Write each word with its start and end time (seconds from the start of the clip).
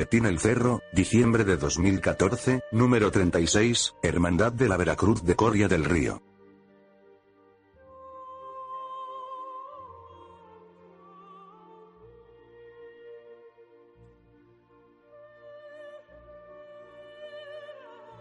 Boletín 0.00 0.24
El 0.24 0.38
Cerro, 0.38 0.80
diciembre 0.94 1.44
de 1.44 1.58
2014, 1.58 2.62
número 2.72 3.10
36, 3.10 3.96
Hermandad 4.02 4.50
de 4.50 4.66
la 4.66 4.78
Veracruz 4.78 5.22
de 5.24 5.36
Coria 5.36 5.68
del 5.68 5.84
Río. 5.84 6.22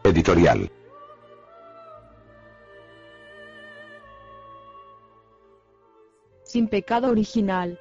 Editorial. 0.03 0.69
Sin 6.43 6.67
pecado 6.67 7.09
original. 7.09 7.79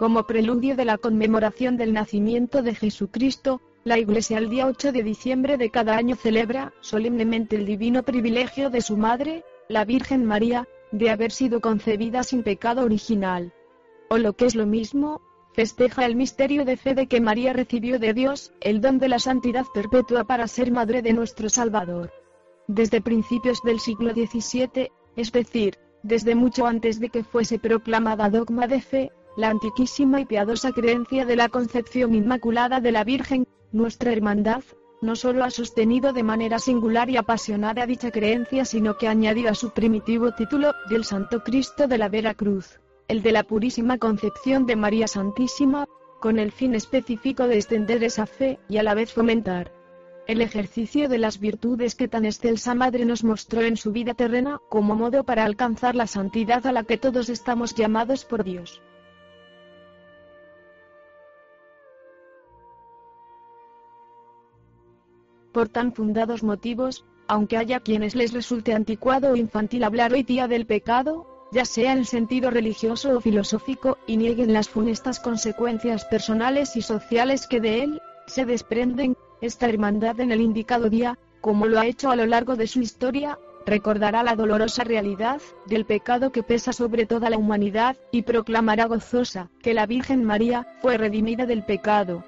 Como 0.00 0.26
preludio 0.26 0.76
de 0.76 0.86
la 0.86 0.96
conmemoración 0.96 1.76
del 1.76 1.92
nacimiento 1.92 2.62
de 2.62 2.74
Jesucristo, 2.74 3.60
la 3.84 3.98
Iglesia 3.98 4.38
el 4.38 4.48
día 4.48 4.66
8 4.66 4.92
de 4.92 5.02
diciembre 5.02 5.58
de 5.58 5.68
cada 5.68 5.94
año 5.94 6.16
celebra 6.16 6.72
solemnemente 6.80 7.56
el 7.56 7.66
divino 7.66 8.02
privilegio 8.02 8.70
de 8.70 8.80
su 8.80 8.96
madre, 8.96 9.44
la 9.68 9.84
Virgen 9.84 10.24
María, 10.24 10.66
de 10.90 11.10
haber 11.10 11.32
sido 11.32 11.60
concebida 11.60 12.22
sin 12.22 12.42
pecado 12.42 12.82
original. 12.82 13.52
O 14.08 14.16
lo 14.16 14.32
que 14.32 14.46
es 14.46 14.54
lo 14.54 14.64
mismo, 14.64 15.20
festeja 15.52 16.06
el 16.06 16.16
misterio 16.16 16.64
de 16.64 16.78
fe 16.78 16.94
de 16.94 17.06
que 17.06 17.20
María 17.20 17.52
recibió 17.52 17.98
de 17.98 18.14
Dios 18.14 18.54
el 18.62 18.80
don 18.80 19.00
de 19.00 19.08
la 19.08 19.18
santidad 19.18 19.66
perpetua 19.74 20.24
para 20.24 20.48
ser 20.48 20.72
madre 20.72 21.02
de 21.02 21.12
nuestro 21.12 21.50
Salvador. 21.50 22.10
Desde 22.68 23.02
principios 23.02 23.60
del 23.64 23.80
siglo 23.80 24.14
XVII, 24.14 24.90
es 25.16 25.30
decir, 25.30 25.76
desde 26.02 26.34
mucho 26.34 26.66
antes 26.66 27.00
de 27.00 27.10
que 27.10 27.22
fuese 27.22 27.58
proclamada 27.58 28.30
dogma 28.30 28.66
de 28.66 28.80
fe, 28.80 29.12
la 29.36 29.48
antiquísima 29.48 30.20
y 30.20 30.24
piadosa 30.24 30.72
creencia 30.72 31.24
de 31.24 31.36
la 31.36 31.48
concepción 31.48 32.14
inmaculada 32.14 32.80
de 32.80 32.92
la 32.92 33.04
Virgen, 33.04 33.46
nuestra 33.72 34.12
hermandad, 34.12 34.62
no 35.02 35.16
solo 35.16 35.44
ha 35.44 35.50
sostenido 35.50 36.12
de 36.12 36.22
manera 36.22 36.58
singular 36.58 37.08
y 37.08 37.16
apasionada 37.16 37.86
dicha 37.86 38.10
creencia, 38.10 38.64
sino 38.64 38.98
que 38.98 39.08
añadió 39.08 39.48
a 39.48 39.54
su 39.54 39.70
primitivo 39.70 40.32
título, 40.32 40.72
del 40.88 41.04
Santo 41.04 41.42
Cristo 41.42 41.88
de 41.88 41.98
la 41.98 42.08
Vera 42.08 42.34
Cruz, 42.34 42.80
el 43.08 43.22
de 43.22 43.32
la 43.32 43.44
Purísima 43.44 43.98
Concepción 43.98 44.66
de 44.66 44.76
María 44.76 45.08
Santísima, 45.08 45.86
con 46.20 46.38
el 46.38 46.52
fin 46.52 46.74
específico 46.74 47.46
de 47.46 47.56
extender 47.56 48.04
esa 48.04 48.26
fe 48.26 48.58
y 48.68 48.76
a 48.76 48.82
la 48.82 48.94
vez 48.94 49.12
fomentar 49.12 49.72
el 50.30 50.42
ejercicio 50.42 51.08
de 51.08 51.18
las 51.18 51.40
virtudes 51.40 51.96
que 51.96 52.06
tan 52.06 52.24
excelsa 52.24 52.76
Madre 52.76 53.04
nos 53.04 53.24
mostró 53.24 53.62
en 53.62 53.76
su 53.76 53.90
vida 53.90 54.14
terrena 54.14 54.60
como 54.68 54.94
modo 54.94 55.24
para 55.24 55.44
alcanzar 55.44 55.96
la 55.96 56.06
santidad 56.06 56.64
a 56.68 56.72
la 56.72 56.84
que 56.84 56.98
todos 56.98 57.28
estamos 57.28 57.74
llamados 57.74 58.24
por 58.24 58.44
Dios. 58.44 58.80
Por 65.52 65.68
tan 65.68 65.92
fundados 65.92 66.42
motivos, 66.42 67.04
aunque 67.26 67.56
haya 67.56 67.80
quienes 67.80 68.14
les 68.14 68.32
resulte 68.32 68.72
anticuado 68.72 69.32
o 69.32 69.36
infantil 69.36 69.84
hablar 69.84 70.12
hoy 70.12 70.22
día 70.22 70.46
del 70.46 70.66
pecado, 70.66 71.26
ya 71.52 71.64
sea 71.64 71.92
en 71.92 72.04
sentido 72.04 72.50
religioso 72.50 73.16
o 73.16 73.20
filosófico, 73.20 73.98
y 74.06 74.16
nieguen 74.16 74.52
las 74.52 74.68
funestas 74.68 75.18
consecuencias 75.18 76.04
personales 76.04 76.76
y 76.76 76.82
sociales 76.82 77.48
que 77.48 77.60
de 77.60 77.82
él 77.82 78.00
se 78.26 78.44
desprenden, 78.44 79.16
esta 79.40 79.68
hermandad 79.68 80.20
en 80.20 80.30
el 80.30 80.40
indicado 80.40 80.88
día, 80.88 81.18
como 81.40 81.66
lo 81.66 81.80
ha 81.80 81.86
hecho 81.86 82.10
a 82.10 82.16
lo 82.16 82.26
largo 82.26 82.54
de 82.54 82.68
su 82.68 82.80
historia, 82.80 83.38
recordará 83.66 84.22
la 84.22 84.36
dolorosa 84.36 84.84
realidad 84.84 85.40
del 85.66 85.84
pecado 85.84 86.30
que 86.30 86.42
pesa 86.42 86.72
sobre 86.72 87.06
toda 87.06 87.30
la 87.30 87.38
humanidad, 87.38 87.96
y 88.12 88.22
proclamará 88.22 88.84
gozosa 88.84 89.50
que 89.62 89.74
la 89.74 89.86
Virgen 89.86 90.24
María 90.24 90.66
fue 90.80 90.96
redimida 90.96 91.46
del 91.46 91.64
pecado, 91.64 92.24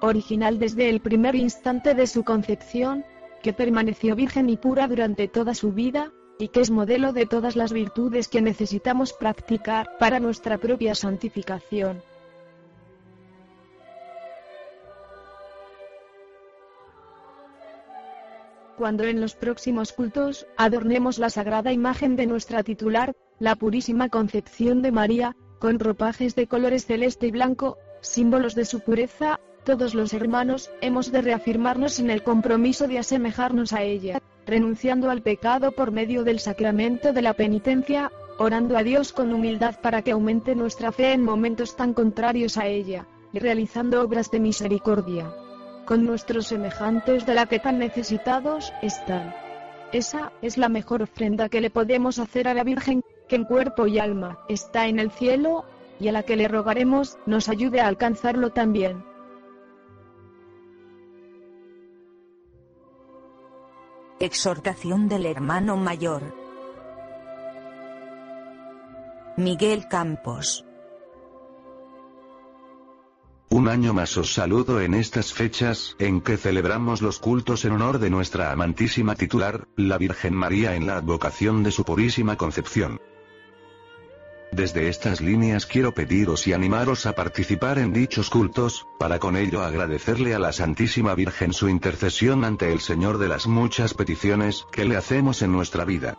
original 0.00 0.58
desde 0.58 0.88
el 0.88 1.00
primer 1.00 1.34
instante 1.34 1.94
de 1.94 2.06
su 2.06 2.24
concepción, 2.24 3.04
que 3.42 3.52
permaneció 3.52 4.16
virgen 4.16 4.48
y 4.48 4.56
pura 4.56 4.88
durante 4.88 5.28
toda 5.28 5.54
su 5.54 5.72
vida, 5.72 6.12
y 6.38 6.48
que 6.48 6.60
es 6.60 6.70
modelo 6.70 7.12
de 7.12 7.26
todas 7.26 7.56
las 7.56 7.72
virtudes 7.72 8.28
que 8.28 8.42
necesitamos 8.42 9.12
practicar 9.12 9.96
para 9.98 10.20
nuestra 10.20 10.58
propia 10.58 10.94
santificación. 10.94 12.02
Cuando 18.76 19.04
en 19.04 19.22
los 19.22 19.34
próximos 19.34 19.92
cultos 19.92 20.46
adornemos 20.58 21.18
la 21.18 21.30
sagrada 21.30 21.72
imagen 21.72 22.14
de 22.14 22.26
nuestra 22.26 22.62
titular, 22.62 23.14
la 23.38 23.56
Purísima 23.56 24.10
Concepción 24.10 24.82
de 24.82 24.92
María, 24.92 25.34
con 25.58 25.78
ropajes 25.78 26.34
de 26.34 26.46
colores 26.46 26.84
celeste 26.84 27.28
y 27.28 27.30
blanco, 27.30 27.78
símbolos 28.02 28.54
de 28.54 28.66
su 28.66 28.80
pureza, 28.80 29.40
todos 29.66 29.94
los 29.94 30.14
hermanos, 30.14 30.70
hemos 30.80 31.10
de 31.10 31.20
reafirmarnos 31.22 31.98
en 31.98 32.08
el 32.08 32.22
compromiso 32.22 32.86
de 32.86 33.00
asemejarnos 33.00 33.72
a 33.72 33.82
ella, 33.82 34.22
renunciando 34.46 35.10
al 35.10 35.22
pecado 35.22 35.72
por 35.72 35.90
medio 35.90 36.22
del 36.22 36.38
sacramento 36.38 37.12
de 37.12 37.20
la 37.20 37.34
penitencia, 37.34 38.12
orando 38.38 38.78
a 38.78 38.84
Dios 38.84 39.12
con 39.12 39.34
humildad 39.34 39.74
para 39.82 40.02
que 40.02 40.12
aumente 40.12 40.54
nuestra 40.54 40.92
fe 40.92 41.12
en 41.12 41.24
momentos 41.24 41.74
tan 41.74 41.94
contrarios 41.94 42.58
a 42.58 42.66
ella, 42.66 43.06
y 43.32 43.40
realizando 43.40 44.00
obras 44.02 44.30
de 44.30 44.38
misericordia 44.38 45.34
con 45.84 46.04
nuestros 46.04 46.46
semejantes 46.46 47.26
de 47.26 47.34
la 47.34 47.46
que 47.46 47.58
tan 47.58 47.78
necesitados 47.78 48.72
están. 48.82 49.34
Esa 49.92 50.32
es 50.42 50.58
la 50.58 50.68
mejor 50.68 51.02
ofrenda 51.02 51.48
que 51.48 51.60
le 51.60 51.70
podemos 51.70 52.20
hacer 52.20 52.46
a 52.46 52.54
la 52.54 52.62
Virgen, 52.62 53.02
que 53.28 53.36
en 53.36 53.44
cuerpo 53.44 53.88
y 53.88 53.98
alma 53.98 54.38
está 54.48 54.86
en 54.86 55.00
el 55.00 55.10
cielo, 55.10 55.64
y 55.98 56.06
a 56.06 56.12
la 56.12 56.22
que 56.22 56.36
le 56.36 56.46
rogaremos 56.46 57.18
nos 57.26 57.48
ayude 57.48 57.80
a 57.80 57.88
alcanzarlo 57.88 58.50
también. 58.50 59.15
Exhortación 64.18 65.08
del 65.10 65.26
hermano 65.26 65.76
mayor. 65.76 66.22
Miguel 69.36 69.88
Campos. 69.90 70.64
Un 73.50 73.68
año 73.68 73.92
más 73.92 74.16
os 74.16 74.32
saludo 74.32 74.80
en 74.80 74.94
estas 74.94 75.34
fechas, 75.34 75.96
en 75.98 76.22
que 76.22 76.38
celebramos 76.38 77.02
los 77.02 77.18
cultos 77.18 77.66
en 77.66 77.72
honor 77.72 77.98
de 77.98 78.08
nuestra 78.08 78.52
amantísima 78.52 79.16
titular, 79.16 79.68
la 79.76 79.98
Virgen 79.98 80.32
María 80.32 80.76
en 80.76 80.86
la 80.86 80.96
advocación 80.96 81.62
de 81.62 81.70
su 81.70 81.84
purísima 81.84 82.36
concepción. 82.36 82.98
Desde 84.52 84.88
estas 84.88 85.20
líneas 85.20 85.66
quiero 85.66 85.92
pediros 85.92 86.46
y 86.46 86.52
animaros 86.52 87.06
a 87.06 87.14
participar 87.14 87.78
en 87.78 87.92
dichos 87.92 88.30
cultos, 88.30 88.86
para 88.98 89.18
con 89.18 89.36
ello 89.36 89.62
agradecerle 89.62 90.34
a 90.34 90.38
la 90.38 90.52
Santísima 90.52 91.14
Virgen 91.14 91.52
su 91.52 91.68
intercesión 91.68 92.44
ante 92.44 92.72
el 92.72 92.80
Señor 92.80 93.18
de 93.18 93.28
las 93.28 93.46
muchas 93.46 93.94
peticiones 93.94 94.64
que 94.70 94.84
le 94.84 94.96
hacemos 94.96 95.42
en 95.42 95.52
nuestra 95.52 95.84
vida. 95.84 96.16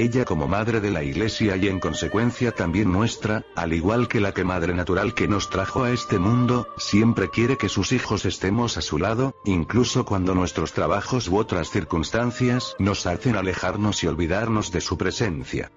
Ella 0.00 0.24
como 0.24 0.46
madre 0.46 0.80
de 0.80 0.90
la 0.90 1.02
Iglesia 1.02 1.56
y 1.56 1.68
en 1.68 1.80
consecuencia 1.80 2.52
también 2.52 2.92
nuestra, 2.92 3.44
al 3.54 3.72
igual 3.72 4.08
que 4.08 4.20
la 4.20 4.32
que 4.32 4.44
madre 4.44 4.74
natural 4.74 5.14
que 5.14 5.28
nos 5.28 5.50
trajo 5.50 5.84
a 5.84 5.90
este 5.90 6.18
mundo, 6.18 6.68
siempre 6.76 7.30
quiere 7.30 7.56
que 7.56 7.68
sus 7.68 7.92
hijos 7.92 8.24
estemos 8.24 8.76
a 8.76 8.82
su 8.82 8.98
lado, 8.98 9.34
incluso 9.44 10.04
cuando 10.04 10.34
nuestros 10.34 10.72
trabajos 10.72 11.28
u 11.28 11.36
otras 11.36 11.70
circunstancias 11.70 12.76
nos 12.78 13.06
hacen 13.06 13.36
alejarnos 13.36 14.02
y 14.04 14.06
olvidarnos 14.06 14.72
de 14.72 14.80
su 14.80 14.96
presencia. 14.96 15.72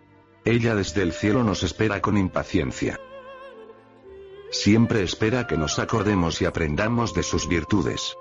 Ella 0.45 0.75
desde 0.75 1.01
el 1.01 1.13
cielo 1.13 1.43
nos 1.43 1.63
espera 1.63 2.01
con 2.01 2.17
impaciencia. 2.17 2.99
Siempre 4.51 5.03
espera 5.03 5.47
que 5.47 5.57
nos 5.57 5.79
acordemos 5.79 6.41
y 6.41 6.45
aprendamos 6.45 7.13
de 7.13 7.23
sus 7.23 7.47
virtudes. 7.47 8.15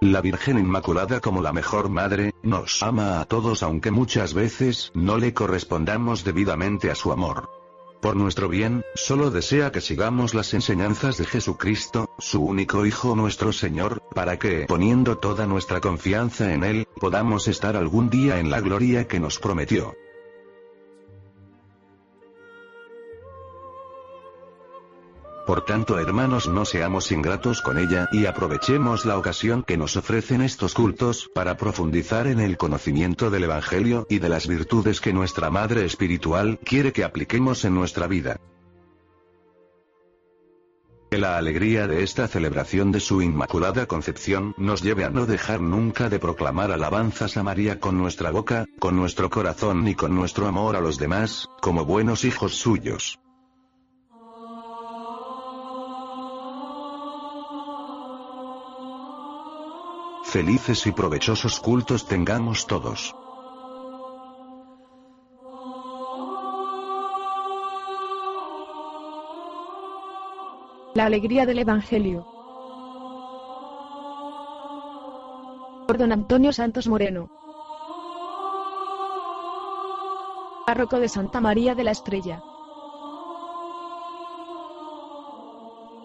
La 0.00 0.20
Virgen 0.20 0.58
Inmaculada 0.58 1.20
como 1.20 1.40
la 1.40 1.52
mejor 1.52 1.88
madre, 1.88 2.34
nos 2.42 2.82
ama 2.82 3.20
a 3.20 3.24
todos 3.24 3.62
aunque 3.62 3.90
muchas 3.90 4.34
veces 4.34 4.90
no 4.94 5.18
le 5.18 5.32
correspondamos 5.32 6.24
debidamente 6.24 6.90
a 6.90 6.94
su 6.94 7.12
amor. 7.12 7.48
Por 8.04 8.16
nuestro 8.16 8.50
bien, 8.50 8.84
solo 8.94 9.30
desea 9.30 9.72
que 9.72 9.80
sigamos 9.80 10.34
las 10.34 10.52
enseñanzas 10.52 11.16
de 11.16 11.24
Jesucristo, 11.24 12.10
su 12.18 12.44
único 12.44 12.84
Hijo 12.84 13.16
nuestro 13.16 13.50
Señor, 13.50 14.02
para 14.14 14.38
que, 14.38 14.66
poniendo 14.66 15.16
toda 15.16 15.46
nuestra 15.46 15.80
confianza 15.80 16.52
en 16.52 16.64
Él, 16.64 16.86
podamos 17.00 17.48
estar 17.48 17.76
algún 17.76 18.10
día 18.10 18.38
en 18.40 18.50
la 18.50 18.60
gloria 18.60 19.08
que 19.08 19.20
nos 19.20 19.38
prometió. 19.38 19.94
Por 25.46 25.66
tanto, 25.66 25.98
hermanos, 25.98 26.48
no 26.48 26.64
seamos 26.64 27.12
ingratos 27.12 27.60
con 27.60 27.76
ella 27.76 28.08
y 28.12 28.24
aprovechemos 28.24 29.04
la 29.04 29.18
ocasión 29.18 29.62
que 29.62 29.76
nos 29.76 29.94
ofrecen 29.96 30.40
estos 30.40 30.72
cultos 30.72 31.30
para 31.34 31.58
profundizar 31.58 32.26
en 32.26 32.40
el 32.40 32.56
conocimiento 32.56 33.28
del 33.28 33.44
Evangelio 33.44 34.06
y 34.08 34.20
de 34.20 34.30
las 34.30 34.48
virtudes 34.48 35.02
que 35.02 35.12
nuestra 35.12 35.50
Madre 35.50 35.84
Espiritual 35.84 36.58
quiere 36.64 36.94
que 36.94 37.04
apliquemos 37.04 37.66
en 37.66 37.74
nuestra 37.74 38.06
vida. 38.06 38.40
Que 41.10 41.18
la 41.18 41.36
alegría 41.36 41.86
de 41.86 42.02
esta 42.02 42.26
celebración 42.26 42.90
de 42.90 43.00
su 43.00 43.20
Inmaculada 43.20 43.84
Concepción 43.86 44.54
nos 44.56 44.82
lleve 44.82 45.04
a 45.04 45.10
no 45.10 45.26
dejar 45.26 45.60
nunca 45.60 46.08
de 46.08 46.18
proclamar 46.18 46.72
alabanzas 46.72 47.36
a 47.36 47.42
María 47.42 47.78
con 47.78 47.98
nuestra 47.98 48.30
boca, 48.30 48.64
con 48.80 48.96
nuestro 48.96 49.28
corazón 49.28 49.86
y 49.86 49.94
con 49.94 50.14
nuestro 50.14 50.46
amor 50.46 50.74
a 50.74 50.80
los 50.80 50.98
demás, 50.98 51.50
como 51.60 51.84
buenos 51.84 52.24
hijos 52.24 52.54
suyos. 52.54 53.20
Felices 60.34 60.84
y 60.88 60.90
provechosos 60.90 61.60
cultos 61.60 62.08
tengamos 62.08 62.66
todos. 62.66 63.14
La 70.96 71.04
alegría 71.06 71.46
del 71.46 71.60
Evangelio. 71.60 72.26
Por 75.86 75.98
don 75.98 76.10
Antonio 76.10 76.52
Santos 76.52 76.88
Moreno. 76.88 77.30
Párroco 80.66 80.98
de 80.98 81.08
Santa 81.08 81.40
María 81.40 81.76
de 81.76 81.84
la 81.84 81.92
Estrella. 81.92 82.42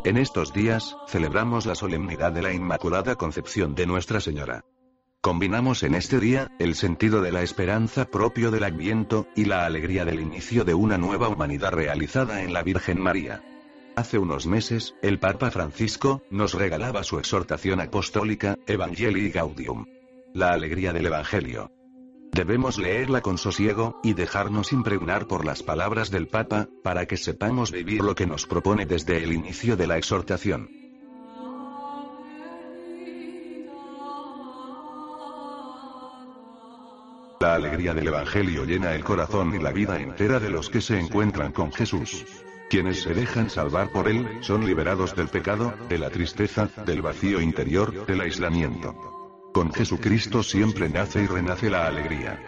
En 0.09 0.17
estos 0.17 0.53
días, 0.53 0.97
celebramos 1.05 1.67
la 1.67 1.75
solemnidad 1.75 2.31
de 2.31 2.41
la 2.41 2.51
Inmaculada 2.51 3.15
Concepción 3.15 3.75
de 3.75 3.85
Nuestra 3.85 4.19
Señora. 4.19 4.65
Combinamos 5.21 5.83
en 5.83 5.93
este 5.93 6.19
día, 6.19 6.49
el 6.57 6.73
sentido 6.73 7.21
de 7.21 7.31
la 7.31 7.43
esperanza 7.43 8.05
propio 8.05 8.49
del 8.49 8.63
Adviento, 8.63 9.27
y 9.35 9.45
la 9.45 9.67
alegría 9.67 10.05
del 10.05 10.19
inicio 10.19 10.63
de 10.65 10.73
una 10.73 10.97
nueva 10.97 11.29
humanidad 11.29 11.73
realizada 11.73 12.41
en 12.41 12.53
la 12.53 12.63
Virgen 12.63 12.99
María. 12.99 13.43
Hace 13.95 14.17
unos 14.17 14.47
meses, 14.47 14.95
el 15.03 15.19
Papa 15.19 15.51
Francisco, 15.51 16.23
nos 16.31 16.55
regalaba 16.55 17.03
su 17.03 17.19
exhortación 17.19 17.79
apostólica, 17.79 18.57
Evangelii 18.65 19.29
Gaudium. 19.29 19.85
La 20.33 20.53
alegría 20.53 20.91
del 20.91 21.05
Evangelio. 21.05 21.69
Debemos 22.31 22.77
leerla 22.77 23.21
con 23.21 23.37
sosiego, 23.37 23.99
y 24.03 24.13
dejarnos 24.13 24.71
impregnar 24.71 25.27
por 25.27 25.45
las 25.45 25.63
palabras 25.63 26.11
del 26.11 26.27
Papa, 26.27 26.69
para 26.83 27.05
que 27.05 27.17
sepamos 27.17 27.71
vivir 27.71 28.01
lo 28.01 28.15
que 28.15 28.27
nos 28.27 28.45
propone 28.45 28.85
desde 28.85 29.23
el 29.23 29.33
inicio 29.33 29.75
de 29.75 29.87
la 29.87 29.97
exhortación. 29.97 30.69
La 37.39 37.55
alegría 37.55 37.93
del 37.93 38.07
Evangelio 38.07 38.65
llena 38.65 38.93
el 38.93 39.03
corazón 39.03 39.55
y 39.55 39.59
la 39.59 39.71
vida 39.71 39.97
entera 39.99 40.39
de 40.39 40.49
los 40.49 40.69
que 40.69 40.81
se 40.81 40.99
encuentran 40.99 41.53
con 41.53 41.71
Jesús. 41.71 42.25
Quienes 42.69 43.01
se 43.01 43.13
dejan 43.13 43.49
salvar 43.49 43.91
por 43.91 44.07
Él, 44.07 44.27
son 44.41 44.65
liberados 44.65 45.15
del 45.15 45.29
pecado, 45.29 45.73
de 45.87 45.97
la 45.97 46.09
tristeza, 46.09 46.69
del 46.85 47.01
vacío 47.01 47.41
interior, 47.41 48.05
del 48.05 48.21
aislamiento. 48.21 49.18
Con 49.53 49.73
Jesucristo 49.73 50.43
siempre 50.43 50.89
nace 50.89 51.23
y 51.23 51.27
renace 51.27 51.69
la 51.69 51.87
alegría. 51.87 52.39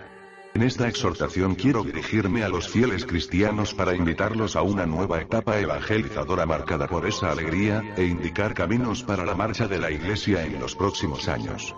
En 0.54 0.64
esta 0.64 0.88
exhortación 0.88 1.56
quiero 1.56 1.84
dirigirme 1.84 2.44
a 2.44 2.50
los 2.50 2.68
fieles 2.68 3.06
cristianos 3.06 3.74
para 3.74 3.96
invitarlos 3.96 4.56
a 4.56 4.62
una 4.62 4.86
nueva 4.86 5.22
etapa 5.22 5.60
evangelizadora 5.60 6.46
marcada 6.46 6.88
por 6.88 7.08
esa 7.08 7.32
alegría, 7.32 7.82
e 7.96 8.06
indicar 8.06 8.54
caminos 8.54 9.02
para 9.04 9.26
la 9.26 9.34
marcha 9.34 9.68
de 9.68 9.80
la 9.80 9.90
Iglesia 9.90 10.46
en 10.46 10.60
los 10.60 10.76
próximos 10.76 11.28
años. 11.28 11.74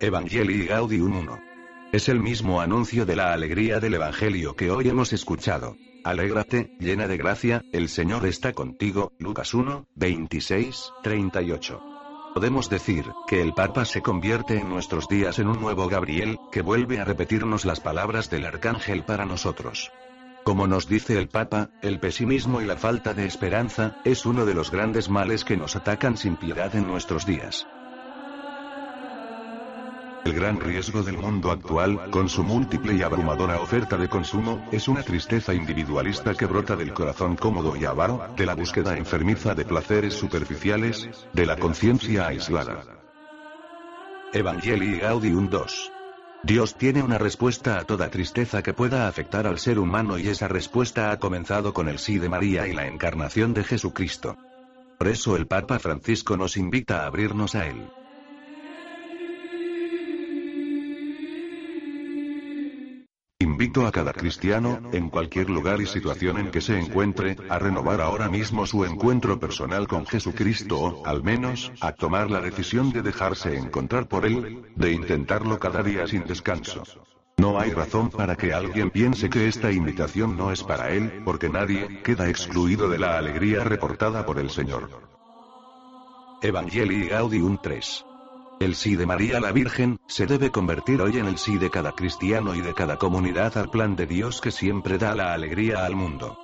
Evangelii 0.00 0.66
Gaudium 0.66 1.18
1. 1.18 1.40
Es 1.92 2.08
el 2.08 2.20
mismo 2.20 2.60
anuncio 2.60 3.04
de 3.04 3.16
la 3.16 3.32
alegría 3.32 3.80
del 3.80 3.94
Evangelio 3.94 4.54
que 4.54 4.70
hoy 4.70 4.88
hemos 4.88 5.12
escuchado. 5.12 5.76
Alégrate, 6.04 6.76
llena 6.78 7.06
de 7.06 7.16
gracia, 7.16 7.62
el 7.72 7.88
Señor 7.88 8.26
está 8.26 8.52
contigo. 8.52 9.12
Lucas 9.18 9.54
1, 9.54 9.86
26, 9.94 10.92
38. 11.02 11.82
Podemos 12.34 12.70
decir, 12.70 13.04
que 13.26 13.42
el 13.42 13.52
Papa 13.52 13.84
se 13.84 14.00
convierte 14.00 14.58
en 14.58 14.68
nuestros 14.68 15.08
días 15.08 15.38
en 15.38 15.48
un 15.48 15.60
nuevo 15.60 15.88
Gabriel, 15.88 16.38
que 16.52 16.62
vuelve 16.62 17.00
a 17.00 17.04
repetirnos 17.04 17.64
las 17.64 17.80
palabras 17.80 18.30
del 18.30 18.46
Arcángel 18.46 19.04
para 19.04 19.24
nosotros. 19.24 19.90
Como 20.44 20.66
nos 20.66 20.88
dice 20.88 21.18
el 21.18 21.28
Papa, 21.28 21.70
el 21.82 22.00
pesimismo 22.00 22.60
y 22.60 22.64
la 22.64 22.76
falta 22.76 23.12
de 23.12 23.26
esperanza, 23.26 23.96
es 24.04 24.24
uno 24.24 24.46
de 24.46 24.54
los 24.54 24.70
grandes 24.70 25.08
males 25.08 25.44
que 25.44 25.56
nos 25.56 25.76
atacan 25.76 26.16
sin 26.16 26.36
piedad 26.36 26.74
en 26.74 26.86
nuestros 26.86 27.26
días. 27.26 27.66
El 30.24 30.34
gran 30.34 30.60
riesgo 30.60 31.02
del 31.02 31.16
mundo 31.16 31.50
actual, 31.50 32.10
con 32.10 32.28
su 32.28 32.42
múltiple 32.42 32.94
y 32.94 33.02
abrumadora 33.02 33.60
oferta 33.60 33.96
de 33.96 34.08
consumo, 34.08 34.66
es 34.72 34.88
una 34.88 35.02
tristeza 35.02 35.54
individualista 35.54 36.34
que 36.34 36.46
brota 36.46 36.76
del 36.76 36.92
corazón 36.92 37.36
cómodo 37.36 37.76
y 37.76 37.84
avaro, 37.84 38.28
de 38.36 38.46
la 38.46 38.54
búsqueda 38.54 38.96
enfermiza 38.96 39.54
de 39.54 39.64
placeres 39.64 40.14
superficiales, 40.14 41.08
de 41.32 41.46
la 41.46 41.56
conciencia 41.56 42.26
aislada. 42.26 42.84
Evangelii 44.32 44.98
Gaudium 44.98 45.48
2. 45.48 45.92
Dios 46.42 46.76
tiene 46.76 47.02
una 47.02 47.18
respuesta 47.18 47.78
a 47.78 47.84
toda 47.84 48.10
tristeza 48.10 48.62
que 48.62 48.74
pueda 48.74 49.08
afectar 49.08 49.46
al 49.46 49.58
ser 49.58 49.78
humano 49.78 50.18
y 50.18 50.28
esa 50.28 50.46
respuesta 50.46 51.10
ha 51.10 51.18
comenzado 51.18 51.72
con 51.72 51.88
el 51.88 51.98
sí 51.98 52.18
de 52.18 52.28
María 52.28 52.66
y 52.68 52.74
la 52.74 52.86
encarnación 52.86 53.54
de 53.54 53.64
Jesucristo. 53.64 54.36
Por 54.98 55.08
eso 55.08 55.36
el 55.36 55.46
Papa 55.46 55.78
Francisco 55.78 56.36
nos 56.36 56.56
invita 56.56 57.02
a 57.02 57.06
abrirnos 57.06 57.54
a 57.54 57.66
Él. 57.66 57.88
Invito 63.58 63.88
a 63.88 63.90
cada 63.90 64.12
cristiano, 64.12 64.78
en 64.92 65.10
cualquier 65.10 65.50
lugar 65.50 65.80
y 65.80 65.86
situación 65.86 66.38
en 66.38 66.52
que 66.52 66.60
se 66.60 66.78
encuentre, 66.78 67.36
a 67.48 67.58
renovar 67.58 68.00
ahora 68.00 68.28
mismo 68.28 68.64
su 68.66 68.84
encuentro 68.84 69.40
personal 69.40 69.88
con 69.88 70.06
Jesucristo 70.06 70.78
o, 70.78 71.04
al 71.04 71.24
menos, 71.24 71.72
a 71.80 71.90
tomar 71.90 72.30
la 72.30 72.40
decisión 72.40 72.92
de 72.92 73.02
dejarse 73.02 73.58
encontrar 73.58 74.06
por 74.06 74.26
Él, 74.26 74.62
de 74.76 74.92
intentarlo 74.92 75.58
cada 75.58 75.82
día 75.82 76.06
sin 76.06 76.24
descanso. 76.24 76.84
No 77.36 77.58
hay 77.58 77.72
razón 77.72 78.10
para 78.10 78.36
que 78.36 78.52
alguien 78.52 78.90
piense 78.90 79.28
que 79.28 79.48
esta 79.48 79.72
invitación 79.72 80.36
no 80.36 80.52
es 80.52 80.62
para 80.62 80.90
Él, 80.90 81.22
porque 81.24 81.48
nadie 81.48 82.00
queda 82.04 82.28
excluido 82.28 82.88
de 82.88 83.00
la 83.00 83.18
alegría 83.18 83.64
reportada 83.64 84.24
por 84.24 84.38
el 84.38 84.50
Señor. 84.50 84.88
Evangelii 86.42 87.08
Gaudium 87.08 87.58
3 87.60 88.04
el 88.60 88.74
sí 88.74 88.96
de 88.96 89.06
María 89.06 89.40
la 89.40 89.52
Virgen, 89.52 90.00
se 90.06 90.26
debe 90.26 90.50
convertir 90.50 91.00
hoy 91.00 91.18
en 91.18 91.26
el 91.26 91.38
sí 91.38 91.58
de 91.58 91.70
cada 91.70 91.92
cristiano 91.92 92.54
y 92.54 92.60
de 92.60 92.74
cada 92.74 92.96
comunidad 92.96 93.56
al 93.56 93.70
plan 93.70 93.96
de 93.96 94.06
Dios 94.06 94.40
que 94.40 94.50
siempre 94.50 94.98
da 94.98 95.14
la 95.14 95.32
alegría 95.32 95.84
al 95.84 95.94
mundo. 95.94 96.38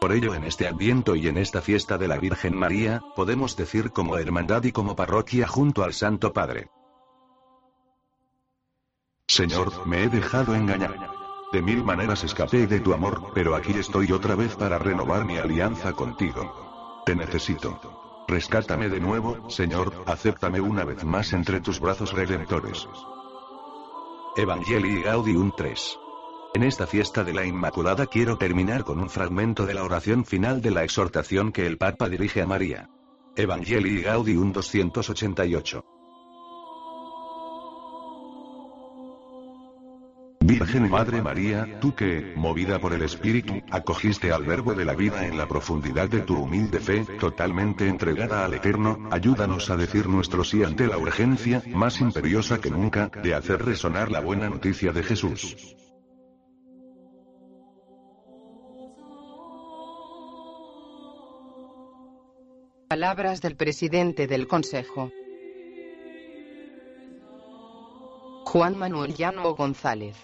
Por 0.00 0.12
ello 0.12 0.34
en 0.34 0.44
este 0.44 0.66
adviento 0.66 1.16
y 1.16 1.28
en 1.28 1.36
esta 1.36 1.60
fiesta 1.60 1.98
de 1.98 2.08
la 2.08 2.18
Virgen 2.18 2.56
María, 2.56 3.02
podemos 3.16 3.56
decir 3.56 3.90
como 3.90 4.16
hermandad 4.16 4.62
y 4.64 4.72
como 4.72 4.96
parroquia 4.96 5.46
junto 5.46 5.82
al 5.82 5.92
Santo 5.92 6.32
Padre. 6.32 6.70
Señor, 9.26 9.86
me 9.86 10.04
he 10.04 10.08
dejado 10.08 10.54
engañar. 10.54 11.10
De 11.52 11.62
mil 11.62 11.82
maneras 11.84 12.24
escapé 12.24 12.66
de 12.66 12.80
tu 12.80 12.94
amor, 12.94 13.32
pero 13.34 13.54
aquí 13.54 13.72
estoy 13.72 14.12
otra 14.12 14.34
vez 14.34 14.54
para 14.56 14.78
renovar 14.78 15.24
mi 15.24 15.36
alianza 15.36 15.92
contigo. 15.92 17.02
Te 17.04 17.14
necesito. 17.14 17.97
Rescátame 18.28 18.90
de 18.90 19.00
nuevo, 19.00 19.48
Señor, 19.48 20.04
acéptame 20.04 20.60
una 20.60 20.84
vez 20.84 21.02
más 21.02 21.32
entre 21.32 21.62
tus 21.62 21.80
brazos 21.80 22.12
redentores. 22.12 22.86
Evangelii 24.36 25.02
Gaudium 25.02 25.50
3. 25.56 25.98
En 26.54 26.62
esta 26.62 26.86
fiesta 26.86 27.24
de 27.24 27.32
la 27.32 27.46
Inmaculada 27.46 28.06
quiero 28.06 28.36
terminar 28.36 28.84
con 28.84 29.00
un 29.00 29.08
fragmento 29.08 29.64
de 29.64 29.72
la 29.72 29.82
oración 29.82 30.26
final 30.26 30.60
de 30.60 30.70
la 30.70 30.84
exhortación 30.84 31.52
que 31.52 31.66
el 31.66 31.78
Papa 31.78 32.10
dirige 32.10 32.42
a 32.42 32.46
María. 32.46 32.90
Evangelii 33.34 34.02
Gaudium 34.02 34.52
288. 34.52 35.97
Virgen 40.48 40.88
Madre 40.88 41.20
María, 41.20 41.78
tú 41.78 41.94
que, 41.94 42.32
movida 42.34 42.78
por 42.78 42.94
el 42.94 43.02
Espíritu, 43.02 43.60
acogiste 43.70 44.32
al 44.32 44.44
Verbo 44.44 44.72
de 44.72 44.86
la 44.86 44.94
vida 44.94 45.26
en 45.26 45.36
la 45.36 45.46
profundidad 45.46 46.08
de 46.08 46.22
tu 46.22 46.38
humilde 46.38 46.80
fe, 46.80 47.04
totalmente 47.20 47.86
entregada 47.86 48.46
al 48.46 48.54
Eterno, 48.54 49.10
ayúdanos 49.10 49.68
a 49.68 49.76
decir 49.76 50.08
nuestro 50.08 50.44
sí 50.44 50.64
ante 50.64 50.86
la 50.86 50.96
urgencia, 50.96 51.62
más 51.74 52.00
imperiosa 52.00 52.62
que 52.62 52.70
nunca, 52.70 53.10
de 53.22 53.34
hacer 53.34 53.62
resonar 53.62 54.10
la 54.10 54.20
buena 54.20 54.48
noticia 54.48 54.90
de 54.90 55.02
Jesús. 55.02 55.76
Palabras 62.88 63.42
del 63.42 63.54
presidente 63.54 64.26
del 64.26 64.48
Consejo. 64.48 65.10
Juan 68.46 68.78
Manuel 68.78 69.14
Llano 69.14 69.54
González. 69.54 70.16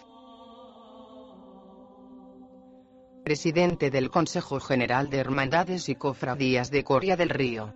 Presidente 3.24 3.90
del 3.90 4.10
Consejo 4.10 4.60
General 4.60 5.08
de 5.08 5.16
Hermandades 5.16 5.88
y 5.88 5.94
Cofradías 5.94 6.70
de 6.70 6.84
Coria 6.84 7.16
del 7.16 7.30
Río. 7.30 7.72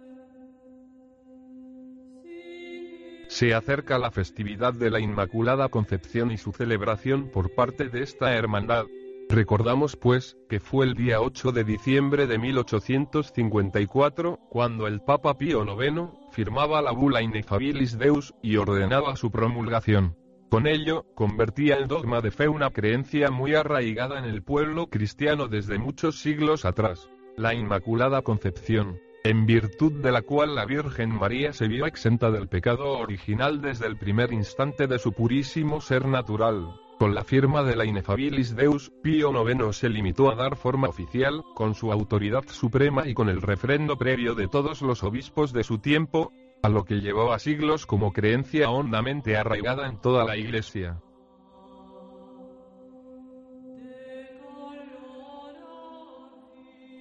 Se 3.29 3.55
acerca 3.55 3.99
la 3.99 4.11
festividad 4.11 4.75
de 4.75 4.91
la 4.91 5.01
Inmaculada 5.01 5.71
Concepción 5.71 6.33
y 6.33 6.37
su 6.37 6.53
celebración 6.53 7.31
por 7.31 7.55
parte 7.55 7.89
de 7.89 8.03
esta 8.03 8.35
hermandad. 8.35 8.85
Recordamos 9.31 9.97
pues, 9.97 10.37
que 10.51 10.61
fue 10.61 10.85
el 10.85 10.93
día 10.93 11.23
8 11.23 11.53
de 11.53 11.65
diciembre 11.65 12.27
de 12.27 12.39
1854, 12.39 14.39
cuando 14.51 14.87
el 14.87 15.01
Papa 15.01 15.39
Pío 15.39 15.65
IX, 15.65 16.11
firmaba 16.31 16.83
la 16.83 16.93
bula 16.93 17.23
Inefabilis 17.23 17.97
Deus, 17.97 18.35
y 18.43 18.57
ordenaba 18.57 19.17
su 19.17 19.31
promulgación. 19.31 20.15
Con 20.51 20.67
ello, 20.67 21.05
convertía 21.15 21.77
el 21.77 21.89
dogma 21.89 22.23
de 22.23 22.31
fe 22.31 22.49
una 22.49 22.71
creencia 22.71 23.31
muy 23.31 23.55
arraigada 23.55 24.19
en 24.19 24.25
el 24.25 24.43
pueblo 24.43 24.87
cristiano 24.87 25.47
desde 25.47 25.79
muchos 25.79 26.21
siglos 26.21 26.65
atrás. 26.65 27.11
La 27.37 27.53
Inmaculada 27.53 28.23
Concepción, 28.23 28.99
en 29.25 29.45
virtud 29.45 29.93
de 30.01 30.11
la 30.11 30.23
cual 30.23 30.55
la 30.55 30.65
Virgen 30.65 31.11
María 31.11 31.53
se 31.53 31.69
vio 31.69 31.85
exenta 31.85 32.31
del 32.31 32.49
pecado 32.49 32.99
original 32.99 33.61
desde 33.61 33.87
el 33.87 33.99
primer 33.99 34.33
instante 34.33 34.87
de 34.87 34.99
su 34.99 35.13
purísimo 35.13 35.83
ser 35.83 36.07
natural. 36.07 36.81
Con 36.99 37.15
la 37.15 37.25
firma 37.25 37.63
de 37.63 37.77
la 37.77 37.85
Inefabilis 37.85 38.57
Deus, 38.57 38.91
Pío 39.03 39.31
IX 39.31 39.77
se 39.77 39.91
limitó 39.91 40.33
a 40.33 40.35
dar 40.35 40.57
forma 40.57 40.89
oficial, 40.89 41.45
con 41.55 41.75
su 41.75 41.93
autoridad 41.93 42.45
suprema 42.49 43.07
y 43.07 43.13
con 43.13 43.29
el 43.29 43.43
refrendo 43.43 43.99
previo 43.99 44.35
de 44.35 44.49
todos 44.49 44.81
los 44.81 45.05
obispos 45.05 45.53
de 45.53 45.63
su 45.63 45.79
tiempo, 45.79 46.33
a 46.63 46.69
lo 46.69 46.85
que 46.85 47.01
llevaba 47.01 47.39
siglos 47.39 47.87
como 47.87 48.13
creencia 48.13 48.71
hondamente 48.71 49.37
arraigada 49.37 49.89
en 49.89 50.01
toda 50.01 50.25
la 50.25 50.37
Iglesia. 50.37 51.01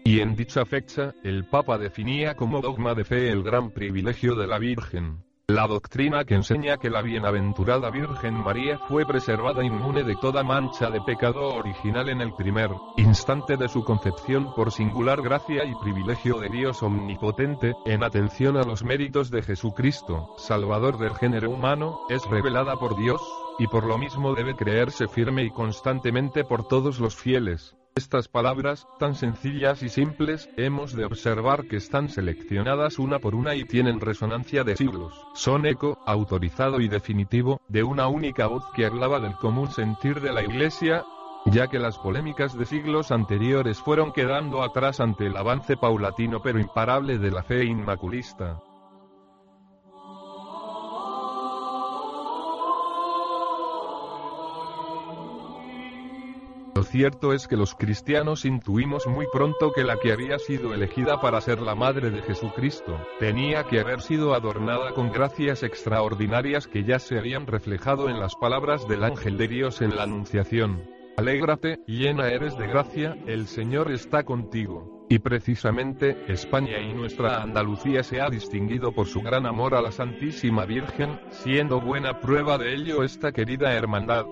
Y 0.06 0.22
en 0.22 0.36
dicha 0.38 0.66
fecha, 0.66 1.14
el 1.24 1.46
Papa 1.46 1.78
definía 1.78 2.36
como 2.36 2.62
dogma 2.62 2.96
de 2.96 3.04
fe 3.04 3.30
el 3.30 3.44
gran 3.44 3.72
privilegio 3.72 4.36
de 4.36 4.48
la 4.48 4.58
Virgen. 4.58 5.27
La 5.58 5.66
doctrina 5.66 6.24
que 6.24 6.36
enseña 6.36 6.78
que 6.78 6.92
la 6.92 7.02
bienaventurada 7.02 7.90
Virgen 7.90 8.36
María 8.36 8.78
fue 8.88 9.08
preservada 9.08 9.66
inmune 9.66 10.04
de 10.04 10.16
toda 10.16 10.44
mancha 10.44 10.92
de 10.92 11.02
pecado 11.02 11.48
original 11.56 12.10
en 12.10 12.22
el 12.22 12.32
primer 12.36 12.70
instante 12.98 13.58
de 13.58 13.68
su 13.68 13.84
concepción 13.84 14.54
por 14.54 14.72
singular 14.72 15.20
gracia 15.20 15.66
y 15.66 15.74
privilegio 15.82 16.38
de 16.38 16.50
Dios 16.50 16.84
omnipotente, 16.84 17.74
en 17.88 18.04
atención 18.04 18.56
a 18.56 18.62
los 18.62 18.84
méritos 18.84 19.32
de 19.32 19.42
Jesucristo, 19.42 20.36
Salvador 20.38 21.00
del 21.00 21.16
género 21.16 21.50
humano, 21.50 22.02
es 22.08 22.24
revelada 22.30 22.76
por 22.76 22.96
Dios, 22.96 23.20
y 23.58 23.66
por 23.66 23.84
lo 23.84 23.98
mismo 23.98 24.36
debe 24.36 24.56
creerse 24.56 25.08
firme 25.08 25.42
y 25.42 25.50
constantemente 25.50 26.44
por 26.44 26.68
todos 26.68 27.00
los 27.00 27.16
fieles. 27.16 27.77
Estas 27.98 28.28
palabras, 28.28 28.88
tan 29.00 29.16
sencillas 29.16 29.82
y 29.82 29.90
simples, 29.90 30.52
hemos 30.56 30.94
de 30.94 31.04
observar 31.04 31.68
que 31.68 31.78
están 31.78 32.10
seleccionadas 32.10 33.00
una 33.00 33.18
por 33.18 33.34
una 33.34 33.56
y 33.56 33.64
tienen 33.64 34.00
resonancia 34.00 34.64
de 34.64 34.78
siglos. 34.78 35.20
Son 35.34 35.66
eco, 35.66 35.98
autorizado 36.06 36.80
y 36.80 36.90
definitivo, 36.90 37.60
de 37.70 37.82
una 37.82 38.08
única 38.08 38.46
voz 38.46 38.64
que 38.76 38.86
hablaba 38.86 39.20
del 39.20 39.34
común 39.38 39.72
sentir 39.72 40.22
de 40.22 40.32
la 40.32 40.44
Iglesia, 40.44 41.06
ya 41.48 41.70
que 41.70 41.80
las 41.80 41.98
polémicas 41.98 42.56
de 42.56 42.68
siglos 42.68 43.10
anteriores 43.10 43.80
fueron 43.80 44.12
quedando 44.12 44.62
atrás 44.62 45.00
ante 45.00 45.26
el 45.26 45.36
avance 45.36 45.76
paulatino 45.76 46.40
pero 46.44 46.60
imparable 46.60 47.18
de 47.18 47.32
la 47.32 47.42
fe 47.42 47.66
inmaculista. 47.66 48.60
Cierto 56.88 57.34
es 57.34 57.48
que 57.48 57.56
los 57.56 57.76
cristianos 57.76 58.46
intuimos 58.46 59.06
muy 59.08 59.26
pronto 59.32 59.72
que 59.72 59.84
la 59.84 59.98
que 59.98 60.12
había 60.12 60.40
sido 60.40 60.74
elegida 60.74 61.22
para 61.22 61.42
ser 61.42 61.62
la 61.62 61.76
madre 61.76 62.10
de 62.10 62.22
Jesucristo, 62.22 63.00
tenía 63.20 63.64
que 63.64 63.80
haber 63.80 64.02
sido 64.02 64.34
adornada 64.34 64.94
con 64.94 65.12
gracias 65.12 65.64
extraordinarias 65.64 66.68
que 66.68 66.84
ya 66.84 67.00
se 67.00 67.18
habían 67.18 67.48
reflejado 67.48 68.10
en 68.10 68.20
las 68.20 68.36
palabras 68.36 68.88
del 68.88 69.04
ángel 69.04 69.38
de 69.38 69.48
Dios 69.48 69.82
en 69.82 69.96
la 69.96 70.04
Anunciación. 70.04 70.84
Alégrate, 71.18 71.80
llena 71.88 72.30
eres 72.30 72.58
de 72.58 72.68
gracia, 72.68 73.18
el 73.26 73.48
Señor 73.48 73.92
está 73.92 74.24
contigo. 74.24 75.06
Y 75.10 75.20
precisamente, 75.20 76.18
España 76.28 76.80
y 76.80 76.94
nuestra 76.94 77.42
Andalucía 77.42 78.04
se 78.04 78.20
ha 78.22 78.30
distinguido 78.30 78.92
por 78.92 79.08
su 79.08 79.22
gran 79.22 79.46
amor 79.46 79.74
a 79.74 79.82
la 79.82 79.92
Santísima 79.92 80.66
Virgen, 80.66 81.20
siendo 81.30 81.80
buena 81.80 82.20
prueba 82.20 82.58
de 82.58 82.74
ello 82.76 83.04
esta 83.04 83.32
querida 83.32 83.74
hermandad. 83.74 84.26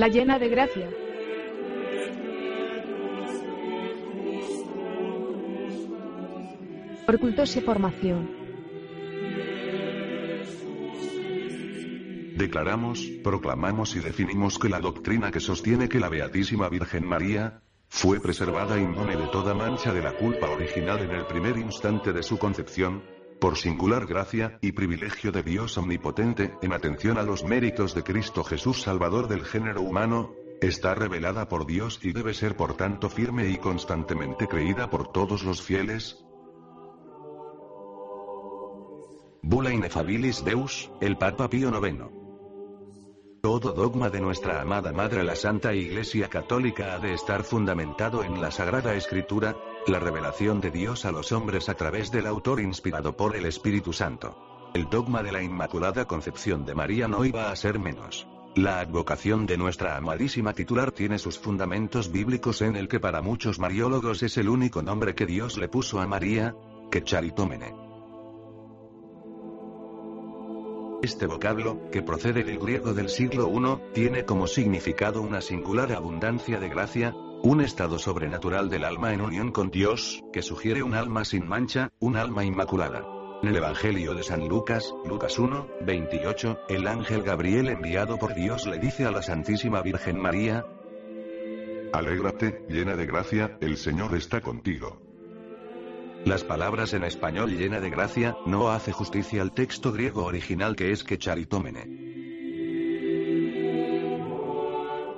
La 0.00 0.08
llena 0.08 0.38
de 0.38 0.48
gracia. 0.48 0.88
Por 7.04 7.20
cultos 7.20 7.54
formación. 7.62 8.30
Declaramos, 12.34 13.06
proclamamos 13.22 13.94
y 13.94 13.98
definimos 13.98 14.58
que 14.58 14.70
la 14.70 14.80
doctrina 14.80 15.30
que 15.30 15.40
sostiene 15.40 15.90
que 15.90 16.00
la 16.00 16.08
Beatísima 16.08 16.70
Virgen 16.70 17.06
María, 17.06 17.60
fue 17.86 18.20
preservada 18.20 18.78
inmune 18.78 19.18
de 19.18 19.26
toda 19.26 19.52
mancha 19.52 19.92
de 19.92 20.00
la 20.00 20.12
culpa 20.12 20.48
original 20.48 21.00
en 21.00 21.10
el 21.10 21.26
primer 21.26 21.58
instante 21.58 22.14
de 22.14 22.22
su 22.22 22.38
concepción, 22.38 23.02
por 23.40 23.56
singular 23.56 24.06
gracia 24.06 24.58
y 24.60 24.72
privilegio 24.72 25.32
de 25.32 25.42
Dios 25.42 25.78
omnipotente, 25.78 26.54
en 26.62 26.72
atención 26.72 27.18
a 27.18 27.22
los 27.22 27.42
méritos 27.42 27.94
de 27.94 28.04
Cristo 28.04 28.44
Jesús 28.44 28.82
Salvador 28.82 29.28
del 29.28 29.44
género 29.44 29.80
humano, 29.80 30.34
está 30.60 30.94
revelada 30.94 31.48
por 31.48 31.66
Dios 31.66 31.98
y 32.02 32.12
debe 32.12 32.34
ser 32.34 32.54
por 32.54 32.74
tanto 32.74 33.08
firme 33.08 33.48
y 33.48 33.56
constantemente 33.56 34.46
creída 34.46 34.90
por 34.90 35.10
todos 35.10 35.42
los 35.42 35.62
fieles. 35.62 36.22
Bula 39.42 39.72
Inefabilis 39.72 40.44
Deus, 40.44 40.90
el 41.00 41.16
Papa 41.16 41.48
Pío 41.48 41.70
IX. 41.70 42.20
Todo 43.40 43.72
dogma 43.72 44.10
de 44.10 44.20
nuestra 44.20 44.60
amada 44.60 44.92
Madre 44.92 45.24
la 45.24 45.34
Santa 45.34 45.72
Iglesia 45.72 46.28
Católica 46.28 46.92
ha 46.94 46.98
de 46.98 47.14
estar 47.14 47.42
fundamentado 47.42 48.22
en 48.22 48.38
la 48.38 48.50
Sagrada 48.50 48.94
Escritura, 48.94 49.56
la 49.86 49.98
revelación 49.98 50.60
de 50.60 50.70
Dios 50.70 51.04
a 51.04 51.12
los 51.12 51.32
hombres 51.32 51.68
a 51.68 51.74
través 51.74 52.10
del 52.10 52.26
autor 52.26 52.60
inspirado 52.60 53.16
por 53.16 53.36
el 53.36 53.46
Espíritu 53.46 53.92
Santo. 53.92 54.70
El 54.74 54.88
dogma 54.88 55.22
de 55.22 55.32
la 55.32 55.42
Inmaculada 55.42 56.04
Concepción 56.04 56.64
de 56.64 56.74
María 56.74 57.08
no 57.08 57.24
iba 57.24 57.50
a 57.50 57.56
ser 57.56 57.78
menos. 57.78 58.28
La 58.54 58.80
advocación 58.80 59.46
de 59.46 59.56
nuestra 59.56 59.96
amadísima 59.96 60.52
titular 60.52 60.92
tiene 60.92 61.18
sus 61.18 61.38
fundamentos 61.38 62.12
bíblicos 62.12 62.62
en 62.62 62.76
el 62.76 62.88
que 62.88 63.00
para 63.00 63.22
muchos 63.22 63.58
mariólogos 63.58 64.22
es 64.22 64.36
el 64.36 64.48
único 64.48 64.82
nombre 64.82 65.14
que 65.14 65.26
Dios 65.26 65.56
le 65.56 65.68
puso 65.68 66.00
a 66.00 66.06
María, 66.06 66.54
que 66.90 67.02
charitómene. 67.02 67.74
Este 71.02 71.26
vocablo, 71.26 71.88
que 71.90 72.02
procede 72.02 72.44
del 72.44 72.58
griego 72.58 72.92
del 72.92 73.08
siglo 73.08 73.48
I, 73.48 73.92
tiene 73.94 74.24
como 74.26 74.46
significado 74.46 75.22
una 75.22 75.40
singular 75.40 75.92
abundancia 75.92 76.60
de 76.60 76.68
gracia, 76.68 77.14
un 77.42 77.62
estado 77.62 77.98
sobrenatural 77.98 78.68
del 78.68 78.84
alma 78.84 79.14
en 79.14 79.22
unión 79.22 79.50
con 79.50 79.70
Dios, 79.70 80.22
que 80.32 80.42
sugiere 80.42 80.82
un 80.82 80.94
alma 80.94 81.24
sin 81.24 81.48
mancha, 81.48 81.90
un 81.98 82.16
alma 82.16 82.44
inmaculada. 82.44 83.04
En 83.42 83.48
el 83.48 83.56
Evangelio 83.56 84.14
de 84.14 84.22
San 84.22 84.46
Lucas, 84.46 84.94
Lucas 85.06 85.38
1, 85.38 85.66
28, 85.86 86.58
el 86.68 86.86
ángel 86.86 87.22
Gabriel 87.22 87.68
enviado 87.68 88.18
por 88.18 88.34
Dios 88.34 88.66
le 88.66 88.78
dice 88.78 89.06
a 89.06 89.10
la 89.10 89.22
Santísima 89.22 89.80
Virgen 89.80 90.20
María, 90.20 90.66
Alégrate, 91.92 92.64
llena 92.68 92.94
de 92.94 93.06
gracia, 93.06 93.56
el 93.60 93.76
Señor 93.78 94.14
está 94.14 94.42
contigo. 94.42 95.00
Las 96.26 96.44
palabras 96.44 96.92
en 96.92 97.04
español 97.04 97.56
llena 97.56 97.80
de 97.80 97.88
gracia, 97.88 98.36
no 98.44 98.70
hace 98.70 98.92
justicia 98.92 99.40
al 99.40 99.52
texto 99.52 99.90
griego 99.90 100.24
original 100.24 100.76
que 100.76 100.92
es 100.92 101.02
que 101.02 101.16
charitómene. 101.16 102.09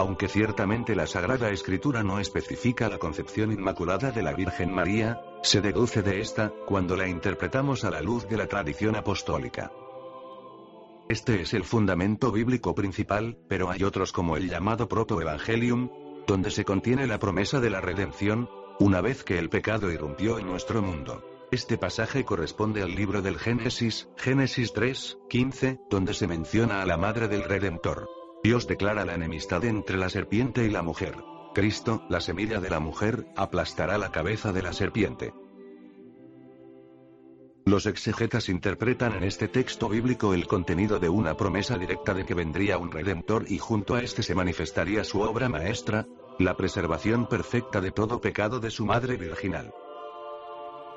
Aunque 0.03 0.27
ciertamente 0.27 0.97
la 0.97 1.07
Sagrada 1.07 1.51
Escritura 1.51 2.03
no 2.03 2.19
especifica 2.19 2.89
la 2.89 2.99
concepción 2.99 3.53
inmaculada 3.53 4.11
de 4.11 4.21
la 4.21 4.33
Virgen 4.33 4.75
María, 4.75 5.21
se 5.45 5.61
deduce 5.61 6.03
de 6.03 6.21
esta, 6.21 6.53
cuando 6.67 6.97
la 6.97 7.07
interpretamos 7.07 7.85
a 7.85 7.91
la 7.93 8.01
luz 8.01 8.27
de 8.29 8.37
la 8.37 8.49
tradición 8.49 8.97
apostólica. 8.97 9.71
Este 11.09 11.41
es 11.43 11.55
el 11.55 11.63
fundamento 11.63 12.33
bíblico 12.33 12.75
principal, 12.75 13.39
pero 13.49 13.71
hay 13.71 13.85
otros 13.85 14.11
como 14.11 14.37
el 14.37 14.51
llamado 14.51 14.89
Proto-Evangelium, 14.89 15.89
donde 16.27 16.51
se 16.51 16.65
contiene 16.65 17.07
la 17.07 17.21
promesa 17.21 17.61
de 17.61 17.71
la 17.71 17.81
redención, 17.81 18.51
una 18.81 19.03
vez 19.03 19.23
que 19.23 19.39
el 19.39 19.51
pecado 19.51 19.93
irrumpió 19.93 20.41
en 20.41 20.47
nuestro 20.47 20.83
mundo. 20.83 21.23
Este 21.53 21.79
pasaje 21.79 22.25
corresponde 22.25 22.83
al 22.83 22.97
libro 22.97 23.23
del 23.23 23.39
Génesis, 23.39 24.09
Génesis 24.17 24.73
3, 24.73 25.19
15, 25.29 25.79
donde 25.89 26.13
se 26.13 26.27
menciona 26.27 26.83
a 26.83 26.87
la 26.87 26.97
madre 26.97 27.29
del 27.29 27.45
Redentor. 27.45 28.22
Dios 28.43 28.67
declara 28.67 29.05
la 29.05 29.15
enemistad 29.15 29.65
entre 29.65 29.97
la 29.97 30.09
serpiente 30.09 30.65
y 30.65 30.71
la 30.71 30.83
mujer. 30.83 31.17
Cristo, 31.55 32.03
la 32.09 32.21
semilla 32.21 32.61
de 32.61 32.71
la 32.71 32.81
mujer, 32.81 33.27
aplastará 33.37 33.99
la 33.99 34.11
cabeza 34.11 34.53
de 34.53 34.63
la 34.63 34.73
serpiente. 34.73 35.33
Los 37.65 37.87
exegetas 37.87 38.49
interpretan 38.49 39.13
en 39.13 39.23
este 39.23 39.47
texto 39.47 39.89
bíblico 39.89 40.35
el 40.35 40.49
contenido 40.49 40.99
de 40.99 41.09
una 41.09 41.37
promesa 41.37 41.79
directa 41.79 42.13
de 42.15 42.27
que 42.27 42.35
vendría 42.35 42.79
un 42.79 42.91
redentor 42.91 43.45
y 43.49 43.59
junto 43.59 43.95
a 43.95 44.03
este 44.03 44.25
se 44.25 44.35
manifestaría 44.35 45.05
su 45.05 45.21
obra 45.21 45.49
maestra, 45.49 46.09
la 46.41 46.57
preservación 46.57 47.29
perfecta 47.29 47.81
de 47.81 47.93
todo 47.93 48.21
pecado 48.21 48.59
de 48.59 48.73
su 48.73 48.85
madre 48.85 49.17
virginal. 49.17 49.73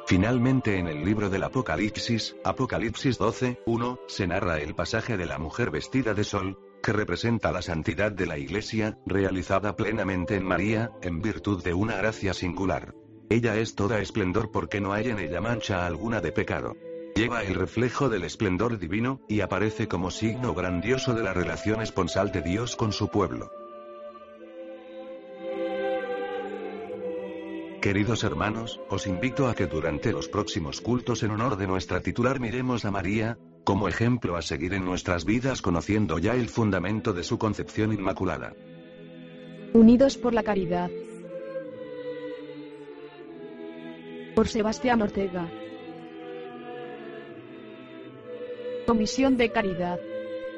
Finalmente 0.07 0.79
en 0.79 0.87
el 0.87 1.05
libro 1.05 1.29
del 1.29 1.43
Apocalipsis, 1.43 2.35
Apocalipsis 2.43 3.19
12, 3.19 3.61
1, 3.67 3.99
se 4.07 4.25
narra 4.27 4.59
el 4.59 4.73
pasaje 4.73 5.17
de 5.17 5.25
la 5.27 5.37
mujer 5.37 5.69
vestida 5.69 6.15
de 6.15 6.23
sol, 6.23 6.57
que 6.81 6.93
representa 6.93 7.51
la 7.51 7.61
santidad 7.61 8.11
de 8.11 8.25
la 8.25 8.37
Iglesia, 8.37 8.97
realizada 9.05 9.75
plenamente 9.75 10.35
en 10.35 10.45
María, 10.45 10.91
en 11.01 11.21
virtud 11.21 11.63
de 11.63 11.73
una 11.73 11.95
gracia 11.97 12.33
singular. 12.33 12.93
Ella 13.29 13.57
es 13.57 13.75
toda 13.75 13.99
esplendor 13.99 14.51
porque 14.51 14.81
no 14.81 14.93
hay 14.93 15.09
en 15.09 15.19
ella 15.19 15.41
mancha 15.41 15.85
alguna 15.85 16.21
de 16.21 16.31
pecado. 16.31 16.75
Lleva 17.15 17.43
el 17.43 17.55
reflejo 17.55 18.09
del 18.09 18.23
esplendor 18.23 18.77
divino, 18.77 19.21
y 19.27 19.39
aparece 19.41 19.87
como 19.87 20.11
signo 20.11 20.53
grandioso 20.53 21.13
de 21.13 21.23
la 21.23 21.33
relación 21.33 21.81
esponsal 21.81 22.31
de 22.31 22.41
Dios 22.41 22.75
con 22.75 22.91
su 22.91 23.09
pueblo. 23.09 23.49
Queridos 27.81 28.23
hermanos, 28.23 28.81
os 28.89 29.05
invito 29.05 29.47
a 29.47 29.53
que 29.53 29.67
durante 29.67 30.11
los 30.11 30.27
próximos 30.27 30.81
cultos 30.81 31.21
en 31.21 31.29
honor 31.29 31.55
de 31.55 31.67
nuestra 31.67 32.01
titular 32.01 32.39
miremos 32.39 32.83
a 32.83 32.89
María, 32.89 33.37
como 33.65 33.89
ejemplo 33.89 34.37
a 34.37 34.41
seguir 34.41 34.73
en 34.73 34.85
nuestras 34.85 35.25
vidas 35.25 35.61
conociendo 35.61 36.19
ya 36.19 36.35
el 36.35 36.47
fundamento 36.47 37.11
de 37.11 37.23
su 37.23 37.37
concepción 37.37 37.91
inmaculada. 37.91 38.53
Unidos 39.73 40.17
por 40.17 40.33
la 40.33 40.43
caridad. 40.43 40.89
Por 44.35 44.47
Sebastián 44.47 45.01
Ortega. 45.01 45.49
Comisión 48.85 49.35
de 49.35 49.51
Caridad. 49.51 49.99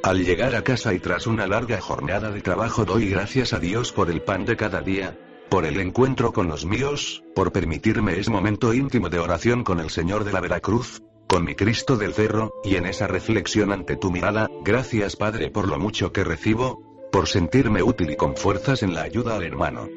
Al 0.04 0.24
llegar 0.24 0.54
a 0.56 0.64
casa 0.64 0.94
y 0.94 1.00
tras 1.00 1.28
una 1.28 1.48
larga 1.48 1.80
jornada 1.80 2.30
de 2.30 2.42
trabajo 2.42 2.84
doy 2.84 3.10
gracias 3.10 3.54
a 3.54 3.60
Dios 3.60 3.94
por 3.94 4.12
el 4.12 4.22
pan 4.22 4.46
de 4.46 4.58
cada 4.58 4.82
día, 4.82 5.18
por 5.50 5.66
el 5.66 5.80
encuentro 5.80 6.34
con 6.34 6.48
los 6.48 6.66
míos, 6.66 7.24
por 7.34 7.54
permitirme 7.54 8.20
ese 8.20 8.32
momento 8.32 8.74
íntimo 8.74 9.10
de 9.10 9.20
oración 9.20 9.64
con 9.64 9.80
el 9.80 9.90
Señor 9.90 10.26
de 10.26 10.34
la 10.34 10.42
Veracruz, 10.42 11.02
con 11.28 11.44
mi 11.44 11.56
Cristo 11.56 11.98
del 11.98 12.14
Cerro, 12.14 12.54
y 12.64 12.76
en 12.76 12.86
esa 12.86 13.08
reflexión 13.08 13.72
ante 13.72 13.98
tu 13.98 14.12
mirada, 14.12 14.50
gracias 14.64 15.16
Padre 15.16 15.52
por 15.52 15.68
lo 15.68 15.78
mucho 15.78 16.12
que 16.12 16.24
recibo, 16.24 16.82
por 17.12 17.28
sentirme 17.28 17.84
útil 17.84 18.12
y 18.12 18.16
con 18.16 18.36
fuerzas 18.36 18.84
en 18.84 18.94
la 18.94 19.04
ayuda 19.04 19.36
al 19.36 19.44
hermano. 19.44 19.88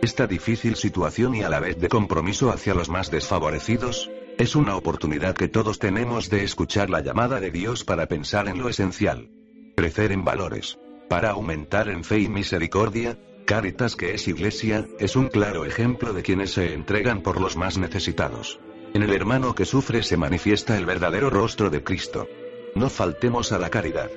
Esta 0.00 0.26
difícil 0.26 0.76
situación 0.76 1.34
y 1.34 1.42
a 1.42 1.48
la 1.48 1.60
vez 1.60 1.78
de 1.80 1.88
compromiso 1.88 2.50
hacia 2.50 2.74
los 2.74 2.90
más 2.90 3.10
desfavorecidos, 3.10 4.10
es 4.36 4.54
una 4.54 4.76
oportunidad 4.76 5.34
que 5.34 5.48
todos 5.48 5.78
tenemos 5.78 6.28
de 6.28 6.44
escuchar 6.44 6.90
la 6.90 7.00
llamada 7.00 7.40
de 7.40 7.50
Dios 7.50 7.84
para 7.84 8.06
pensar 8.06 8.48
en 8.48 8.58
lo 8.58 8.68
esencial. 8.68 9.30
Crecer 9.76 10.12
en 10.12 10.24
valores. 10.24 10.78
Para 11.08 11.30
aumentar 11.30 11.88
en 11.88 12.04
fe 12.04 12.20
y 12.20 12.28
misericordia, 12.28 13.18
Caritas 13.44 13.94
que 13.94 14.14
es 14.14 14.26
iglesia, 14.26 14.86
es 14.98 15.16
un 15.16 15.28
claro 15.28 15.66
ejemplo 15.66 16.14
de 16.14 16.22
quienes 16.22 16.54
se 16.54 16.72
entregan 16.72 17.20
por 17.20 17.38
los 17.38 17.58
más 17.58 17.76
necesitados. 17.76 18.58
En 18.94 19.02
el 19.02 19.12
hermano 19.12 19.54
que 19.54 19.66
sufre 19.66 20.02
se 20.02 20.16
manifiesta 20.16 20.78
el 20.78 20.86
verdadero 20.86 21.28
rostro 21.28 21.68
de 21.68 21.84
Cristo. 21.84 22.26
No 22.74 22.88
faltemos 22.88 23.52
a 23.52 23.58
la 23.58 23.68
caridad. 23.68 24.10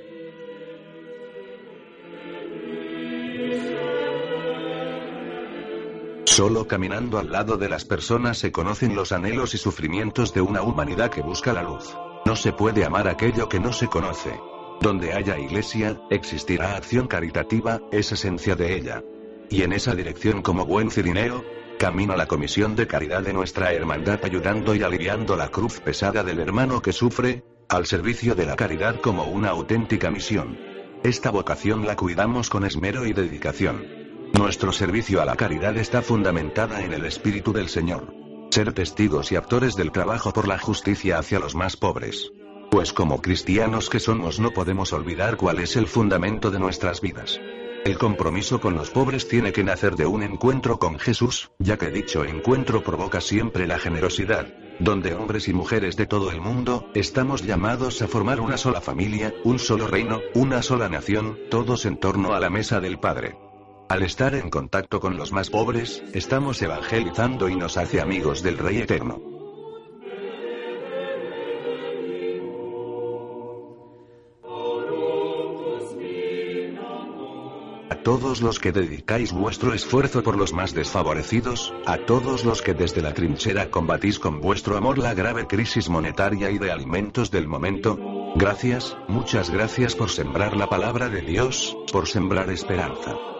Solo 6.23 6.67
caminando 6.67 7.17
al 7.17 7.29
lado 7.29 7.57
de 7.57 7.67
las 7.67 7.83
personas 7.83 8.37
se 8.37 8.53
conocen 8.53 8.95
los 8.95 9.11
anhelos 9.11 9.53
y 9.55 9.57
sufrimientos 9.57 10.33
de 10.33 10.39
una 10.39 10.61
humanidad 10.61 11.09
que 11.09 11.21
busca 11.21 11.51
la 11.51 11.63
luz. 11.63 11.93
No 12.25 12.37
se 12.37 12.53
puede 12.53 12.85
amar 12.85 13.09
aquello 13.09 13.49
que 13.49 13.59
no 13.59 13.73
se 13.73 13.87
conoce. 13.87 14.39
Donde 14.81 15.13
haya 15.13 15.39
iglesia, 15.39 15.99
existirá 16.09 16.75
acción 16.75 17.07
caritativa, 17.07 17.81
es 17.91 18.11
esencia 18.11 18.55
de 18.55 18.75
ella. 18.75 19.03
Y 19.49 19.63
en 19.63 19.73
esa 19.73 19.95
dirección 19.95 20.41
como 20.41 20.65
buen 20.65 20.91
cirineo, 20.91 21.43
camino 21.79 22.15
la 22.15 22.27
comisión 22.27 22.75
de 22.75 22.87
caridad 22.87 23.21
de 23.21 23.33
nuestra 23.33 23.71
hermandad 23.73 24.19
ayudando 24.23 24.75
y 24.75 24.83
aliviando 24.83 25.35
la 25.35 25.49
cruz 25.49 25.79
pesada 25.79 26.23
del 26.23 26.39
hermano 26.39 26.81
que 26.81 26.93
sufre, 26.93 27.43
al 27.69 27.85
servicio 27.85 28.35
de 28.35 28.45
la 28.45 28.55
caridad 28.55 28.99
como 29.01 29.25
una 29.25 29.49
auténtica 29.49 30.09
misión. 30.09 30.57
Esta 31.03 31.31
vocación 31.31 31.85
la 31.85 31.95
cuidamos 31.95 32.49
con 32.49 32.65
esmero 32.65 33.05
y 33.05 33.13
dedicación. 33.13 33.85
Nuestro 34.33 34.71
servicio 34.71 35.21
a 35.21 35.25
la 35.25 35.35
caridad 35.35 35.77
está 35.77 36.01
fundamentada 36.01 36.81
en 36.81 36.93
el 36.93 37.05
Espíritu 37.05 37.53
del 37.53 37.69
Señor. 37.69 38.13
Ser 38.51 38.73
testigos 38.73 39.31
y 39.31 39.35
actores 39.35 39.75
del 39.75 39.91
trabajo 39.91 40.31
por 40.31 40.47
la 40.47 40.57
justicia 40.57 41.19
hacia 41.19 41.39
los 41.39 41.55
más 41.55 41.75
pobres. 41.77 42.31
Pues 42.69 42.91
como 42.91 43.21
cristianos 43.21 43.89
que 43.89 43.99
somos 43.99 44.39
no 44.39 44.51
podemos 44.51 44.91
olvidar 44.91 45.37
cuál 45.37 45.59
es 45.59 45.77
el 45.77 45.87
fundamento 45.87 46.51
de 46.51 46.59
nuestras 46.59 46.99
vidas. 46.99 47.39
El 47.85 47.97
compromiso 47.97 48.59
con 48.59 48.75
los 48.75 48.89
pobres 48.89 49.29
tiene 49.29 49.53
que 49.53 49.63
nacer 49.63 49.95
de 49.95 50.05
un 50.05 50.21
encuentro 50.21 50.77
con 50.77 50.99
Jesús, 50.99 51.51
ya 51.59 51.77
que 51.77 51.89
dicho 51.89 52.25
encuentro 52.25 52.83
provoca 52.83 53.21
siempre 53.21 53.67
la 53.67 53.79
generosidad, 53.79 54.53
donde 54.79 55.15
hombres 55.15 55.47
y 55.47 55.53
mujeres 55.53 55.95
de 55.95 56.07
todo 56.07 56.29
el 56.29 56.41
mundo, 56.41 56.89
estamos 56.93 57.43
llamados 57.43 58.01
a 58.01 58.09
formar 58.09 58.41
una 58.41 58.57
sola 58.57 58.81
familia, 58.81 59.33
un 59.45 59.59
solo 59.59 59.87
reino, 59.87 60.19
una 60.33 60.61
sola 60.61 60.89
nación, 60.89 61.37
todos 61.49 61.85
en 61.85 61.97
torno 61.97 62.33
a 62.33 62.41
la 62.41 62.49
mesa 62.49 62.81
del 62.81 62.99
Padre. 62.99 63.37
Al 63.87 64.03
estar 64.03 64.35
en 64.35 64.49
contacto 64.49 64.99
con 64.99 65.15
los 65.15 65.31
más 65.31 65.49
pobres, 65.49 66.03
estamos 66.13 66.61
evangelizando 66.61 67.47
y 67.47 67.55
nos 67.55 67.77
hace 67.77 68.01
amigos 68.01 68.43
del 68.43 68.57
Rey 68.57 68.79
Eterno. 68.79 69.36
Todos 78.07 78.41
los 78.41 78.57
que 78.57 78.71
dedicáis 78.71 79.33
vuestro 79.33 79.73
esfuerzo 79.73 80.23
por 80.23 80.37
los 80.37 80.53
más 80.53 80.73
desfavorecidos, 80.73 81.73
a 81.85 81.97
todos 81.97 82.45
los 82.45 82.61
que 82.61 82.73
desde 82.73 83.01
la 83.01 83.13
trinchera 83.13 83.69
combatís 83.69 84.17
con 84.17 84.39
vuestro 84.39 84.77
amor 84.77 84.97
la 84.97 85.13
grave 85.13 85.45
crisis 85.45 85.89
monetaria 85.89 86.49
y 86.49 86.57
de 86.57 86.71
alimentos 86.71 87.31
del 87.31 87.49
momento, 87.49 87.99
gracias, 88.35 88.95
muchas 89.09 89.49
gracias 89.49 89.93
por 89.93 90.09
sembrar 90.09 90.55
la 90.55 90.69
palabra 90.69 91.09
de 91.09 91.19
Dios, 91.19 91.75
por 91.91 92.07
sembrar 92.07 92.49
esperanza. 92.49 93.36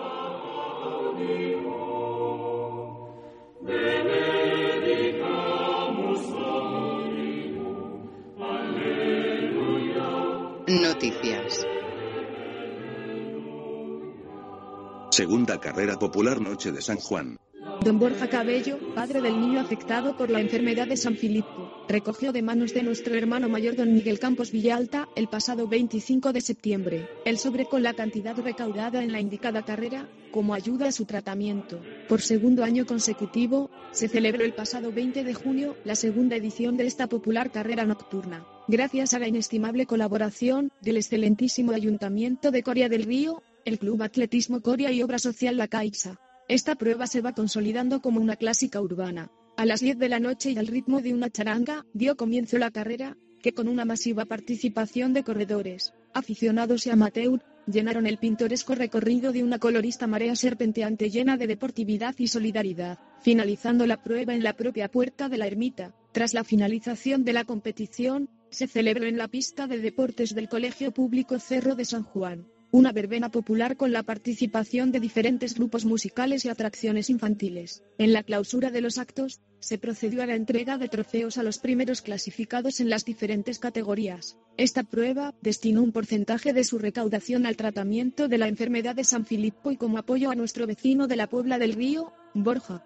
Carrera 15.78 16.00
popular 16.00 16.42
Noche 16.42 16.72
de 16.72 16.82
San 16.82 16.98
Juan. 16.98 17.38
Don 17.86 18.00
Borja 18.00 18.28
Cabello, 18.28 18.80
padre 18.96 19.22
del 19.22 19.40
niño 19.40 19.60
afectado 19.60 20.18
por 20.18 20.32
la 20.32 20.42
enfermedad 20.42 20.88
de 20.88 20.98
San 20.98 21.16
Filipo, 21.16 21.72
recogió 21.88 22.32
de 22.32 22.42
manos 22.42 22.74
de 22.74 22.82
nuestro 22.82 23.14
hermano 23.14 23.48
mayor 23.48 23.76
don 23.76 23.94
Miguel 23.94 24.18
Campos 24.18 24.52
Villalta, 24.52 25.08
el 25.16 25.28
pasado 25.28 25.68
25 25.68 26.34
de 26.34 26.42
septiembre, 26.42 27.08
el 27.26 27.38
sobre 27.38 27.66
con 27.66 27.84
la 27.84 27.94
cantidad 27.94 28.36
recaudada 28.36 29.04
en 29.04 29.12
la 29.12 29.20
indicada 29.20 29.66
carrera, 29.66 30.10
como 30.32 30.56
ayuda 30.56 30.88
a 30.88 30.92
su 30.92 31.06
tratamiento. 31.06 31.80
Por 32.10 32.22
segundo 32.22 32.64
año 32.64 32.88
consecutivo, 32.88 33.70
se 33.92 34.08
celebró 34.08 34.46
el 34.46 34.54
pasado 34.54 34.92
20 34.92 35.24
de 35.24 35.34
junio 35.36 35.76
la 35.86 35.94
segunda 35.94 36.36
edición 36.38 36.76
de 36.78 36.88
esta 36.88 37.06
popular 37.06 37.52
carrera 37.52 37.86
nocturna, 37.86 38.48
gracias 38.68 39.14
a 39.14 39.20
la 39.20 39.28
inestimable 39.28 39.86
colaboración 39.86 40.72
del 40.82 40.98
excelentísimo 40.98 41.72
Ayuntamiento 41.72 42.50
de 42.50 42.64
Coria 42.64 42.90
del 42.90 43.04
Río, 43.04 43.44
el 43.68 43.80
Club 43.80 44.02
Atletismo 44.02 44.62
Coria 44.62 44.94
y 44.94 45.04
Obra 45.04 45.20
Social 45.20 45.58
La 45.58 45.68
Caixa. 45.68 46.18
Esta 46.48 46.76
prueba 46.76 47.06
se 47.06 47.20
va 47.20 47.34
consolidando 47.34 48.02
como 48.02 48.22
una 48.22 48.38
clásica 48.38 48.80
urbana. 48.80 49.30
A 49.58 49.66
las 49.66 49.82
10 49.82 49.98
de 49.98 50.08
la 50.08 50.22
noche 50.22 50.52
y 50.52 50.58
al 50.58 50.68
ritmo 50.68 51.02
de 51.02 51.14
una 51.14 51.30
charanga, 51.30 51.86
dio 51.94 52.16
comienzo 52.16 52.58
la 52.60 52.72
carrera, 52.72 53.18
que 53.42 53.52
con 53.52 53.68
una 53.68 53.84
masiva 53.84 54.24
participación 54.24 55.12
de 55.12 55.26
corredores, 55.26 55.94
aficionados 56.14 56.88
y 56.88 56.92
amateur, 56.92 57.44
llenaron 57.66 58.08
el 58.08 58.20
pintoresco 58.20 58.74
recorrido 58.74 59.34
de 59.34 59.44
una 59.44 59.60
colorista 59.60 60.08
marea 60.08 60.38
serpenteante 60.38 61.10
llena 61.10 61.36
de 61.36 61.48
deportividad 61.48 62.16
y 62.18 62.30
solidaridad, 62.30 63.00
finalizando 63.22 63.86
la 63.86 64.02
prueba 64.02 64.34
en 64.34 64.44
la 64.44 64.54
propia 64.54 64.88
puerta 64.88 65.28
de 65.28 65.40
la 65.40 65.48
ermita. 65.48 65.94
Tras 66.14 66.34
la 66.34 66.46
finalización 66.46 67.26
de 67.26 67.34
la 67.34 67.44
competición, 67.44 68.30
se 68.50 68.68
celebró 68.68 69.08
en 69.08 69.18
la 69.18 69.28
pista 69.28 69.68
de 69.68 69.80
deportes 69.80 70.34
del 70.34 70.48
Colegio 70.48 70.94
Público 70.94 71.38
Cerro 71.38 71.76
de 71.76 71.84
San 71.84 72.04
Juan, 72.04 72.48
una 72.72 72.92
verbena 72.92 73.30
popular 73.30 73.78
con 73.78 73.92
la 73.92 74.04
participación 74.04 74.92
de 74.92 75.00
diferentes 75.00 75.56
grupos 75.56 75.86
musicales 75.86 76.46
y 76.46 76.50
atracciones 76.50 77.10
infantiles. 77.10 77.84
En 77.98 78.14
la 78.14 78.24
clausura 78.24 78.72
de 78.72 78.82
los 78.82 78.98
actos, 78.98 79.40
se 79.60 79.78
procedió 79.78 80.22
a 80.22 80.26
la 80.26 80.36
entrega 80.36 80.78
de 80.78 80.90
trofeos 80.90 81.38
a 81.38 81.44
los 81.44 81.60
primeros 81.60 82.02
clasificados 82.02 82.80
en 82.80 82.90
las 82.90 83.06
diferentes 83.06 83.60
categorías. 83.60 84.38
Esta 84.58 84.84
prueba 84.84 85.34
destinó 85.42 85.82
un 85.82 85.92
porcentaje 85.92 86.54
de 86.54 86.64
su 86.64 86.78
recaudación 86.78 87.46
al 87.46 87.56
tratamiento 87.56 88.28
de 88.28 88.38
la 88.38 88.48
enfermedad 88.48 88.96
de 88.96 89.04
San 89.04 89.26
Filipo 89.26 89.72
y 89.72 89.78
como 89.78 89.98
apoyo 89.98 90.30
a 90.30 90.36
nuestro 90.36 90.68
vecino 90.68 91.08
de 91.08 91.16
la 91.16 91.28
Puebla 91.28 91.60
del 91.60 91.74
Río, 91.74 92.14
Borja. 92.34 92.86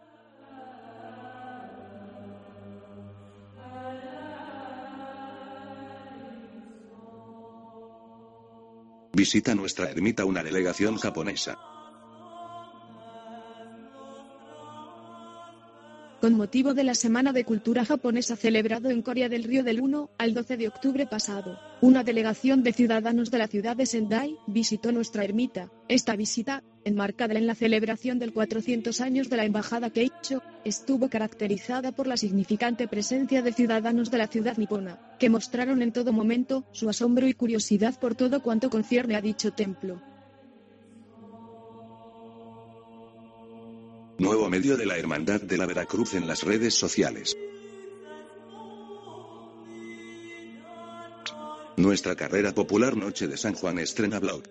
Visita 9.13 9.53
nuestra 9.53 9.89
ermita 9.89 10.23
una 10.23 10.41
delegación 10.41 10.97
japonesa. 10.97 11.57
Con 16.21 16.35
motivo 16.35 16.73
de 16.73 16.83
la 16.83 16.95
Semana 16.95 17.33
de 17.33 17.43
Cultura 17.43 17.83
Japonesa 17.83 18.35
celebrado 18.35 18.89
en 18.89 19.01
Corea 19.01 19.27
del 19.27 19.43
Río 19.43 19.63
del 19.63 19.81
1 19.81 20.11
al 20.17 20.33
12 20.33 20.55
de 20.55 20.67
octubre 20.67 21.07
pasado, 21.07 21.59
una 21.81 22.03
delegación 22.03 22.63
de 22.63 22.73
ciudadanos 22.73 23.31
de 23.31 23.39
la 23.39 23.47
ciudad 23.47 23.75
de 23.75 23.87
Sendai 23.87 24.37
visitó 24.47 24.91
nuestra 24.91 25.25
ermita. 25.25 25.71
Esta 25.89 26.15
visita, 26.15 26.63
enmarcada 26.85 27.33
en 27.33 27.47
la 27.47 27.55
celebración 27.55 28.19
del 28.19 28.33
400 28.33 29.01
años 29.01 29.29
de 29.29 29.37
la 29.37 29.45
Embajada 29.45 29.89
Keicho, 29.89 30.43
estuvo 30.63 31.09
caracterizada 31.09 31.91
por 31.91 32.07
la 32.07 32.17
significante 32.17 32.87
presencia 32.87 33.41
de 33.41 33.53
ciudadanos 33.53 34.11
de 34.11 34.17
la 34.17 34.27
ciudad 34.27 34.57
nipona, 34.57 34.99
que 35.19 35.29
mostraron 35.29 35.81
en 35.81 35.91
todo 35.91 36.13
momento 36.13 36.63
su 36.71 36.89
asombro 36.89 37.27
y 37.27 37.33
curiosidad 37.33 37.99
por 37.99 38.15
todo 38.15 38.41
cuanto 38.41 38.69
concierne 38.69 39.15
a 39.15 39.21
dicho 39.21 39.51
templo. 39.51 40.01
Nuevo 44.17 44.49
medio 44.49 44.77
de 44.77 44.85
la 44.85 44.97
Hermandad 44.97 45.41
de 45.41 45.57
la 45.57 45.65
Veracruz 45.65 46.13
en 46.13 46.27
las 46.27 46.43
redes 46.43 46.75
sociales. 46.75 47.35
Nuestra 51.77 52.15
carrera 52.15 52.53
popular 52.53 52.95
Noche 52.95 53.27
de 53.27 53.37
San 53.37 53.55
Juan 53.55 53.79
estrena 53.79 54.19
blog. 54.19 54.43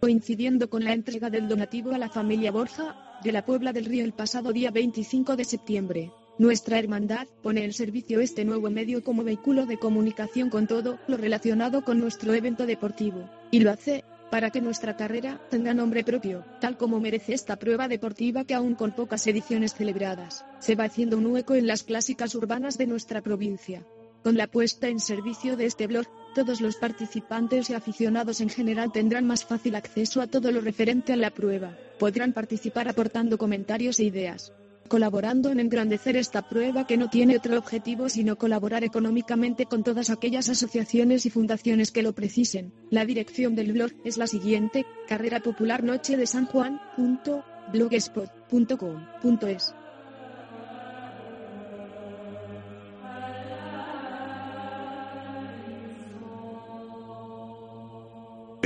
Coincidiendo 0.00 0.70
con 0.70 0.84
la 0.84 0.92
entrega 0.92 1.30
del 1.30 1.48
donativo 1.48 1.92
a 1.92 1.98
la 1.98 2.08
familia 2.08 2.52
Borja, 2.52 3.05
de 3.22 3.32
la 3.32 3.44
Puebla 3.44 3.72
del 3.72 3.86
Río 3.86 4.04
el 4.04 4.12
pasado 4.12 4.52
día 4.52 4.70
25 4.70 5.36
de 5.36 5.44
septiembre, 5.44 6.12
nuestra 6.38 6.78
hermandad 6.78 7.26
pone 7.42 7.64
en 7.64 7.72
servicio 7.72 8.20
este 8.20 8.44
nuevo 8.44 8.70
medio 8.70 9.02
como 9.02 9.24
vehículo 9.24 9.64
de 9.66 9.78
comunicación 9.78 10.50
con 10.50 10.66
todo 10.66 10.98
lo 11.08 11.16
relacionado 11.16 11.82
con 11.82 11.98
nuestro 11.98 12.34
evento 12.34 12.66
deportivo, 12.66 13.28
y 13.50 13.60
lo 13.60 13.70
hace 13.70 14.04
para 14.30 14.50
que 14.50 14.60
nuestra 14.60 14.96
carrera 14.96 15.40
tenga 15.50 15.72
nombre 15.72 16.04
propio, 16.04 16.44
tal 16.60 16.76
como 16.76 17.00
merece 17.00 17.32
esta 17.32 17.56
prueba 17.56 17.88
deportiva 17.88 18.44
que 18.44 18.54
aún 18.54 18.74
con 18.74 18.92
pocas 18.92 19.26
ediciones 19.26 19.74
celebradas, 19.74 20.44
se 20.58 20.74
va 20.74 20.84
haciendo 20.84 21.16
un 21.16 21.26
hueco 21.26 21.54
en 21.54 21.66
las 21.66 21.84
clásicas 21.84 22.34
urbanas 22.34 22.76
de 22.76 22.86
nuestra 22.86 23.22
provincia. 23.22 23.86
Con 24.22 24.36
la 24.36 24.48
puesta 24.48 24.88
en 24.88 25.00
servicio 25.00 25.56
de 25.56 25.66
este 25.66 25.86
blog, 25.86 26.06
todos 26.36 26.60
los 26.60 26.76
participantes 26.76 27.70
y 27.70 27.72
aficionados 27.72 28.42
en 28.42 28.50
general 28.50 28.92
tendrán 28.92 29.26
más 29.26 29.46
fácil 29.46 29.74
acceso 29.74 30.20
a 30.20 30.26
todo 30.26 30.52
lo 30.52 30.60
referente 30.60 31.14
a 31.14 31.16
la 31.16 31.30
prueba, 31.30 31.78
podrán 31.98 32.34
participar 32.34 32.90
aportando 32.90 33.38
comentarios 33.38 33.98
e 34.00 34.04
ideas, 34.04 34.52
colaborando 34.86 35.50
en 35.50 35.60
engrandecer 35.60 36.14
esta 36.14 36.46
prueba 36.46 36.86
que 36.86 36.98
no 36.98 37.08
tiene 37.08 37.38
otro 37.38 37.56
objetivo 37.56 38.10
sino 38.10 38.36
colaborar 38.36 38.84
económicamente 38.84 39.64
con 39.64 39.82
todas 39.82 40.10
aquellas 40.10 40.50
asociaciones 40.50 41.24
y 41.24 41.30
fundaciones 41.30 41.90
que 41.90 42.02
lo 42.02 42.12
precisen. 42.12 42.74
La 42.90 43.06
dirección 43.06 43.54
del 43.54 43.72
blog 43.72 43.92
es 44.04 44.18
la 44.18 44.26
siguiente, 44.26 44.84
carrera 45.08 45.40
popular 45.40 45.84
noche 45.84 46.18
de 46.18 46.26
San 46.26 46.44
Juan, 46.44 46.78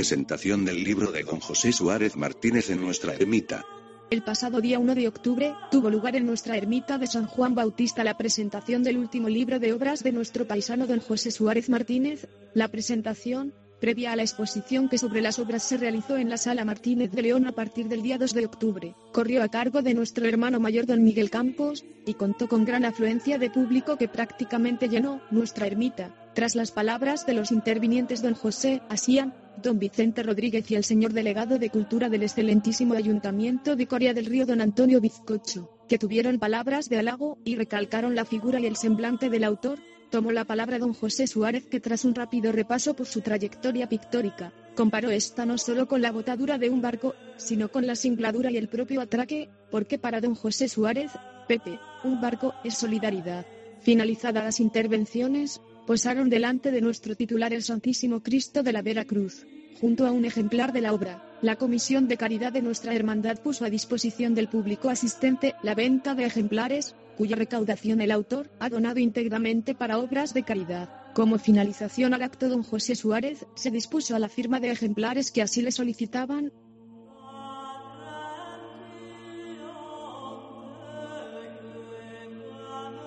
Presentación 0.01 0.65
del 0.65 0.83
libro 0.83 1.11
de 1.11 1.21
don 1.21 1.39
José 1.39 1.71
Suárez 1.71 2.15
Martínez 2.15 2.71
en 2.71 2.81
nuestra 2.81 3.13
ermita. 3.13 3.63
El 4.09 4.23
pasado 4.23 4.59
día 4.59 4.79
1 4.79 4.95
de 4.95 5.07
octubre, 5.07 5.53
tuvo 5.69 5.91
lugar 5.91 6.15
en 6.15 6.25
nuestra 6.25 6.57
ermita 6.57 6.97
de 6.97 7.05
San 7.05 7.27
Juan 7.27 7.53
Bautista 7.53 8.03
la 8.03 8.17
presentación 8.17 8.81
del 8.81 8.97
último 8.97 9.29
libro 9.29 9.59
de 9.59 9.73
obras 9.73 10.01
de 10.01 10.11
nuestro 10.11 10.47
paisano 10.47 10.87
don 10.87 11.01
José 11.01 11.29
Suárez 11.29 11.69
Martínez. 11.69 12.27
La 12.55 12.69
presentación, 12.69 13.53
previa 13.79 14.11
a 14.11 14.15
la 14.15 14.23
exposición 14.23 14.89
que 14.89 14.97
sobre 14.97 15.21
las 15.21 15.37
obras 15.37 15.61
se 15.61 15.77
realizó 15.77 16.17
en 16.17 16.29
la 16.29 16.37
Sala 16.37 16.65
Martínez 16.65 17.11
de 17.11 17.21
León 17.21 17.45
a 17.45 17.51
partir 17.51 17.87
del 17.87 18.01
día 18.01 18.17
2 18.17 18.33
de 18.33 18.45
octubre, 18.47 18.95
corrió 19.11 19.43
a 19.43 19.49
cargo 19.49 19.83
de 19.83 19.93
nuestro 19.93 20.25
hermano 20.25 20.59
mayor 20.59 20.87
don 20.87 21.03
Miguel 21.03 21.29
Campos, 21.29 21.85
y 22.07 22.15
contó 22.15 22.47
con 22.47 22.65
gran 22.65 22.85
afluencia 22.85 23.37
de 23.37 23.51
público 23.51 23.97
que 23.97 24.07
prácticamente 24.07 24.89
llenó 24.89 25.21
nuestra 25.29 25.67
ermita. 25.67 26.15
Tras 26.33 26.55
las 26.55 26.71
palabras 26.71 27.27
de 27.27 27.33
los 27.33 27.51
intervinientes 27.51 28.23
don 28.23 28.33
José, 28.33 28.81
Asían, 28.89 29.35
don 29.61 29.79
Vicente 29.79 30.23
Rodríguez 30.23 30.69
y 30.71 30.75
el 30.75 30.83
señor 30.83 31.13
delegado 31.13 31.59
de 31.59 31.69
Cultura 31.69 32.09
del 32.09 32.23
excelentísimo 32.23 32.93
Ayuntamiento 32.93 33.75
de 33.75 33.87
Corea 33.87 34.13
del 34.13 34.25
Río 34.25 34.45
don 34.45 34.61
Antonio 34.61 35.01
Bizcocho, 35.01 35.69
que 35.87 35.97
tuvieron 35.97 36.39
palabras 36.39 36.89
de 36.89 36.97
halago 36.97 37.37
y 37.43 37.55
recalcaron 37.55 38.15
la 38.15 38.25
figura 38.25 38.59
y 38.59 38.65
el 38.65 38.75
semblante 38.75 39.29
del 39.29 39.43
autor, 39.43 39.79
tomó 40.09 40.31
la 40.31 40.45
palabra 40.45 40.77
don 40.77 40.93
José 40.93 41.25
Suárez 41.25 41.65
que 41.65 41.79
tras 41.79 42.05
un 42.05 42.13
rápido 42.15 42.51
repaso 42.51 42.95
por 42.95 43.07
su 43.07 43.21
trayectoria 43.21 43.87
pictórica, 43.87 44.53
comparó 44.75 45.09
esta 45.09 45.45
no 45.45 45.57
solo 45.57 45.87
con 45.87 46.01
la 46.01 46.11
botadura 46.11 46.57
de 46.57 46.69
un 46.69 46.81
barco, 46.81 47.15
sino 47.37 47.69
con 47.69 47.87
la 47.87 47.95
singladura 47.95 48.51
y 48.51 48.57
el 48.57 48.67
propio 48.67 49.01
atraque, 49.01 49.49
porque 49.69 49.97
para 49.97 50.21
don 50.21 50.35
José 50.35 50.67
Suárez, 50.67 51.11
Pepe, 51.47 51.79
un 52.03 52.21
barco 52.21 52.53
es 52.63 52.75
solidaridad. 52.75 53.45
Finalizadas 53.81 54.43
las 54.43 54.59
intervenciones, 54.59 55.59
posaron 55.85 56.29
delante 56.29 56.71
de 56.71 56.81
nuestro 56.81 57.15
titular 57.15 57.53
el 57.53 57.63
Santísimo 57.63 58.21
Cristo 58.21 58.63
de 58.63 58.73
la 58.73 58.81
Vera 58.81 59.05
Cruz, 59.05 59.45
junto 59.79 60.05
a 60.05 60.11
un 60.11 60.25
ejemplar 60.25 60.73
de 60.73 60.81
la 60.81 60.93
obra. 60.93 61.23
La 61.41 61.55
Comisión 61.55 62.07
de 62.07 62.17
Caridad 62.17 62.53
de 62.53 62.61
nuestra 62.61 62.93
Hermandad 62.93 63.39
puso 63.39 63.65
a 63.65 63.69
disposición 63.69 64.35
del 64.35 64.47
público 64.47 64.89
asistente 64.89 65.55
la 65.63 65.73
venta 65.73 66.13
de 66.13 66.25
ejemplares, 66.25 66.95
cuya 67.17 67.35
recaudación 67.35 68.01
el 68.01 68.11
autor 68.11 68.51
ha 68.59 68.69
donado 68.69 68.99
íntegramente 68.99 69.73
para 69.73 69.97
obras 69.97 70.33
de 70.33 70.43
caridad. 70.43 70.89
Como 71.13 71.39
finalización 71.39 72.13
al 72.13 72.23
acto, 72.23 72.47
don 72.47 72.63
José 72.63 72.95
Suárez 72.95 73.45
se 73.55 73.71
dispuso 73.71 74.15
a 74.15 74.19
la 74.19 74.29
firma 74.29 74.59
de 74.59 74.71
ejemplares 74.71 75.31
que 75.31 75.41
así 75.41 75.61
le 75.61 75.71
solicitaban, 75.71 76.53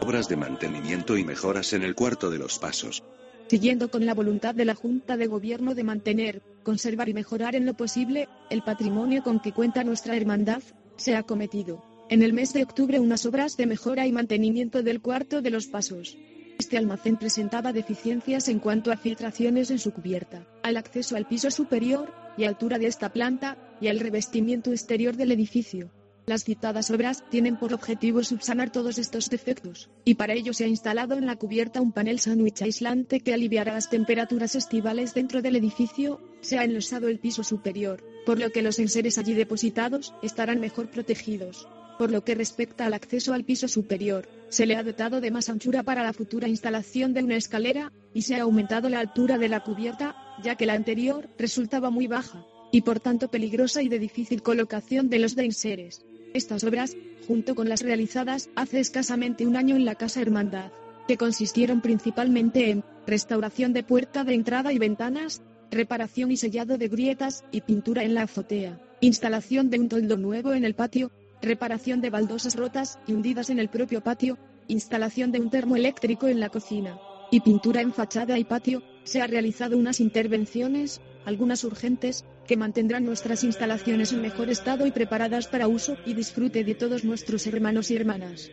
obras 0.04 0.28
de 0.28 0.36
mantenimiento 0.36 1.16
y 1.16 1.24
mejoras 1.24 1.72
en 1.72 1.82
el 1.82 1.94
cuarto 1.94 2.30
de 2.30 2.36
los 2.36 2.58
pasos. 2.58 3.02
Siguiendo 3.48 3.90
con 3.90 4.04
la 4.04 4.12
voluntad 4.12 4.54
de 4.54 4.66
la 4.66 4.74
Junta 4.74 5.16
de 5.16 5.26
Gobierno 5.26 5.74
de 5.74 5.82
mantener, 5.82 6.42
conservar 6.62 7.08
y 7.08 7.14
mejorar 7.14 7.56
en 7.56 7.64
lo 7.64 7.72
posible 7.72 8.28
el 8.50 8.62
patrimonio 8.62 9.22
con 9.22 9.40
que 9.40 9.52
cuenta 9.52 9.82
nuestra 9.82 10.14
hermandad, 10.14 10.62
se 10.96 11.16
ha 11.16 11.22
cometido 11.22 11.82
en 12.10 12.22
el 12.22 12.34
mes 12.34 12.52
de 12.52 12.62
octubre 12.62 13.00
unas 13.00 13.24
obras 13.24 13.56
de 13.56 13.64
mejora 13.64 14.06
y 14.06 14.12
mantenimiento 14.12 14.82
del 14.82 15.00
cuarto 15.00 15.40
de 15.40 15.50
los 15.50 15.68
pasos. 15.68 16.18
Este 16.58 16.76
almacén 16.76 17.16
presentaba 17.16 17.72
deficiencias 17.72 18.48
en 18.48 18.58
cuanto 18.58 18.92
a 18.92 18.98
filtraciones 18.98 19.70
en 19.70 19.78
su 19.78 19.90
cubierta, 19.92 20.46
al 20.62 20.76
acceso 20.76 21.16
al 21.16 21.26
piso 21.26 21.50
superior 21.50 22.12
y 22.36 22.44
altura 22.44 22.78
de 22.78 22.88
esta 22.88 23.10
planta, 23.10 23.56
y 23.80 23.88
al 23.88 24.00
revestimiento 24.00 24.70
exterior 24.70 25.16
del 25.16 25.32
edificio. 25.32 25.90
Las 26.26 26.44
citadas 26.44 26.90
obras 26.90 27.22
tienen 27.28 27.58
por 27.58 27.74
objetivo 27.74 28.22
subsanar 28.24 28.70
todos 28.70 28.96
estos 28.96 29.28
defectos, 29.28 29.90
y 30.06 30.14
para 30.14 30.32
ello 30.32 30.54
se 30.54 30.64
ha 30.64 30.68
instalado 30.68 31.16
en 31.16 31.26
la 31.26 31.36
cubierta 31.36 31.82
un 31.82 31.92
panel 31.92 32.18
sándwich 32.18 32.62
aislante 32.62 33.20
que 33.20 33.34
aliviará 33.34 33.74
las 33.74 33.90
temperaturas 33.90 34.54
estivales 34.54 35.12
dentro 35.12 35.42
del 35.42 35.56
edificio, 35.56 36.22
se 36.40 36.58
ha 36.58 36.64
enlosado 36.64 37.08
el 37.08 37.18
piso 37.18 37.44
superior, 37.44 38.02
por 38.24 38.40
lo 38.40 38.50
que 38.50 38.62
los 38.62 38.78
enseres 38.78 39.18
allí 39.18 39.34
depositados 39.34 40.14
estarán 40.22 40.60
mejor 40.60 40.88
protegidos. 40.88 41.68
Por 41.98 42.10
lo 42.10 42.24
que 42.24 42.34
respecta 42.34 42.86
al 42.86 42.94
acceso 42.94 43.34
al 43.34 43.44
piso 43.44 43.68
superior, 43.68 44.26
se 44.48 44.64
le 44.64 44.76
ha 44.76 44.82
dotado 44.82 45.20
de 45.20 45.30
más 45.30 45.50
anchura 45.50 45.82
para 45.82 46.02
la 46.02 46.14
futura 46.14 46.48
instalación 46.48 47.12
de 47.12 47.22
una 47.22 47.36
escalera, 47.36 47.92
y 48.14 48.22
se 48.22 48.36
ha 48.36 48.42
aumentado 48.42 48.88
la 48.88 49.00
altura 49.00 49.36
de 49.36 49.50
la 49.50 49.62
cubierta, 49.62 50.16
ya 50.42 50.56
que 50.56 50.64
la 50.64 50.72
anterior 50.72 51.28
resultaba 51.38 51.90
muy 51.90 52.06
baja, 52.06 52.46
y 52.72 52.80
por 52.80 52.98
tanto 52.98 53.30
peligrosa 53.30 53.82
y 53.82 53.88
de 53.88 53.98
difícil 53.98 54.42
colocación 54.42 55.10
de 55.10 55.18
los 55.18 55.36
de 55.36 55.44
enseres. 55.44 56.04
Estas 56.34 56.64
obras, 56.64 56.96
junto 57.28 57.54
con 57.54 57.68
las 57.68 57.80
realizadas 57.80 58.50
hace 58.56 58.80
escasamente 58.80 59.46
un 59.46 59.54
año 59.54 59.76
en 59.76 59.84
la 59.84 59.94
Casa 59.94 60.20
Hermandad, 60.20 60.72
que 61.06 61.16
consistieron 61.16 61.80
principalmente 61.80 62.70
en 62.70 62.82
restauración 63.06 63.72
de 63.72 63.84
puerta 63.84 64.24
de 64.24 64.34
entrada 64.34 64.72
y 64.72 64.78
ventanas, 64.78 65.42
reparación 65.70 66.32
y 66.32 66.36
sellado 66.36 66.76
de 66.76 66.88
grietas 66.88 67.44
y 67.52 67.60
pintura 67.60 68.02
en 68.02 68.14
la 68.14 68.22
azotea, 68.22 68.80
instalación 69.00 69.70
de 69.70 69.78
un 69.78 69.88
toldo 69.88 70.16
nuevo 70.16 70.54
en 70.54 70.64
el 70.64 70.74
patio, 70.74 71.12
reparación 71.40 72.00
de 72.00 72.10
baldosas 72.10 72.56
rotas 72.56 72.98
y 73.06 73.12
hundidas 73.12 73.48
en 73.48 73.60
el 73.60 73.68
propio 73.68 74.00
patio, 74.00 74.36
instalación 74.66 75.30
de 75.30 75.40
un 75.40 75.50
termoeléctrico 75.50 76.26
en 76.26 76.40
la 76.40 76.48
cocina, 76.48 76.98
y 77.30 77.42
pintura 77.42 77.80
en 77.80 77.92
fachada 77.92 78.40
y 78.40 78.44
patio, 78.44 78.82
se 79.04 79.22
han 79.22 79.30
realizado 79.30 79.76
unas 79.76 80.00
intervenciones, 80.00 81.00
algunas 81.26 81.62
urgentes, 81.62 82.24
que 82.46 82.56
mantendrán 82.56 83.04
nuestras 83.04 83.44
instalaciones 83.44 84.12
en 84.12 84.22
mejor 84.22 84.50
estado 84.50 84.86
y 84.86 84.90
preparadas 84.90 85.46
para 85.46 85.68
uso 85.68 85.96
y 86.04 86.14
disfrute 86.14 86.64
de 86.64 86.74
todos 86.74 87.04
nuestros 87.04 87.46
hermanos 87.46 87.90
y 87.90 87.96
hermanas. 87.96 88.50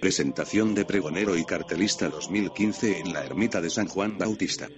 Presentación 0.00 0.74
de 0.74 0.84
pregonero 0.84 1.36
y 1.36 1.44
cartelista 1.44 2.08
2015 2.08 3.00
en 3.00 3.12
la 3.12 3.24
ermita 3.24 3.60
de 3.60 3.70
San 3.70 3.88
Juan 3.88 4.16
Bautista. 4.18 4.68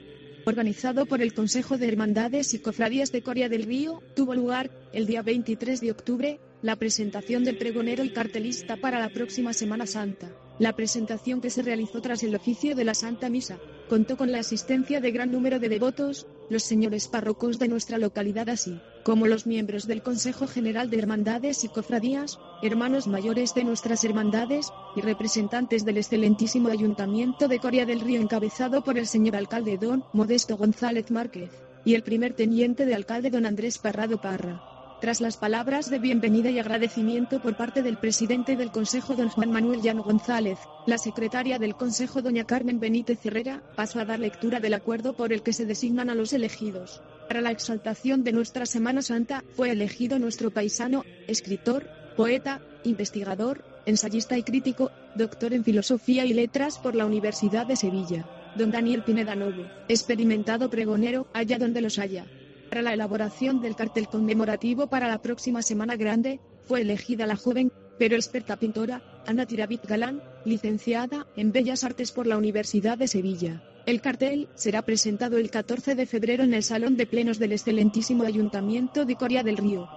Organizado 0.46 1.04
por 1.04 1.20
el 1.20 1.34
Consejo 1.34 1.76
de 1.76 1.88
Hermandades 1.88 2.54
y 2.54 2.60
Cofradías 2.60 3.12
de 3.12 3.22
Coria 3.22 3.50
del 3.50 3.64
Río, 3.64 4.02
tuvo 4.16 4.34
lugar, 4.34 4.70
el 4.94 5.06
día 5.06 5.20
23 5.20 5.82
de 5.82 5.90
octubre, 5.90 6.40
la 6.62 6.76
presentación 6.76 7.44
del 7.44 7.58
pregonero 7.58 8.04
y 8.04 8.10
cartelista 8.10 8.78
para 8.78 9.00
la 9.00 9.10
próxima 9.10 9.52
Semana 9.52 9.86
Santa. 9.86 10.30
La 10.58 10.74
presentación 10.74 11.40
que 11.40 11.50
se 11.50 11.62
realizó 11.62 12.02
tras 12.02 12.24
el 12.24 12.34
oficio 12.34 12.74
de 12.74 12.84
la 12.84 12.94
Santa 12.94 13.30
Misa, 13.30 13.58
contó 13.88 14.16
con 14.16 14.32
la 14.32 14.40
asistencia 14.40 15.00
de 15.00 15.12
gran 15.12 15.30
número 15.30 15.60
de 15.60 15.68
devotos, 15.68 16.26
los 16.50 16.64
señores 16.64 17.06
párrocos 17.06 17.60
de 17.60 17.68
nuestra 17.68 17.96
localidad 17.96 18.48
así, 18.48 18.80
como 19.04 19.28
los 19.28 19.46
miembros 19.46 19.86
del 19.86 20.02
Consejo 20.02 20.48
General 20.48 20.90
de 20.90 20.98
Hermandades 20.98 21.62
y 21.62 21.68
Cofradías, 21.68 22.40
hermanos 22.60 23.06
mayores 23.06 23.54
de 23.54 23.62
nuestras 23.62 24.02
hermandades, 24.02 24.70
y 24.96 25.00
representantes 25.00 25.84
del 25.84 25.98
excelentísimo 25.98 26.70
Ayuntamiento 26.70 27.46
de 27.46 27.60
Coria 27.60 27.86
del 27.86 28.00
Río 28.00 28.20
encabezado 28.20 28.82
por 28.82 28.98
el 28.98 29.06
señor 29.06 29.36
alcalde 29.36 29.78
don 29.78 30.04
Modesto 30.12 30.56
González 30.56 31.12
Márquez, 31.12 31.50
y 31.84 31.94
el 31.94 32.02
primer 32.02 32.34
teniente 32.34 32.84
de 32.84 32.96
alcalde 32.96 33.30
don 33.30 33.46
Andrés 33.46 33.78
Parrado 33.78 34.20
Parra. 34.20 34.77
Tras 35.00 35.20
las 35.20 35.36
palabras 35.36 35.90
de 35.90 36.00
bienvenida 36.00 36.50
y 36.50 36.58
agradecimiento 36.58 37.40
por 37.40 37.56
parte 37.56 37.82
del 37.82 37.98
presidente 37.98 38.56
del 38.56 38.72
Consejo 38.72 39.14
don 39.14 39.28
Juan 39.28 39.52
Manuel 39.52 39.80
Llano 39.80 40.02
González, 40.02 40.58
la 40.88 40.98
secretaria 40.98 41.60
del 41.60 41.76
Consejo 41.76 42.20
doña 42.20 42.42
Carmen 42.42 42.80
Benítez 42.80 43.24
Herrera, 43.24 43.62
pasó 43.76 44.00
a 44.00 44.04
dar 44.04 44.18
lectura 44.18 44.58
del 44.58 44.74
acuerdo 44.74 45.14
por 45.14 45.32
el 45.32 45.42
que 45.42 45.52
se 45.52 45.66
designan 45.66 46.10
a 46.10 46.16
los 46.16 46.32
elegidos. 46.32 47.00
Para 47.28 47.40
la 47.40 47.52
exaltación 47.52 48.24
de 48.24 48.32
nuestra 48.32 48.66
Semana 48.66 49.00
Santa, 49.00 49.44
fue 49.54 49.70
elegido 49.70 50.18
nuestro 50.18 50.50
paisano, 50.50 51.04
escritor, 51.28 51.86
poeta, 52.16 52.60
investigador, 52.82 53.64
ensayista 53.86 54.36
y 54.36 54.42
crítico, 54.42 54.90
doctor 55.14 55.54
en 55.54 55.62
Filosofía 55.62 56.24
y 56.24 56.32
Letras 56.32 56.80
por 56.80 56.96
la 56.96 57.06
Universidad 57.06 57.66
de 57.66 57.76
Sevilla, 57.76 58.28
don 58.56 58.72
Daniel 58.72 59.04
Pineda 59.04 59.36
Novo, 59.36 59.64
experimentado 59.88 60.68
pregonero, 60.68 61.28
allá 61.32 61.56
donde 61.56 61.82
los 61.82 62.00
haya. 62.00 62.26
Para 62.68 62.82
la 62.82 62.92
elaboración 62.92 63.60
del 63.62 63.76
cartel 63.76 64.08
conmemorativo 64.08 64.88
para 64.88 65.08
la 65.08 65.22
próxima 65.22 65.62
Semana 65.62 65.96
Grande, 65.96 66.40
fue 66.66 66.82
elegida 66.82 67.26
la 67.26 67.36
joven, 67.36 67.72
pero 67.98 68.14
experta 68.14 68.56
pintora, 68.56 69.02
Ana 69.26 69.46
Tiravit 69.46 69.86
Galán, 69.86 70.22
licenciada 70.44 71.26
en 71.34 71.50
Bellas 71.50 71.82
Artes 71.82 72.12
por 72.12 72.26
la 72.26 72.36
Universidad 72.36 72.98
de 72.98 73.08
Sevilla. 73.08 73.62
El 73.86 74.02
cartel 74.02 74.50
será 74.54 74.82
presentado 74.82 75.38
el 75.38 75.50
14 75.50 75.94
de 75.94 76.04
febrero 76.04 76.44
en 76.44 76.52
el 76.52 76.62
Salón 76.62 76.98
de 76.98 77.06
Plenos 77.06 77.38
del 77.38 77.52
excelentísimo 77.52 78.24
Ayuntamiento 78.24 79.06
de 79.06 79.16
Coria 79.16 79.42
del 79.42 79.56
Río. 79.56 79.88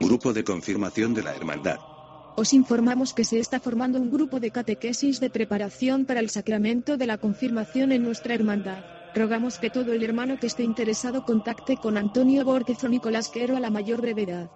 Grupo 0.00 0.32
de 0.32 0.42
confirmación 0.42 1.12
de 1.12 1.22
la 1.22 1.34
Hermandad. 1.34 1.78
Os 2.34 2.52
informamos 2.54 3.12
que 3.12 3.24
se 3.24 3.38
está 3.38 3.60
formando 3.60 4.00
un 4.00 4.10
grupo 4.10 4.40
de 4.40 4.50
catequesis 4.50 5.20
de 5.20 5.28
preparación 5.28 6.06
para 6.06 6.20
el 6.20 6.30
sacramento 6.30 6.96
de 6.96 7.06
la 7.06 7.18
confirmación 7.18 7.92
en 7.92 8.02
nuestra 8.02 8.34
hermandad. 8.34 8.84
Rogamos 9.14 9.58
que 9.58 9.68
todo 9.68 9.92
el 9.92 10.02
hermano 10.02 10.38
que 10.40 10.46
esté 10.46 10.62
interesado 10.62 11.26
contacte 11.26 11.76
con 11.76 11.98
Antonio 11.98 12.44
Borquez 12.44 12.82
o 12.84 12.88
Nicolás 12.88 13.28
Quero 13.28 13.56
a 13.56 13.60
la 13.60 13.68
mayor 13.68 14.00
brevedad. 14.00 14.50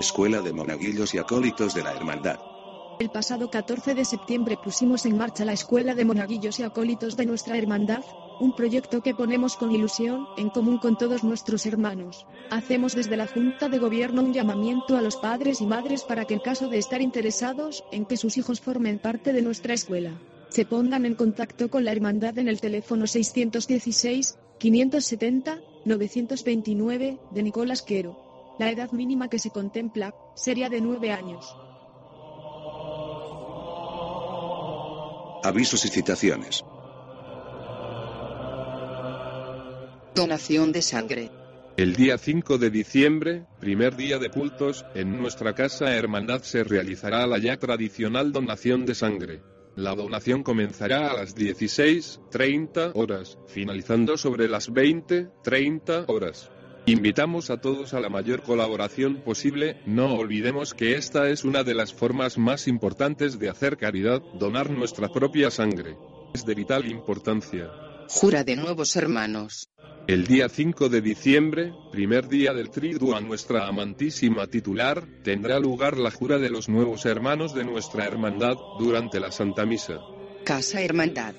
Escuela 0.00 0.40
de 0.40 0.52
Monaguillos 0.52 1.12
y 1.12 1.18
Acólitos 1.18 1.74
de 1.74 1.82
la 1.82 1.92
Hermandad. 1.92 2.38
El 3.00 3.10
pasado 3.10 3.50
14 3.50 3.94
de 3.94 4.04
septiembre 4.04 4.56
pusimos 4.56 5.04
en 5.06 5.18
marcha 5.18 5.44
la 5.44 5.52
Escuela 5.52 5.94
de 5.94 6.04
Monaguillos 6.04 6.58
y 6.60 6.62
Acólitos 6.62 7.16
de 7.16 7.26
nuestra 7.26 7.58
hermandad, 7.58 8.02
un 8.40 8.54
proyecto 8.54 9.02
que 9.02 9.14
ponemos 9.14 9.56
con 9.56 9.72
ilusión, 9.72 10.26
en 10.36 10.50
común 10.50 10.78
con 10.78 10.96
todos 10.96 11.24
nuestros 11.24 11.66
hermanos. 11.66 12.26
Hacemos 12.50 12.94
desde 12.94 13.16
la 13.16 13.26
Junta 13.26 13.68
de 13.68 13.78
Gobierno 13.78 14.22
un 14.22 14.32
llamamiento 14.32 14.96
a 14.96 15.02
los 15.02 15.16
padres 15.16 15.60
y 15.60 15.66
madres 15.66 16.04
para 16.04 16.24
que 16.24 16.34
en 16.34 16.40
caso 16.40 16.68
de 16.68 16.78
estar 16.78 17.02
interesados 17.02 17.84
en 17.92 18.06
que 18.06 18.16
sus 18.16 18.36
hijos 18.36 18.60
formen 18.60 18.98
parte 18.98 19.32
de 19.32 19.42
nuestra 19.42 19.74
escuela, 19.74 20.20
se 20.50 20.64
pongan 20.64 21.04
en 21.04 21.14
contacto 21.14 21.68
con 21.68 21.84
la 21.84 21.92
hermandad 21.92 22.38
en 22.38 22.48
el 22.48 22.60
teléfono 22.60 23.06
616 23.06 24.38
570 24.58 25.60
929 25.84 27.18
de 27.30 27.42
Nicolás 27.42 27.82
Quero. 27.82 28.56
La 28.58 28.70
edad 28.70 28.90
mínima 28.92 29.28
que 29.28 29.38
se 29.38 29.50
contempla 29.50 30.14
sería 30.34 30.68
de 30.68 30.80
9 30.80 31.12
años. 31.12 31.54
Avisos 35.44 35.84
y 35.84 35.88
citaciones. 35.88 36.64
Donación 40.18 40.72
de 40.72 40.82
sangre. 40.82 41.30
El 41.76 41.94
día 41.94 42.18
5 42.18 42.58
de 42.58 42.70
diciembre, 42.70 43.46
primer 43.60 43.94
día 43.94 44.18
de 44.18 44.30
cultos, 44.30 44.84
en 44.96 45.16
nuestra 45.16 45.54
casa 45.54 45.94
hermandad 45.94 46.42
se 46.42 46.64
realizará 46.64 47.24
la 47.28 47.38
ya 47.38 47.56
tradicional 47.56 48.32
donación 48.32 48.84
de 48.84 48.96
sangre. 48.96 49.42
La 49.76 49.94
donación 49.94 50.42
comenzará 50.42 51.08
a 51.08 51.14
las 51.14 51.36
16.30 51.36 52.90
horas, 52.96 53.38
finalizando 53.46 54.16
sobre 54.16 54.48
las 54.48 54.72
20.30 54.72 56.06
horas. 56.08 56.50
Invitamos 56.86 57.50
a 57.50 57.60
todos 57.60 57.94
a 57.94 58.00
la 58.00 58.08
mayor 58.08 58.42
colaboración 58.42 59.22
posible, 59.22 59.80
no 59.86 60.14
olvidemos 60.14 60.74
que 60.74 60.96
esta 60.96 61.28
es 61.30 61.44
una 61.44 61.62
de 61.62 61.74
las 61.74 61.94
formas 61.94 62.38
más 62.38 62.66
importantes 62.66 63.38
de 63.38 63.50
hacer 63.50 63.76
caridad, 63.76 64.20
donar 64.34 64.68
nuestra 64.70 65.10
propia 65.10 65.52
sangre. 65.52 65.96
Es 66.34 66.44
de 66.44 66.56
vital 66.56 66.90
importancia. 66.90 67.70
Jura 68.08 68.42
de 68.42 68.56
nuevos 68.56 68.96
hermanos. 68.96 69.68
El 70.08 70.26
día 70.26 70.48
5 70.48 70.88
de 70.88 71.02
diciembre, 71.02 71.74
primer 71.92 72.28
día 72.28 72.54
del 72.54 72.70
triduo 72.70 73.14
a 73.14 73.20
nuestra 73.20 73.68
amantísima 73.68 74.46
titular, 74.46 75.06
tendrá 75.22 75.60
lugar 75.60 75.98
la 75.98 76.10
jura 76.10 76.38
de 76.38 76.48
los 76.48 76.70
nuevos 76.70 77.04
hermanos 77.04 77.52
de 77.52 77.62
nuestra 77.62 78.06
hermandad, 78.06 78.56
durante 78.78 79.20
la 79.20 79.30
Santa 79.30 79.66
Misa. 79.66 79.98
Casa 80.46 80.80
Hermandad. 80.80 81.34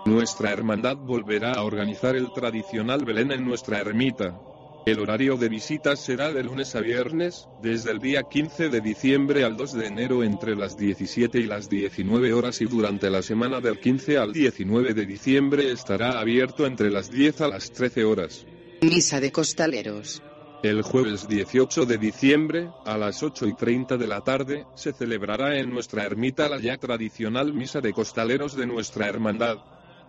Nuestra 0.06 0.52
hermandad 0.52 0.98
volverá 0.98 1.54
a 1.54 1.64
organizar 1.64 2.16
el 2.16 2.34
tradicional 2.34 3.06
Belén 3.06 3.32
en 3.32 3.46
nuestra 3.46 3.80
ermita. 3.80 4.40
El 4.86 5.00
horario 5.00 5.38
de 5.38 5.48
visitas 5.48 6.02
será 6.02 6.34
de 6.34 6.44
lunes 6.44 6.76
a 6.76 6.82
viernes, 6.82 7.48
desde 7.62 7.92
el 7.92 8.00
día 8.00 8.24
15 8.24 8.68
de 8.68 8.82
diciembre 8.82 9.46
al 9.46 9.56
2 9.56 9.74
de 9.76 9.88
enero 9.88 10.26
entre 10.26 10.58
las 10.58 10.76
17 10.76 11.40
y 11.40 11.46
las 11.46 11.70
19 11.70 12.34
horas 12.34 12.60
y 12.60 12.66
durante 12.66 13.10
la 13.10 13.22
semana 13.22 13.62
del 13.62 13.80
15 13.80 14.18
al 14.18 14.34
19 14.34 14.94
de 14.94 15.06
diciembre 15.06 15.72
estará 15.72 16.20
abierto 16.20 16.66
entre 16.66 16.92
las 16.92 17.10
10 17.10 17.42
a 17.42 17.48
las 17.48 17.72
13 17.72 18.04
horas. 18.04 18.46
Misa 18.82 19.22
de 19.22 19.32
Costaleros. 19.32 20.22
El 20.64 20.82
jueves 20.82 21.30
18 21.30 21.86
de 21.86 21.98
diciembre, 21.98 22.70
a 22.86 22.98
las 22.98 23.24
8 23.24 23.48
y 23.48 23.56
30 23.56 23.96
de 23.96 24.08
la 24.08 24.20
tarde, 24.20 24.66
se 24.76 24.92
celebrará 24.92 25.58
en 25.60 25.70
nuestra 25.70 26.04
ermita 26.04 26.50
la 26.50 26.60
ya 26.60 26.78
tradicional 26.78 27.54
Misa 27.54 27.80
de 27.80 27.94
Costaleros 27.94 28.58
de 28.58 28.68
nuestra 28.68 29.08
hermandad. 29.08 29.60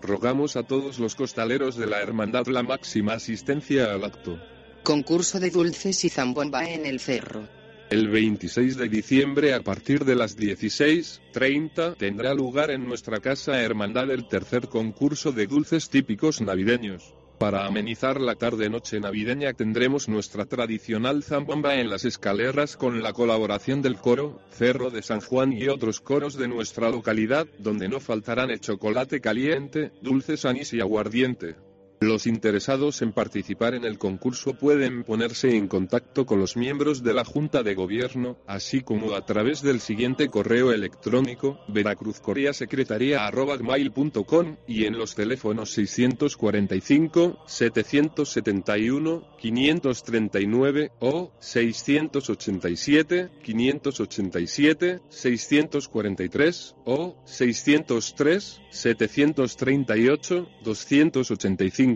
Rogamos 0.02 0.56
a 0.56 0.64
todos 0.64 0.98
los 0.98 1.14
costaleros 1.14 1.76
de 1.76 1.86
la 1.86 2.02
hermandad 2.02 2.48
la 2.48 2.64
máxima 2.64 3.12
asistencia 3.12 3.94
al 3.94 4.02
acto. 4.02 4.36
Concurso 4.84 5.40
de 5.40 5.48
dulces 5.48 6.04
y 6.04 6.10
zambomba 6.10 6.68
en 6.68 6.84
el 6.84 7.00
cerro. 7.00 7.48
El 7.88 8.08
26 8.08 8.76
de 8.76 8.90
diciembre 8.90 9.54
a 9.54 9.62
partir 9.62 10.04
de 10.04 10.14
las 10.14 10.36
16.30 10.36 11.96
tendrá 11.96 12.34
lugar 12.34 12.70
en 12.70 12.86
nuestra 12.86 13.20
casa 13.20 13.62
Hermandad 13.62 14.10
el 14.10 14.28
tercer 14.28 14.68
concurso 14.68 15.32
de 15.32 15.46
dulces 15.46 15.88
típicos 15.88 16.42
navideños. 16.42 17.14
Para 17.38 17.64
amenizar 17.64 18.20
la 18.20 18.34
tarde-noche 18.34 19.00
navideña 19.00 19.54
tendremos 19.54 20.06
nuestra 20.06 20.44
tradicional 20.44 21.22
zambomba 21.22 21.76
en 21.76 21.88
las 21.88 22.04
escaleras 22.04 22.76
con 22.76 23.02
la 23.02 23.14
colaboración 23.14 23.80
del 23.80 23.96
coro, 23.96 24.38
Cerro 24.50 24.90
de 24.90 25.00
San 25.00 25.20
Juan 25.20 25.54
y 25.54 25.68
otros 25.68 26.00
coros 26.00 26.36
de 26.36 26.46
nuestra 26.46 26.90
localidad, 26.90 27.46
donde 27.58 27.88
no 27.88 28.00
faltarán 28.00 28.50
el 28.50 28.60
chocolate 28.60 29.22
caliente, 29.22 29.92
dulces 30.02 30.44
anís 30.44 30.74
y 30.74 30.80
aguardiente. 30.80 31.56
Los 32.04 32.26
interesados 32.26 33.00
en 33.00 33.12
participar 33.12 33.74
en 33.74 33.86
el 33.86 33.96
concurso 33.96 34.52
pueden 34.52 35.04
ponerse 35.04 35.56
en 35.56 35.68
contacto 35.68 36.26
con 36.26 36.38
los 36.38 36.54
miembros 36.54 37.02
de 37.02 37.14
la 37.14 37.24
Junta 37.24 37.62
de 37.62 37.74
Gobierno, 37.74 38.36
así 38.46 38.82
como 38.82 39.14
a 39.14 39.24
través 39.24 39.62
del 39.62 39.80
siguiente 39.80 40.28
correo 40.28 40.70
electrónico, 40.70 41.60
veracruzcoriasecretaria.com, 41.68 44.56
y 44.66 44.84
en 44.84 44.98
los 44.98 45.14
teléfonos 45.14 45.70
645, 45.70 47.38
771, 47.46 49.26
539 49.38 50.92
o 51.00 51.32
687, 51.38 53.30
587, 53.42 55.00
643 55.08 56.76
o 56.84 57.16
603, 57.24 58.60
738, 58.70 60.48
285. 60.62 61.93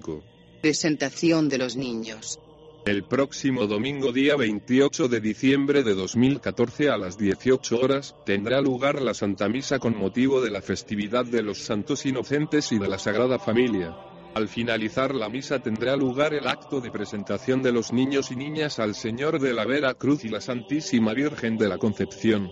Presentación 0.60 1.48
de 1.48 1.58
los 1.58 1.76
niños. 1.76 2.40
El 2.84 3.04
próximo 3.04 3.66
domingo 3.66 4.12
día 4.12 4.34
28 4.36 5.08
de 5.08 5.20
diciembre 5.20 5.82
de 5.82 5.94
2014 5.94 6.88
a 6.88 6.96
las 6.96 7.18
18 7.18 7.78
horas, 7.78 8.16
tendrá 8.24 8.60
lugar 8.60 9.02
la 9.02 9.12
Santa 9.12 9.48
Misa 9.48 9.78
con 9.78 9.96
motivo 9.96 10.40
de 10.40 10.50
la 10.50 10.62
festividad 10.62 11.26
de 11.26 11.42
los 11.42 11.58
Santos 11.58 12.06
Inocentes 12.06 12.72
y 12.72 12.78
de 12.78 12.88
la 12.88 12.98
Sagrada 12.98 13.38
Familia. 13.38 13.94
Al 14.34 14.48
finalizar 14.48 15.14
la 15.14 15.28
misa 15.28 15.58
tendrá 15.58 15.96
lugar 15.96 16.32
el 16.32 16.46
acto 16.46 16.80
de 16.80 16.90
presentación 16.90 17.62
de 17.62 17.72
los 17.72 17.92
niños 17.92 18.30
y 18.30 18.36
niñas 18.36 18.78
al 18.78 18.94
Señor 18.94 19.40
de 19.40 19.52
la 19.52 19.64
Vera 19.64 19.94
Cruz 19.94 20.24
y 20.24 20.28
la 20.28 20.40
Santísima 20.40 21.12
Virgen 21.12 21.58
de 21.58 21.68
la 21.68 21.78
Concepción. 21.78 22.50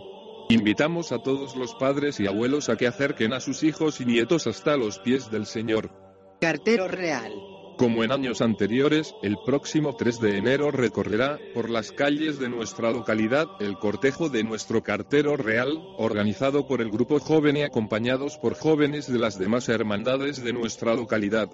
Invitamos 0.48 1.12
a 1.12 1.18
todos 1.18 1.56
los 1.56 1.74
padres 1.74 2.20
y 2.20 2.26
abuelos 2.26 2.68
a 2.68 2.76
que 2.76 2.86
acerquen 2.86 3.32
a 3.32 3.40
sus 3.40 3.62
hijos 3.62 4.00
y 4.00 4.04
nietos 4.04 4.46
hasta 4.46 4.76
los 4.76 4.98
pies 4.98 5.30
del 5.30 5.46
Señor. 5.46 6.05
Cartero 6.40 6.86
real. 6.86 7.32
Como 7.78 8.04
en 8.04 8.12
años 8.12 8.42
anteriores, 8.42 9.14
el 9.22 9.38
próximo 9.44 9.96
3 9.96 10.20
de 10.20 10.36
enero 10.36 10.70
recorrerá, 10.70 11.38
por 11.54 11.70
las 11.70 11.92
calles 11.92 12.38
de 12.38 12.50
nuestra 12.50 12.90
localidad, 12.90 13.46
el 13.58 13.78
cortejo 13.78 14.28
de 14.28 14.44
nuestro 14.44 14.82
cartero 14.82 15.38
real, 15.38 15.78
organizado 15.96 16.66
por 16.66 16.82
el 16.82 16.90
grupo 16.90 17.20
joven 17.20 17.56
y 17.56 17.62
acompañados 17.62 18.36
por 18.36 18.54
jóvenes 18.54 19.10
de 19.10 19.18
las 19.18 19.38
demás 19.38 19.70
hermandades 19.70 20.44
de 20.44 20.52
nuestra 20.52 20.94
localidad. 20.94 21.48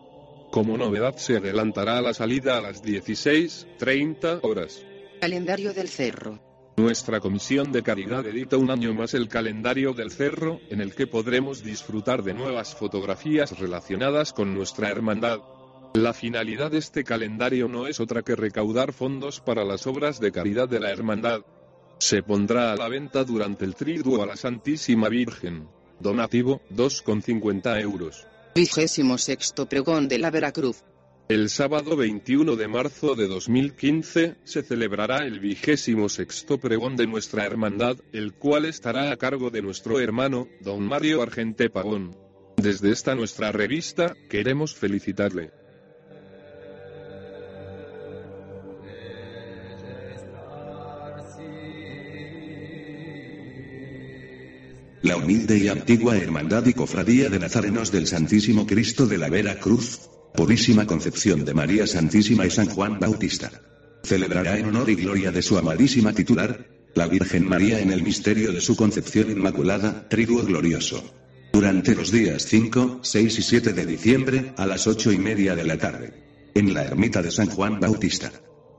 Como 0.50 0.76
novedad 0.76 1.16
se 1.16 1.36
adelantará 1.36 2.00
la 2.00 2.12
salida 2.12 2.58
a 2.58 2.60
las 2.60 2.82
16.30 2.82 4.40
horas. 4.42 4.84
Calendario 5.20 5.72
del 5.72 5.88
cerro. 5.88 6.51
Nuestra 6.76 7.20
comisión 7.20 7.70
de 7.70 7.82
caridad 7.82 8.26
edita 8.26 8.56
un 8.56 8.70
año 8.70 8.94
más 8.94 9.12
el 9.12 9.28
calendario 9.28 9.92
del 9.92 10.10
cerro, 10.10 10.58
en 10.70 10.80
el 10.80 10.94
que 10.94 11.06
podremos 11.06 11.62
disfrutar 11.62 12.22
de 12.22 12.32
nuevas 12.32 12.74
fotografías 12.74 13.58
relacionadas 13.58 14.32
con 14.32 14.54
nuestra 14.54 14.88
hermandad. 14.88 15.40
La 15.92 16.14
finalidad 16.14 16.70
de 16.70 16.78
este 16.78 17.04
calendario 17.04 17.68
no 17.68 17.86
es 17.86 18.00
otra 18.00 18.22
que 18.22 18.34
recaudar 18.34 18.94
fondos 18.94 19.40
para 19.40 19.64
las 19.64 19.86
obras 19.86 20.18
de 20.18 20.32
caridad 20.32 20.66
de 20.66 20.80
la 20.80 20.90
hermandad. 20.90 21.42
Se 21.98 22.22
pondrá 22.22 22.72
a 22.72 22.76
la 22.76 22.88
venta 22.88 23.22
durante 23.22 23.66
el 23.66 23.74
triduo 23.74 24.22
a 24.22 24.26
la 24.26 24.36
Santísima 24.36 25.10
Virgen. 25.10 25.68
Donativo, 26.00 26.62
2,50 26.74 27.82
euros. 27.82 28.26
Vigésimo 28.54 29.18
sexto 29.18 29.68
pregón 29.68 30.08
de 30.08 30.18
la 30.18 30.30
Veracruz. 30.30 30.82
El 31.28 31.48
sábado 31.48 31.96
21 31.96 32.56
de 32.56 32.68
marzo 32.68 33.14
de 33.14 33.28
2015 33.28 34.36
se 34.44 34.62
celebrará 34.62 35.24
el 35.24 35.40
vigésimo 35.40 36.08
sexto 36.08 36.58
pregón 36.58 36.96
de 36.96 37.06
nuestra 37.06 37.46
hermandad, 37.46 37.96
el 38.12 38.34
cual 38.34 38.64
estará 38.64 39.12
a 39.12 39.16
cargo 39.16 39.50
de 39.50 39.62
nuestro 39.62 40.00
hermano, 40.00 40.48
don 40.60 40.82
Mario 40.82 41.22
Argente 41.22 41.70
Pagón. 41.70 42.16
Desde 42.56 42.90
esta 42.90 43.14
nuestra 43.14 43.52
revista, 43.52 44.14
queremos 44.28 44.74
felicitarle. 44.74 45.52
La 55.02 55.16
humilde 55.16 55.58
y 55.58 55.68
antigua 55.68 56.16
Hermandad 56.16 56.64
y 56.66 56.74
Cofradía 56.74 57.28
de 57.28 57.40
Nazarenos 57.40 57.90
del 57.90 58.06
Santísimo 58.06 58.66
Cristo 58.66 59.06
de 59.06 59.18
la 59.18 59.28
Vera 59.28 59.58
Cruz, 59.58 60.08
Purísima 60.34 60.86
Concepción 60.86 61.44
de 61.44 61.54
María 61.54 61.86
Santísima 61.86 62.46
y 62.46 62.50
San 62.50 62.66
Juan 62.66 62.98
Bautista. 62.98 63.50
Celebrará 64.02 64.58
en 64.58 64.66
honor 64.66 64.90
y 64.90 64.96
gloria 64.96 65.30
de 65.30 65.42
su 65.42 65.58
amadísima 65.58 66.12
titular, 66.12 66.66
la 66.94 67.06
Virgen 67.06 67.48
María 67.48 67.80
en 67.80 67.92
el 67.92 68.02
misterio 68.02 68.52
de 68.52 68.60
su 68.60 68.76
concepción 68.76 69.30
inmaculada, 69.30 70.08
triduo 70.08 70.42
glorioso. 70.42 71.02
Durante 71.52 71.94
los 71.94 72.10
días 72.10 72.44
5, 72.46 73.00
6 73.02 73.38
y 73.38 73.42
7 73.42 73.72
de 73.72 73.86
diciembre, 73.86 74.52
a 74.56 74.66
las 74.66 74.86
8 74.86 75.12
y 75.12 75.18
media 75.18 75.54
de 75.54 75.64
la 75.64 75.78
tarde. 75.78 76.50
En 76.54 76.74
la 76.74 76.84
ermita 76.84 77.22
de 77.22 77.30
San 77.30 77.48
Juan 77.48 77.78
Bautista. 77.78 78.32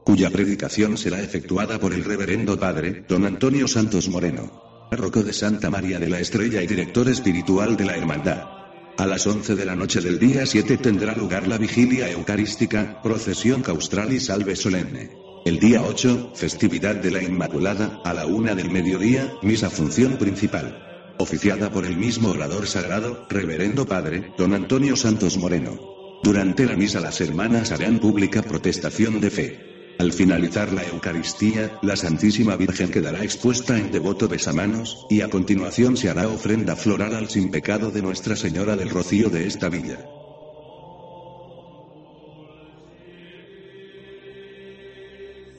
Cuya 0.04 0.30
predicación 0.30 0.98
será 0.98 1.22
efectuada 1.22 1.80
por 1.80 1.94
el 1.94 2.04
reverendo 2.04 2.60
padre, 2.60 3.06
don 3.08 3.26
Antonio 3.26 3.68
Santos 3.68 4.10
Moreno 4.10 4.74
párroco 4.94 5.24
de 5.24 5.34
Santa 5.34 5.72
María 5.72 5.98
de 5.98 6.08
la 6.08 6.20
Estrella 6.20 6.62
y 6.62 6.68
director 6.68 7.10
espiritual 7.10 7.76
de 7.76 7.84
la 7.84 7.98
Hermandad. 7.98 8.63
A 8.96 9.08
las 9.08 9.26
11 9.26 9.56
de 9.56 9.66
la 9.66 9.76
noche 9.76 10.02
del 10.02 10.20
día 10.20 10.46
7 10.46 10.78
tendrá 10.78 11.16
lugar 11.16 11.48
la 11.48 11.58
vigilia 11.58 12.12
eucarística, 12.12 13.02
procesión 13.02 13.64
caustral 13.64 14.14
y 14.14 14.20
salve 14.20 14.56
solemne. 14.56 15.10
El 15.46 15.60
día 15.60 15.82
8, 15.82 16.34
festividad 16.36 16.96
de 16.96 17.10
la 17.10 17.24
Inmaculada, 17.24 18.02
a 18.06 18.14
la 18.14 18.28
una 18.28 18.54
del 18.54 18.70
mediodía, 18.70 19.34
misa 19.42 19.72
función 19.72 20.18
principal. 20.18 21.16
Oficiada 21.18 21.72
por 21.72 21.86
el 21.88 21.98
mismo 21.98 22.30
orador 22.30 22.68
sagrado, 22.68 23.26
reverendo 23.30 23.88
padre, 23.88 24.32
don 24.38 24.54
Antonio 24.54 24.96
Santos 24.96 25.38
Moreno. 25.38 26.20
Durante 26.22 26.66
la 26.68 26.76
misa 26.76 27.00
las 27.00 27.20
hermanas 27.20 27.72
harán 27.72 28.00
pública 28.00 28.44
protestación 28.44 29.20
de 29.20 29.32
fe. 29.32 29.73
Al 30.00 30.12
finalizar 30.12 30.72
la 30.74 30.84
Eucaristía, 30.84 31.80
la 31.82 31.96
Santísima 31.96 32.56
Virgen 32.56 32.92
quedará 32.92 33.24
expuesta 33.24 33.78
en 33.78 33.92
devoto 33.92 34.28
besamanos, 34.28 35.06
y 35.10 35.22
a 35.22 35.30
continuación 35.30 35.96
se 35.96 36.10
hará 36.10 36.28
ofrenda 36.28 36.76
floral 36.76 37.16
al 37.16 37.30
sin 37.30 37.52
pecado 37.52 37.92
de 37.92 38.02
Nuestra 38.02 38.36
Señora 38.36 38.76
del 38.76 38.90
Rocío 38.90 39.30
de 39.30 39.48
esta 39.48 39.70
villa. 39.70 40.06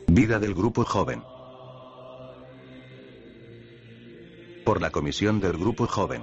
Vida 0.08 0.38
del 0.38 0.54
Grupo 0.54 0.84
Joven. 0.84 1.22
Por 4.64 4.80
la 4.80 4.90
Comisión 4.90 5.40
del 5.40 5.58
Grupo 5.58 5.86
Joven. 5.86 6.22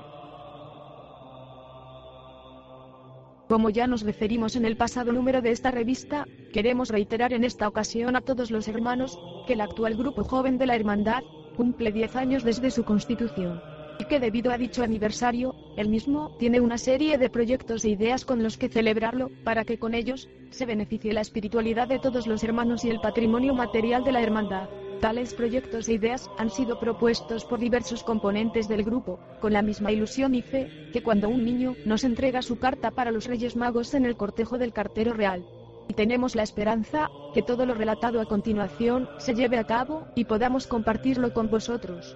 Como 3.52 3.70
ya 3.70 3.86
nos 3.86 4.04
referimos 4.04 4.56
en 4.56 4.64
el 4.64 4.78
pasado 4.78 5.12
número 5.12 5.42
de 5.42 5.52
esta 5.52 5.72
revista, 5.72 6.26
queremos 6.54 6.88
reiterar 6.88 7.34
en 7.34 7.44
esta 7.44 7.68
ocasión 7.68 8.16
a 8.16 8.22
todos 8.22 8.50
los 8.50 8.70
hermanos, 8.70 9.20
que 9.46 9.52
el 9.52 9.60
actual 9.60 9.98
grupo 9.98 10.24
joven 10.24 10.58
de 10.58 10.68
la 10.68 10.78
Hermandad, 10.78 11.22
cumple 11.58 11.92
10 11.92 12.16
años 12.16 12.44
desde 12.46 12.72
su 12.72 12.86
constitución. 12.86 13.62
Y 14.00 14.06
que 14.06 14.22
debido 14.22 14.54
a 14.54 14.58
dicho 14.58 14.84
aniversario, 14.84 15.54
el 15.76 15.90
mismo 15.90 16.34
tiene 16.40 16.62
una 16.62 16.78
serie 16.78 17.18
de 17.18 17.30
proyectos 17.30 17.84
e 17.84 17.90
ideas 17.90 18.24
con 18.24 18.42
los 18.42 18.58
que 18.58 18.70
celebrarlo, 18.70 19.30
para 19.44 19.66
que 19.66 19.78
con 19.78 19.96
ellos, 19.96 20.30
se 20.50 20.66
beneficie 20.66 21.12
la 21.12 21.20
espiritualidad 21.20 21.90
de 21.90 22.00
todos 22.00 22.28
los 22.28 22.46
hermanos 22.46 22.86
y 22.86 22.90
el 22.90 23.02
patrimonio 23.02 23.54
material 23.54 24.06
de 24.06 24.14
la 24.14 24.22
Hermandad. 24.22 24.70
Tales 25.02 25.34
proyectos 25.34 25.90
e 25.90 25.94
ideas 25.94 26.30
han 26.38 26.52
sido 26.52 26.80
propuestos 26.80 27.44
por 27.44 27.58
diversos 27.58 28.04
componentes 28.04 28.68
del 28.68 28.84
grupo, 28.84 29.20
con 29.40 29.52
la 29.52 29.64
misma 29.64 29.92
ilusión 29.92 30.36
y 30.36 30.44
fe, 30.44 30.70
que 30.94 31.02
cuando 31.02 31.28
un 31.28 31.44
niño 31.44 31.74
nos 31.88 32.04
entrega 32.04 32.44
su 32.44 32.60
carta 32.60 32.92
para 32.92 33.10
los 33.10 33.26
Reyes 33.26 33.56
Magos 33.56 33.96
en 33.96 34.06
el 34.06 34.16
cortejo 34.16 34.60
del 34.60 34.74
cartero 34.74 35.14
real. 35.14 35.44
Y 35.90 35.96
tenemos 35.96 36.36
la 36.36 36.44
esperanza, 36.44 37.10
que 37.34 37.42
todo 37.42 37.66
lo 37.66 37.74
relatado 37.74 38.22
a 38.22 38.28
continuación, 38.28 39.10
se 39.18 39.34
lleve 39.34 39.58
a 39.58 39.64
cabo, 39.64 40.06
y 40.14 40.26
podamos 40.26 40.68
compartirlo 40.68 41.34
con 41.34 41.50
vosotros. 41.50 42.16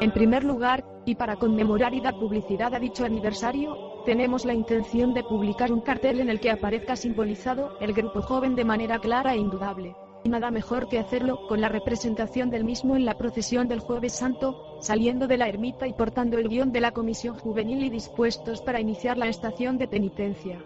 En 0.00 0.10
primer 0.10 0.42
lugar, 0.42 0.84
y 1.08 1.14
para 1.14 1.36
conmemorar 1.36 1.94
y 1.94 2.02
dar 2.02 2.18
publicidad 2.18 2.74
a 2.74 2.78
dicho 2.78 3.04
aniversario, 3.04 4.02
tenemos 4.04 4.44
la 4.44 4.52
intención 4.52 5.14
de 5.14 5.22
publicar 5.22 5.72
un 5.72 5.80
cartel 5.80 6.20
en 6.20 6.28
el 6.28 6.38
que 6.38 6.50
aparezca 6.50 6.96
simbolizado 6.96 7.78
el 7.80 7.94
grupo 7.94 8.20
joven 8.20 8.54
de 8.54 8.64
manera 8.64 8.98
clara 8.98 9.32
e 9.32 9.38
indudable. 9.38 9.96
Y 10.22 10.28
nada 10.28 10.50
mejor 10.50 10.88
que 10.88 10.98
hacerlo 10.98 11.46
con 11.48 11.62
la 11.62 11.70
representación 11.70 12.50
del 12.50 12.64
mismo 12.64 12.94
en 12.94 13.06
la 13.06 13.16
procesión 13.16 13.68
del 13.68 13.80
Jueves 13.80 14.12
Santo, 14.12 14.78
saliendo 14.82 15.26
de 15.26 15.38
la 15.38 15.48
ermita 15.48 15.86
y 15.86 15.94
portando 15.94 16.36
el 16.36 16.48
guion 16.48 16.72
de 16.72 16.82
la 16.82 16.92
comisión 16.92 17.38
juvenil 17.38 17.82
y 17.84 17.88
dispuestos 17.88 18.60
para 18.60 18.80
iniciar 18.80 19.16
la 19.16 19.28
estación 19.28 19.78
de 19.78 19.88
penitencia. 19.88 20.60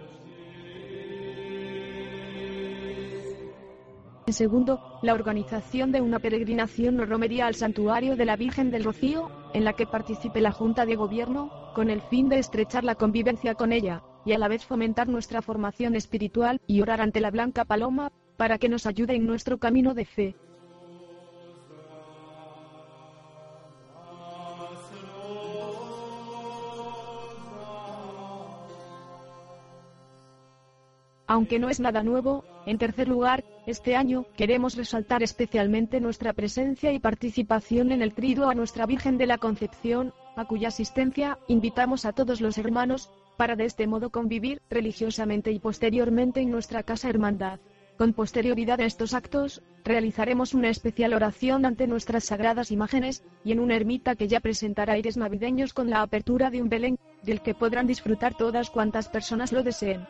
En 4.25 4.33
segundo, 4.35 5.01
la 5.03 5.15
organización 5.15 5.91
de 5.91 6.01
una 6.01 6.21
peregrinación 6.21 7.01
o 7.01 7.07
romería 7.07 7.47
al 7.47 7.57
santuario 7.57 8.15
de 8.15 8.25
la 8.25 8.37
Virgen 8.37 8.71
del 8.71 8.85
Rocío, 8.85 9.31
en 9.53 9.65
la 9.65 9.73
que 9.73 9.85
participe 9.85 10.41
la 10.41 10.53
Junta 10.53 10.87
de 10.87 10.95
Gobierno, 10.95 11.73
con 11.75 11.91
el 11.91 12.01
fin 12.03 12.29
de 12.29 12.39
estrechar 12.39 12.85
la 12.85 12.95
convivencia 12.95 13.57
con 13.57 13.73
ella, 13.73 14.03
y 14.25 14.33
a 14.33 14.39
la 14.39 14.47
vez 14.47 14.65
fomentar 14.65 15.09
nuestra 15.09 15.43
formación 15.43 15.97
espiritual 15.97 16.61
y 16.69 16.83
orar 16.83 17.01
ante 17.01 17.21
la 17.21 17.33
Blanca 17.33 17.65
Paloma, 17.65 18.13
para 18.37 18.59
que 18.59 18.69
nos 18.69 18.87
ayude 18.87 19.17
en 19.17 19.27
nuestro 19.27 19.59
camino 19.59 19.93
de 19.93 20.05
fe. 20.05 20.37
Aunque 31.33 31.59
no 31.59 31.71
es 31.71 31.81
nada 31.81 32.03
nuevo, 32.03 32.45
en 32.67 32.77
tercer 32.77 33.09
lugar, 33.09 33.43
este 33.67 33.97
año 33.97 34.27
queremos 34.37 34.77
resaltar 34.77 35.23
especialmente 35.23 35.99
nuestra 35.99 36.35
presencia 36.35 36.93
y 36.93 36.99
participación 36.99 37.91
en 37.91 38.03
el 38.03 38.13
triduo 38.13 38.51
a 38.51 38.55
nuestra 38.55 38.85
Virgen 38.85 39.17
de 39.17 39.27
la 39.27 39.39
Concepción, 39.39 40.13
a 40.37 40.45
cuya 40.45 40.69
asistencia 40.69 41.39
invitamos 41.49 42.05
a 42.05 42.13
todos 42.13 42.43
los 42.43 42.59
hermanos, 42.59 43.11
para 43.39 43.57
de 43.57 43.65
este 43.65 43.87
modo 43.87 44.11
convivir 44.11 44.61
religiosamente 44.69 45.53
y 45.53 45.59
posteriormente 45.59 46.43
en 46.43 46.51
nuestra 46.51 46.83
casa 46.83 47.09
hermandad. 47.09 47.61
Con 47.97 48.13
posterioridad 48.13 48.83
a 48.83 48.85
estos 48.85 49.15
actos, 49.15 49.63
realizaremos 49.87 50.53
una 50.53 50.69
especial 50.69 51.15
oración 51.15 51.65
ante 51.65 51.87
nuestras 51.87 52.25
sagradas 52.25 52.71
imágenes, 52.71 53.25
y 53.43 53.53
en 53.53 53.61
una 53.61 53.77
ermita 53.77 54.17
que 54.17 54.29
ya 54.29 54.41
presentará 54.41 54.93
aires 54.93 55.17
navideños 55.17 55.73
con 55.73 55.89
la 55.89 56.03
apertura 56.03 56.51
de 56.51 56.61
un 56.61 56.69
Belén, 56.69 56.99
del 57.23 57.41
que 57.41 57.55
podrán 57.55 57.87
disfrutar 57.87 58.37
todas 58.37 58.69
cuantas 58.69 59.09
personas 59.09 59.51
lo 59.51 59.63
deseen. 59.63 60.07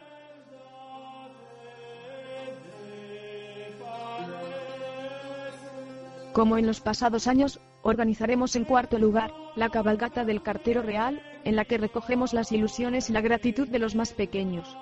Como 6.33 6.57
en 6.57 6.67
los 6.67 6.81
pasados 6.81 7.27
años, 7.27 7.61
organizaremos 7.83 8.57
en 8.57 8.65
cuarto 8.65 8.99
lugar, 8.99 9.33
la 9.55 9.69
cabalgata 9.69 10.25
del 10.25 10.43
cartero 10.43 10.81
real, 10.81 11.21
en 11.45 11.57
la 11.57 11.67
que 11.67 11.77
recogemos 11.77 12.33
las 12.33 12.53
ilusiones 12.53 13.11
y 13.11 13.13
la 13.13 13.21
gratitud 13.21 13.69
de 13.69 13.79
los 13.79 13.95
más 13.95 14.15
pequeños. 14.15 14.77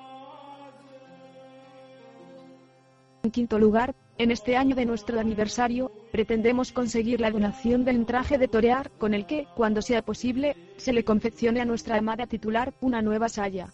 En 3.25 3.33
quinto 3.33 3.59
lugar, 3.59 3.95
en 4.17 4.31
este 4.31 4.57
año 4.57 4.77
de 4.77 4.87
nuestro 4.87 5.19
aniversario, 5.19 5.91
pretendemos 6.13 6.73
conseguir 6.73 7.21
la 7.21 7.31
donación 7.31 7.85
del 7.85 8.07
traje 8.07 8.39
de 8.39 8.49
torear, 8.49 8.91
con 8.93 9.13
el 9.13 9.27
que, 9.27 9.47
cuando 9.57 9.83
sea 9.83 10.03
posible, 10.03 10.57
se 10.77 10.93
le 10.93 11.05
confeccione 11.05 11.61
a 11.61 11.65
nuestra 11.65 11.97
amada 11.97 12.27
titular 12.27 12.73
una 12.81 13.03
nueva 13.03 13.29
saya. 13.29 13.69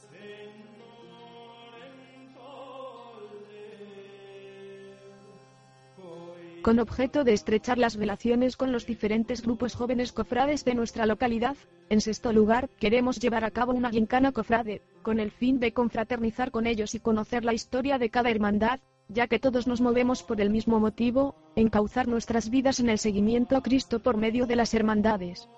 Con 6.66 6.80
objeto 6.80 7.22
de 7.22 7.32
estrechar 7.32 7.78
las 7.78 7.94
relaciones 7.94 8.56
con 8.56 8.72
los 8.72 8.86
diferentes 8.86 9.40
grupos 9.42 9.76
jóvenes 9.76 10.10
cofrades 10.10 10.64
de 10.64 10.74
nuestra 10.74 11.06
localidad. 11.06 11.56
En 11.90 12.00
sexto 12.00 12.32
lugar, 12.32 12.68
queremos 12.80 13.20
llevar 13.20 13.44
a 13.44 13.52
cabo 13.52 13.70
una 13.72 13.90
gincana 13.90 14.32
cofrade, 14.32 14.82
con 15.02 15.20
el 15.20 15.30
fin 15.30 15.60
de 15.60 15.72
confraternizar 15.72 16.50
con 16.50 16.66
ellos 16.66 16.96
y 16.96 16.98
conocer 16.98 17.44
la 17.44 17.54
historia 17.54 17.98
de 17.98 18.10
cada 18.10 18.32
hermandad, 18.32 18.80
ya 19.08 19.28
que 19.28 19.38
todos 19.38 19.68
nos 19.68 19.80
movemos 19.80 20.24
por 20.24 20.40
el 20.40 20.50
mismo 20.50 20.80
motivo, 20.80 21.36
encauzar 21.54 22.08
nuestras 22.08 22.50
vidas 22.50 22.80
en 22.80 22.88
el 22.88 22.98
seguimiento 22.98 23.56
a 23.56 23.62
Cristo 23.62 24.00
por 24.00 24.16
medio 24.16 24.48
de 24.48 24.56
las 24.56 24.74
hermandades. 24.74 25.48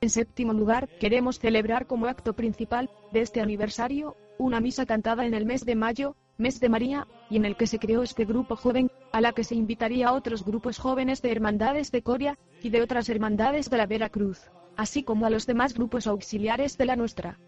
En 0.00 0.10
séptimo 0.10 0.52
lugar, 0.52 0.88
queremos 0.98 1.38
celebrar 1.38 1.86
como 1.86 2.06
acto 2.06 2.32
principal 2.32 2.90
de 3.12 3.20
este 3.20 3.40
aniversario, 3.40 4.16
una 4.36 4.58
misa 4.58 4.84
cantada 4.84 5.26
en 5.26 5.34
el 5.34 5.46
mes 5.46 5.64
de 5.64 5.76
mayo, 5.76 6.16
mes 6.38 6.60
de 6.60 6.68
María, 6.68 7.06
y 7.30 7.36
en 7.36 7.44
el 7.44 7.56
que 7.56 7.66
se 7.66 7.78
creó 7.78 8.02
este 8.02 8.24
grupo 8.24 8.56
joven, 8.56 8.90
a 9.12 9.20
la 9.20 9.32
que 9.32 9.44
se 9.44 9.54
invitaría 9.54 10.08
a 10.08 10.12
otros 10.12 10.44
grupos 10.44 10.78
jóvenes 10.78 11.22
de 11.22 11.30
hermandades 11.30 11.92
de 11.92 12.02
Coria, 12.02 12.38
y 12.62 12.70
de 12.70 12.82
otras 12.82 13.08
hermandades 13.08 13.70
de 13.70 13.76
la 13.76 13.86
Veracruz, 13.86 14.50
así 14.76 15.02
como 15.02 15.26
a 15.26 15.30
los 15.30 15.46
demás 15.46 15.74
grupos 15.74 16.06
auxiliares 16.06 16.78
de 16.78 16.86
la 16.86 16.96
nuestra. 16.96 17.38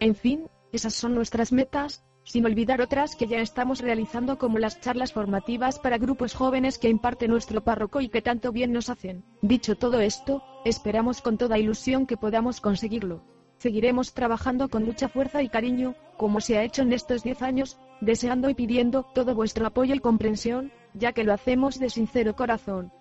En 0.00 0.14
fin, 0.14 0.48
esas 0.72 0.94
son 0.94 1.14
nuestras 1.14 1.52
metas, 1.52 2.04
sin 2.24 2.46
olvidar 2.46 2.80
otras 2.80 3.16
que 3.16 3.26
ya 3.26 3.40
estamos 3.40 3.80
realizando 3.80 4.38
como 4.38 4.58
las 4.58 4.80
charlas 4.80 5.12
formativas 5.12 5.78
para 5.78 5.98
grupos 5.98 6.34
jóvenes 6.34 6.78
que 6.78 6.88
imparte 6.88 7.28
nuestro 7.28 7.62
párroco 7.62 8.00
y 8.00 8.08
que 8.08 8.22
tanto 8.22 8.52
bien 8.52 8.72
nos 8.72 8.88
hacen. 8.88 9.24
Dicho 9.42 9.76
todo 9.76 10.00
esto, 10.00 10.42
esperamos 10.64 11.22
con 11.22 11.38
toda 11.38 11.58
ilusión 11.58 12.06
que 12.06 12.16
podamos 12.16 12.60
conseguirlo. 12.60 13.33
Seguiremos 13.64 14.12
trabajando 14.12 14.68
con 14.68 14.84
mucha 14.84 15.08
fuerza 15.08 15.42
y 15.42 15.48
cariño, 15.48 15.94
como 16.18 16.42
se 16.42 16.58
ha 16.58 16.64
hecho 16.64 16.82
en 16.82 16.92
estos 16.92 17.22
10 17.22 17.40
años, 17.40 17.78
deseando 18.02 18.50
y 18.50 18.54
pidiendo 18.54 19.04
todo 19.14 19.34
vuestro 19.34 19.66
apoyo 19.66 19.94
y 19.94 20.00
comprensión, 20.00 20.70
ya 20.92 21.12
que 21.12 21.24
lo 21.24 21.32
hacemos 21.32 21.78
de 21.78 21.88
sincero 21.88 22.36
corazón. 22.36 22.92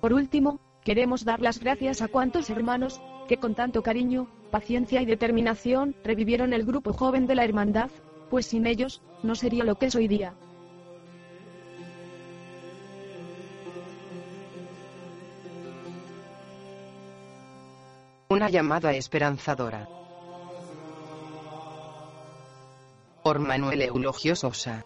Por 0.00 0.12
último, 0.12 0.58
queremos 0.82 1.24
dar 1.24 1.40
las 1.40 1.60
gracias 1.60 2.02
a 2.02 2.08
cuantos 2.08 2.50
hermanos, 2.50 3.00
que 3.28 3.36
con 3.36 3.54
tanto 3.54 3.84
cariño, 3.84 4.26
paciencia 4.50 5.00
y 5.00 5.06
determinación, 5.06 5.94
revivieron 6.02 6.52
el 6.52 6.64
grupo 6.64 6.92
joven 6.92 7.28
de 7.28 7.36
la 7.36 7.44
Hermandad, 7.44 7.90
pues 8.30 8.46
sin 8.46 8.66
ellos, 8.66 9.02
no 9.22 9.34
sería 9.34 9.64
lo 9.64 9.76
que 9.76 9.86
es 9.86 9.94
hoy 9.94 10.08
día. 10.08 10.34
Una 18.28 18.50
llamada 18.50 18.92
esperanzadora. 18.92 19.88
Por 23.22 23.38
Manuel 23.38 23.82
Eulogio 23.82 24.36
Sosa. 24.36 24.84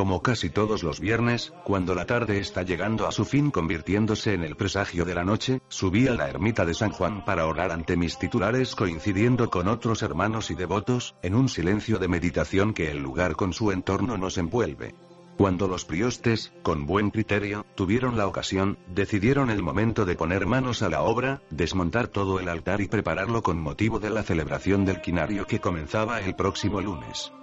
Como 0.00 0.22
casi 0.22 0.48
todos 0.48 0.82
los 0.82 0.98
viernes, 0.98 1.52
cuando 1.62 1.94
la 1.94 2.06
tarde 2.06 2.38
está 2.38 2.62
llegando 2.62 3.06
a 3.06 3.12
su 3.12 3.26
fin 3.26 3.50
convirtiéndose 3.50 4.32
en 4.32 4.44
el 4.44 4.56
presagio 4.56 5.04
de 5.04 5.14
la 5.14 5.24
noche, 5.24 5.60
subí 5.68 6.08
a 6.08 6.14
la 6.14 6.26
ermita 6.26 6.64
de 6.64 6.72
San 6.72 6.90
Juan 6.90 7.22
para 7.22 7.46
orar 7.46 7.70
ante 7.70 7.98
mis 7.98 8.18
titulares 8.18 8.74
coincidiendo 8.74 9.50
con 9.50 9.68
otros 9.68 10.00
hermanos 10.00 10.50
y 10.50 10.54
devotos, 10.54 11.16
en 11.20 11.34
un 11.34 11.50
silencio 11.50 11.98
de 11.98 12.08
meditación 12.08 12.72
que 12.72 12.90
el 12.90 12.96
lugar 12.96 13.36
con 13.36 13.52
su 13.52 13.72
entorno 13.72 14.16
nos 14.16 14.38
envuelve. 14.38 14.94
Cuando 15.36 15.68
los 15.68 15.84
priostes, 15.84 16.50
con 16.62 16.86
buen 16.86 17.10
criterio, 17.10 17.66
tuvieron 17.74 18.16
la 18.16 18.26
ocasión, 18.26 18.78
decidieron 18.86 19.50
el 19.50 19.62
momento 19.62 20.06
de 20.06 20.16
poner 20.16 20.46
manos 20.46 20.80
a 20.80 20.88
la 20.88 21.02
obra, 21.02 21.42
desmontar 21.50 22.08
todo 22.08 22.40
el 22.40 22.48
altar 22.48 22.80
y 22.80 22.88
prepararlo 22.88 23.42
con 23.42 23.60
motivo 23.60 24.00
de 24.00 24.08
la 24.08 24.22
celebración 24.22 24.86
del 24.86 25.02
quinario 25.02 25.46
que 25.46 25.60
comenzaba 25.60 26.22
el 26.22 26.34
próximo 26.36 26.80
lunes. 26.80 27.34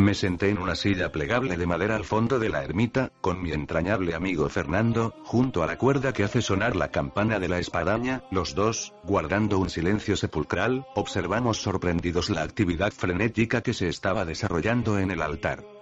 Me 0.00 0.14
senté 0.14 0.48
en 0.48 0.58
una 0.58 0.76
silla 0.76 1.12
plegable 1.12 1.58
de 1.58 1.66
madera 1.66 1.94
al 1.94 2.04
fondo 2.04 2.38
de 2.38 2.48
la 2.48 2.64
ermita, 2.64 3.12
con 3.20 3.42
mi 3.42 3.52
entrañable 3.52 4.14
amigo 4.14 4.48
Fernando, 4.48 5.14
junto 5.24 5.62
a 5.62 5.66
la 5.66 5.76
cuerda 5.76 6.14
que 6.14 6.24
hace 6.24 6.40
sonar 6.40 6.74
la 6.74 6.90
campana 6.90 7.38
de 7.38 7.48
la 7.48 7.58
espadaña, 7.58 8.24
los 8.30 8.54
dos, 8.54 8.94
guardando 9.04 9.58
un 9.58 9.68
silencio 9.68 10.16
sepulcral, 10.16 10.86
observamos 10.94 11.60
sorprendidos 11.60 12.30
la 12.30 12.42
actividad 12.42 12.92
frenética 12.92 13.60
que 13.60 13.74
se 13.74 13.88
estaba 13.88 14.24
desarrollando 14.24 14.98
en 14.98 15.10
el 15.10 15.20
altar. 15.20 15.79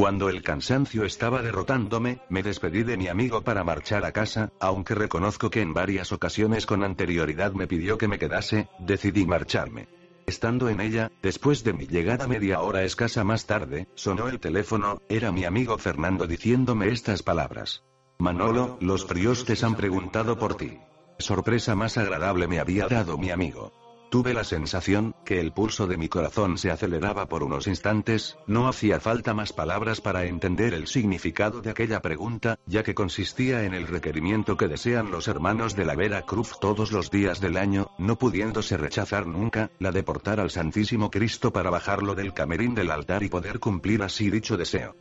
Cuando 0.00 0.28
el 0.28 0.42
cansancio 0.42 1.02
estaba 1.04 1.42
derrotándome, 1.42 2.20
me 2.28 2.44
despedí 2.44 2.84
de 2.84 2.96
mi 2.96 3.08
amigo 3.08 3.42
para 3.42 3.64
marchar 3.64 4.04
a 4.04 4.12
casa, 4.12 4.52
aunque 4.60 4.94
reconozco 4.94 5.50
que 5.50 5.60
en 5.60 5.74
varias 5.74 6.12
ocasiones 6.12 6.66
con 6.66 6.84
anterioridad 6.84 7.52
me 7.52 7.66
pidió 7.66 7.98
que 7.98 8.06
me 8.06 8.16
quedase, 8.16 8.68
decidí 8.78 9.26
marcharme. 9.26 9.88
Estando 10.24 10.68
en 10.68 10.80
ella, 10.80 11.10
después 11.20 11.64
de 11.64 11.72
mi 11.72 11.88
llegada 11.88 12.28
media 12.28 12.60
hora 12.60 12.84
escasa 12.84 13.24
más 13.24 13.46
tarde, 13.46 13.88
sonó 13.96 14.28
el 14.28 14.38
teléfono, 14.38 15.02
era 15.08 15.32
mi 15.32 15.44
amigo 15.44 15.76
Fernando 15.78 16.28
diciéndome 16.28 16.90
estas 16.90 17.24
palabras. 17.24 17.82
Manolo, 18.18 18.78
los 18.80 19.04
priostes 19.04 19.64
han 19.64 19.74
preguntado 19.74 20.38
por 20.38 20.56
ti. 20.56 20.78
Sorpresa 21.18 21.74
más 21.74 21.98
agradable 21.98 22.46
me 22.46 22.60
había 22.60 22.86
dado 22.86 23.18
mi 23.18 23.32
amigo. 23.32 23.72
Tuve 24.10 24.32
la 24.32 24.44
sensación, 24.44 25.14
que 25.26 25.38
el 25.38 25.52
pulso 25.52 25.86
de 25.86 25.98
mi 25.98 26.08
corazón 26.08 26.56
se 26.56 26.70
aceleraba 26.70 27.26
por 27.26 27.42
unos 27.42 27.66
instantes, 27.66 28.38
no 28.46 28.66
hacía 28.66 29.00
falta 29.00 29.34
más 29.34 29.52
palabras 29.52 30.00
para 30.00 30.24
entender 30.24 30.72
el 30.72 30.86
significado 30.86 31.60
de 31.60 31.70
aquella 31.70 32.00
pregunta, 32.00 32.58
ya 32.64 32.82
que 32.82 32.94
consistía 32.94 33.64
en 33.64 33.74
el 33.74 33.86
requerimiento 33.86 34.56
que 34.56 34.66
desean 34.66 35.10
los 35.10 35.28
hermanos 35.28 35.76
de 35.76 35.84
la 35.84 35.94
Vera 35.94 36.22
Cruz 36.22 36.58
todos 36.58 36.90
los 36.90 37.10
días 37.10 37.40
del 37.40 37.58
año, 37.58 37.90
no 37.98 38.16
pudiéndose 38.16 38.78
rechazar 38.78 39.26
nunca, 39.26 39.70
la 39.78 39.92
de 39.92 40.02
portar 40.02 40.40
al 40.40 40.50
Santísimo 40.50 41.10
Cristo 41.10 41.52
para 41.52 41.68
bajarlo 41.68 42.14
del 42.14 42.32
camerín 42.32 42.74
del 42.74 42.90
altar 42.90 43.22
y 43.22 43.28
poder 43.28 43.60
cumplir 43.60 44.02
así 44.02 44.30
dicho 44.30 44.56
deseo. 44.56 44.96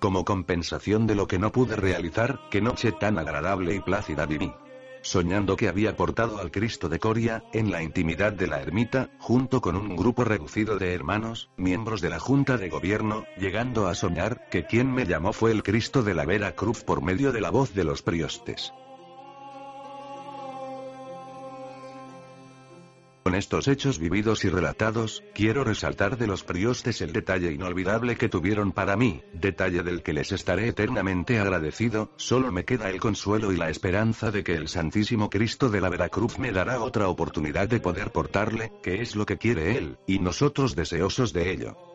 Como 0.00 0.24
compensación 0.24 1.06
de 1.06 1.14
lo 1.14 1.28
que 1.28 1.38
no 1.38 1.52
pude 1.52 1.76
realizar, 1.76 2.40
qué 2.50 2.62
noche 2.62 2.90
tan 2.90 3.18
agradable 3.18 3.74
y 3.74 3.80
plácida 3.80 4.24
viví. 4.24 4.50
Soñando 5.02 5.56
que 5.56 5.68
había 5.68 5.94
portado 5.94 6.38
al 6.38 6.50
Cristo 6.50 6.88
de 6.88 6.98
Coria, 6.98 7.44
en 7.52 7.70
la 7.70 7.82
intimidad 7.82 8.32
de 8.32 8.46
la 8.46 8.62
ermita, 8.62 9.10
junto 9.18 9.60
con 9.60 9.76
un 9.76 9.96
grupo 9.96 10.24
reducido 10.24 10.78
de 10.78 10.94
hermanos, 10.94 11.50
miembros 11.58 12.00
de 12.00 12.08
la 12.08 12.18
Junta 12.18 12.56
de 12.56 12.70
Gobierno, 12.70 13.24
llegando 13.36 13.88
a 13.88 13.94
soñar, 13.94 14.48
que 14.50 14.64
quien 14.64 14.90
me 14.90 15.04
llamó 15.04 15.34
fue 15.34 15.50
el 15.52 15.62
Cristo 15.62 16.02
de 16.02 16.14
la 16.14 16.24
Vera 16.24 16.54
Cruz 16.54 16.82
por 16.82 17.02
medio 17.02 17.30
de 17.30 17.42
la 17.42 17.50
voz 17.50 17.74
de 17.74 17.84
los 17.84 18.00
priostes. 18.00 18.72
Con 23.22 23.34
estos 23.34 23.68
hechos 23.68 23.98
vividos 23.98 24.46
y 24.46 24.48
relatados, 24.48 25.22
quiero 25.34 25.62
resaltar 25.62 26.16
de 26.16 26.26
los 26.26 26.42
priostes 26.42 27.02
el 27.02 27.12
detalle 27.12 27.52
inolvidable 27.52 28.16
que 28.16 28.30
tuvieron 28.30 28.72
para 28.72 28.96
mí, 28.96 29.22
detalle 29.34 29.82
del 29.82 30.02
que 30.02 30.14
les 30.14 30.32
estaré 30.32 30.68
eternamente 30.68 31.38
agradecido, 31.38 32.10
solo 32.16 32.50
me 32.50 32.64
queda 32.64 32.88
el 32.88 32.98
consuelo 32.98 33.52
y 33.52 33.58
la 33.58 33.68
esperanza 33.68 34.30
de 34.30 34.42
que 34.42 34.54
el 34.54 34.68
Santísimo 34.68 35.28
Cristo 35.28 35.68
de 35.68 35.82
la 35.82 35.90
Veracruz 35.90 36.38
me 36.38 36.50
dará 36.50 36.80
otra 36.80 37.08
oportunidad 37.08 37.68
de 37.68 37.80
poder 37.80 38.10
portarle, 38.10 38.72
que 38.82 39.02
es 39.02 39.14
lo 39.14 39.26
que 39.26 39.36
quiere 39.36 39.76
Él, 39.76 39.98
y 40.06 40.18
nosotros 40.18 40.74
deseosos 40.74 41.34
de 41.34 41.52
ello. 41.52 41.89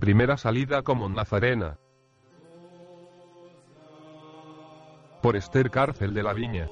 Primera 0.00 0.38
salida 0.38 0.82
como 0.82 1.08
nazarena. 1.10 1.78
Por 5.22 5.36
Esther 5.36 5.70
Cárcel 5.70 6.14
de 6.14 6.22
la 6.22 6.32
Viña. 6.32 6.70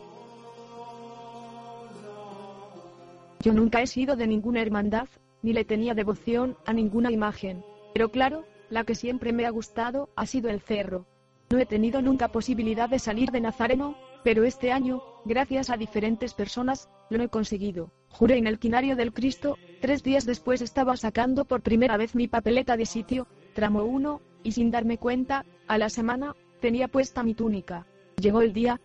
Yo 3.41 3.53
nunca 3.53 3.83
he 3.83 3.87
sido 3.87 4.17
de 4.17 4.27
ninguna 4.27 4.63
hermandad, 4.63 5.09
ni 5.43 5.53
le 5.53 5.67
tenía 5.67 5.93
devoción 5.95 6.57
a 6.65 6.73
ninguna 6.73 7.13
imagen. 7.13 7.63
Pero 7.93 8.11
claro, 8.11 8.47
la 8.71 8.85
que 8.85 8.95
siempre 8.95 9.35
me 9.35 9.45
ha 9.45 9.51
gustado 9.51 10.09
ha 10.17 10.25
sido 10.25 10.49
el 10.49 10.61
cerro. 10.61 11.07
No 11.51 11.59
he 11.59 11.67
tenido 11.67 12.01
nunca 12.01 12.29
posibilidad 12.29 12.89
de 12.89 12.99
salir 12.99 13.31
de 13.31 13.43
Nazareno, 13.43 13.95
pero 14.25 14.45
este 14.45 14.73
año, 14.73 15.03
gracias 15.27 15.69
a 15.69 15.77
diferentes 15.77 16.33
personas, 16.33 16.89
lo 17.11 17.23
he 17.23 17.29
conseguido. 17.29 17.93
Juré 18.09 18.39
en 18.39 18.47
el 18.47 18.59
quinario 18.59 18.97
del 18.97 19.13
Cristo, 19.13 19.57
tres 19.81 20.03
días 20.03 20.27
después 20.27 20.61
estaba 20.61 20.97
sacando 20.97 21.45
por 21.45 21.63
primera 21.63 21.97
vez 21.97 22.15
mi 22.15 22.29
papeleta 22.29 22.77
de 22.77 22.87
sitio, 22.87 23.27
tramo 23.55 23.85
1, 23.85 24.21
y 24.43 24.53
sin 24.53 24.71
darme 24.71 24.99
cuenta, 24.99 25.45
a 25.67 25.79
la 25.79 25.89
semana, 25.89 26.35
tenía 26.61 26.89
puesta 26.89 27.23
mi 27.23 27.35
túnica. 27.35 27.87
Llegó 28.21 28.43
el 28.43 28.53
día, 28.53 28.81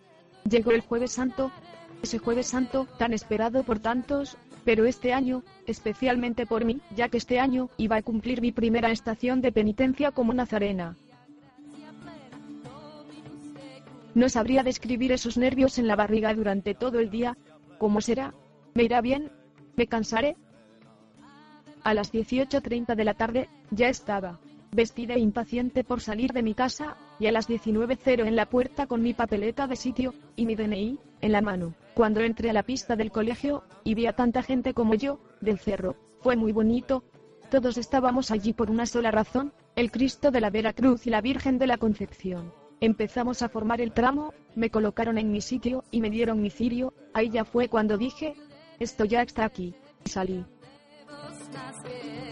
llegó 0.48 0.72
el 0.72 0.80
jueves 0.80 1.12
santo, 1.12 1.50
ese 2.02 2.18
jueves 2.18 2.46
santo, 2.46 2.86
tan 2.98 3.12
esperado 3.12 3.62
por 3.64 3.78
tantos, 3.78 4.36
pero 4.64 4.84
este 4.84 5.12
año, 5.12 5.42
especialmente 5.66 6.46
por 6.46 6.64
mí, 6.64 6.80
ya 6.94 7.08
que 7.08 7.18
este 7.18 7.38
año 7.38 7.68
iba 7.76 7.96
a 7.96 8.02
cumplir 8.02 8.40
mi 8.40 8.52
primera 8.52 8.90
estación 8.90 9.40
de 9.40 9.52
penitencia 9.52 10.10
como 10.10 10.32
nazarena. 10.32 10.96
No 14.14 14.28
sabría 14.28 14.62
describir 14.62 15.12
esos 15.12 15.36
nervios 15.36 15.78
en 15.78 15.88
la 15.88 15.96
barriga 15.96 16.32
durante 16.34 16.74
todo 16.74 17.00
el 17.00 17.10
día. 17.10 17.36
¿Cómo 17.78 18.00
será? 18.00 18.32
¿Me 18.74 18.84
irá 18.84 19.00
bien? 19.00 19.32
¿Me 19.76 19.88
cansaré? 19.88 20.36
A 21.84 21.92
las 21.92 22.14
18.30 22.14 22.94
de 22.94 23.04
la 23.04 23.12
tarde, 23.12 23.48
ya 23.70 23.90
estaba, 23.90 24.40
vestida 24.72 25.14
e 25.14 25.20
impaciente 25.20 25.84
por 25.84 26.00
salir 26.00 26.32
de 26.32 26.42
mi 26.42 26.54
casa, 26.54 26.96
y 27.20 27.26
a 27.26 27.32
las 27.32 27.46
19.00 27.46 28.26
en 28.26 28.36
la 28.36 28.46
puerta 28.46 28.86
con 28.86 29.02
mi 29.02 29.12
papeleta 29.12 29.66
de 29.66 29.76
sitio, 29.76 30.14
y 30.34 30.46
mi 30.46 30.56
DNI, 30.56 30.98
en 31.20 31.32
la 31.32 31.42
mano. 31.42 31.74
Cuando 31.92 32.20
entré 32.20 32.48
a 32.48 32.54
la 32.54 32.62
pista 32.62 32.96
del 32.96 33.12
colegio, 33.12 33.64
y 33.84 33.94
vi 33.94 34.06
a 34.06 34.14
tanta 34.14 34.42
gente 34.42 34.72
como 34.72 34.94
yo, 34.94 35.20
del 35.42 35.58
cerro, 35.58 35.96
fue 36.22 36.36
muy 36.36 36.52
bonito. 36.52 37.04
Todos 37.50 37.76
estábamos 37.76 38.30
allí 38.30 38.54
por 38.54 38.70
una 38.70 38.86
sola 38.86 39.10
razón, 39.10 39.52
el 39.76 39.90
Cristo 39.90 40.30
de 40.30 40.40
la 40.40 40.48
Vera 40.48 40.72
Cruz 40.72 41.06
y 41.06 41.10
la 41.10 41.20
Virgen 41.20 41.58
de 41.58 41.66
la 41.66 41.76
Concepción. 41.76 42.50
Empezamos 42.80 43.42
a 43.42 43.50
formar 43.50 43.82
el 43.82 43.92
tramo, 43.92 44.32
me 44.54 44.70
colocaron 44.70 45.18
en 45.18 45.30
mi 45.30 45.42
sitio 45.42 45.84
y 45.90 46.00
me 46.00 46.08
dieron 46.08 46.40
mi 46.40 46.48
cirio, 46.48 46.94
ahí 47.12 47.28
ya 47.28 47.44
fue 47.44 47.68
cuando 47.68 47.98
dije, 47.98 48.34
esto 48.80 49.04
ya 49.04 49.20
está 49.20 49.44
aquí, 49.44 49.74
y 51.54 51.72
salí. 51.72 52.24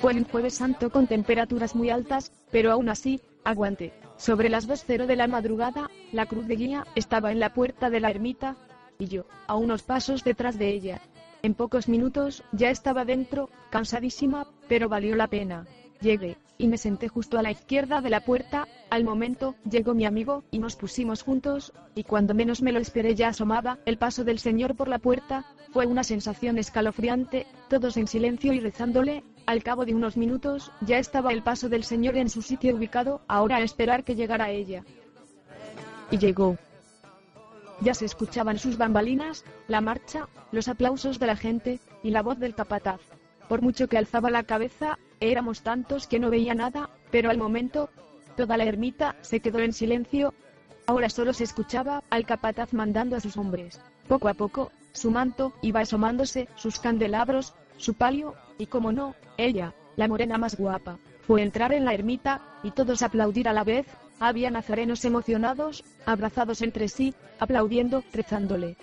Fue 0.00 0.14
un 0.14 0.24
jueves 0.24 0.54
santo 0.54 0.90
con 0.90 1.06
temperaturas 1.06 1.74
muy 1.74 1.90
altas, 1.90 2.32
pero 2.50 2.72
aún 2.72 2.88
así, 2.88 3.20
aguante. 3.44 3.92
Sobre 4.16 4.48
las 4.48 4.68
2.00 4.68 5.06
de 5.06 5.16
la 5.16 5.26
madrugada, 5.26 5.90
la 6.12 6.26
cruz 6.26 6.46
de 6.46 6.56
guía 6.56 6.86
estaba 6.94 7.32
en 7.32 7.40
la 7.40 7.52
puerta 7.52 7.90
de 7.90 8.00
la 8.00 8.10
ermita, 8.10 8.56
y 8.98 9.08
yo, 9.08 9.26
a 9.46 9.56
unos 9.56 9.82
pasos 9.82 10.24
detrás 10.24 10.58
de 10.58 10.68
ella. 10.68 11.00
En 11.42 11.54
pocos 11.54 11.88
minutos, 11.88 12.42
ya 12.52 12.70
estaba 12.70 13.04
dentro, 13.04 13.48
cansadísima, 13.70 14.46
pero 14.68 14.88
valió 14.88 15.16
la 15.16 15.26
pena. 15.26 15.66
Llegué, 16.00 16.38
y 16.56 16.68
me 16.68 16.78
senté 16.78 17.08
justo 17.08 17.38
a 17.38 17.42
la 17.42 17.50
izquierda 17.50 18.00
de 18.00 18.10
la 18.10 18.20
puerta, 18.20 18.66
al 18.90 19.04
momento, 19.04 19.54
llegó 19.68 19.94
mi 19.94 20.06
amigo, 20.06 20.44
y 20.50 20.58
nos 20.58 20.76
pusimos 20.76 21.22
juntos, 21.22 21.72
y 21.94 22.04
cuando 22.04 22.34
menos 22.34 22.62
me 22.62 22.72
lo 22.72 22.78
esperé 22.80 23.14
ya 23.14 23.28
asomaba, 23.28 23.78
el 23.84 23.98
paso 23.98 24.24
del 24.24 24.38
Señor 24.38 24.76
por 24.76 24.88
la 24.88 24.98
puerta, 24.98 25.44
fue 25.72 25.86
una 25.86 26.02
sensación 26.02 26.58
escalofriante, 26.58 27.46
todos 27.68 27.96
en 27.96 28.06
silencio 28.06 28.52
y 28.52 28.60
rezándole, 28.60 29.24
al 29.46 29.62
cabo 29.62 29.84
de 29.84 29.94
unos 29.94 30.16
minutos, 30.16 30.72
ya 30.80 30.98
estaba 30.98 31.32
el 31.32 31.42
paso 31.42 31.68
del 31.68 31.84
Señor 31.84 32.16
en 32.16 32.30
su 32.30 32.40
sitio 32.40 32.74
ubicado, 32.74 33.20
ahora 33.28 33.56
a 33.56 33.62
esperar 33.62 34.04
que 34.04 34.14
llegara 34.14 34.50
ella. 34.50 34.84
Y 36.10 36.18
llegó. 36.18 36.56
Ya 37.80 37.94
se 37.94 38.04
escuchaban 38.04 38.58
sus 38.58 38.76
bambalinas, 38.76 39.44
la 39.68 39.80
marcha, 39.80 40.28
los 40.52 40.68
aplausos 40.68 41.18
de 41.18 41.26
la 41.26 41.36
gente, 41.36 41.80
y 42.02 42.10
la 42.10 42.22
voz 42.22 42.38
del 42.38 42.54
capataz. 42.54 43.00
Por 43.48 43.62
mucho 43.62 43.88
que 43.88 43.98
alzaba 43.98 44.30
la 44.30 44.44
cabeza, 44.44 44.98
éramos 45.20 45.62
tantos 45.62 46.06
que 46.06 46.18
no 46.18 46.30
veía 46.30 46.54
nada, 46.54 46.90
pero 47.10 47.30
al 47.30 47.38
momento, 47.38 47.90
toda 48.36 48.56
la 48.56 48.64
ermita 48.64 49.16
se 49.20 49.40
quedó 49.40 49.60
en 49.60 49.72
silencio. 49.72 50.34
Ahora 50.86 51.10
solo 51.10 51.32
se 51.32 51.44
escuchaba 51.44 52.02
al 52.10 52.26
capataz 52.26 52.72
mandando 52.72 53.16
a 53.16 53.20
sus 53.20 53.36
hombres. 53.36 53.80
Poco 54.08 54.28
a 54.28 54.34
poco, 54.34 54.72
su 54.92 55.10
manto 55.10 55.52
iba 55.62 55.80
asomándose, 55.80 56.48
sus 56.56 56.80
candelabros, 56.80 57.54
su 57.76 57.94
palio, 57.94 58.34
y 58.58 58.66
como 58.66 58.92
no, 58.92 59.14
ella, 59.36 59.74
la 59.96 60.08
morena 60.08 60.38
más 60.38 60.56
guapa, 60.56 60.98
fue 61.26 61.42
entrar 61.42 61.72
en 61.72 61.84
la 61.84 61.94
ermita, 61.94 62.40
y 62.62 62.72
todos 62.72 63.02
aplaudir 63.02 63.48
a 63.48 63.52
la 63.52 63.64
vez, 63.64 63.86
había 64.18 64.50
nazarenos 64.50 65.04
emocionados, 65.04 65.84
abrazados 66.04 66.60
entre 66.62 66.88
sí, 66.88 67.14
aplaudiendo, 67.38 68.02
rezándole. 68.12 68.76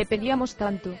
Le 0.00 0.06
pedíamos 0.06 0.56
tanto. 0.56 0.96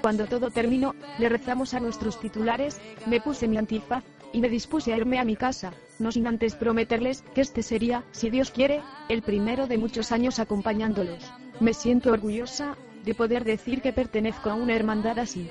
Cuando 0.00 0.26
todo 0.28 0.52
terminó, 0.52 0.94
le 1.18 1.28
rezamos 1.28 1.74
a 1.74 1.80
nuestros 1.80 2.20
titulares, 2.20 2.80
me 3.06 3.20
puse 3.20 3.48
mi 3.48 3.56
antifaz, 3.56 4.04
y 4.32 4.40
me 4.40 4.48
dispuse 4.48 4.92
a 4.92 4.96
irme 4.96 5.18
a 5.18 5.24
mi 5.24 5.34
casa, 5.34 5.72
no 5.98 6.12
sin 6.12 6.28
antes 6.28 6.54
prometerles 6.54 7.24
que 7.34 7.40
este 7.40 7.64
sería, 7.64 8.04
si 8.12 8.30
Dios 8.30 8.52
quiere, 8.52 8.80
el 9.08 9.22
primero 9.22 9.66
de 9.66 9.76
muchos 9.76 10.12
años 10.12 10.38
acompañándolos. 10.38 11.24
Me 11.58 11.74
siento 11.74 12.12
orgullosa, 12.12 12.76
de 13.02 13.16
poder 13.16 13.42
decir 13.42 13.82
que 13.82 13.92
pertenezco 13.92 14.50
a 14.50 14.54
una 14.54 14.76
hermandad 14.76 15.18
así. 15.18 15.50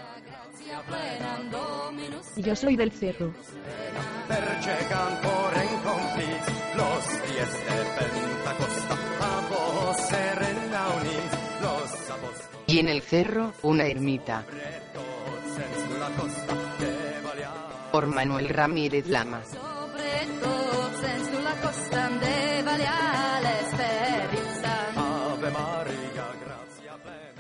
Yo 2.38 2.56
soy 2.56 2.78
del 2.78 2.94
cerro. 2.94 3.34
Y 12.76 12.80
en 12.80 12.90
el 12.90 13.02
cerro, 13.02 13.54
una 13.62 13.86
ermita. 13.86 14.44
Por 17.90 18.08
Manuel 18.08 18.50
Ramírez 18.50 19.08
Lama. 19.08 19.42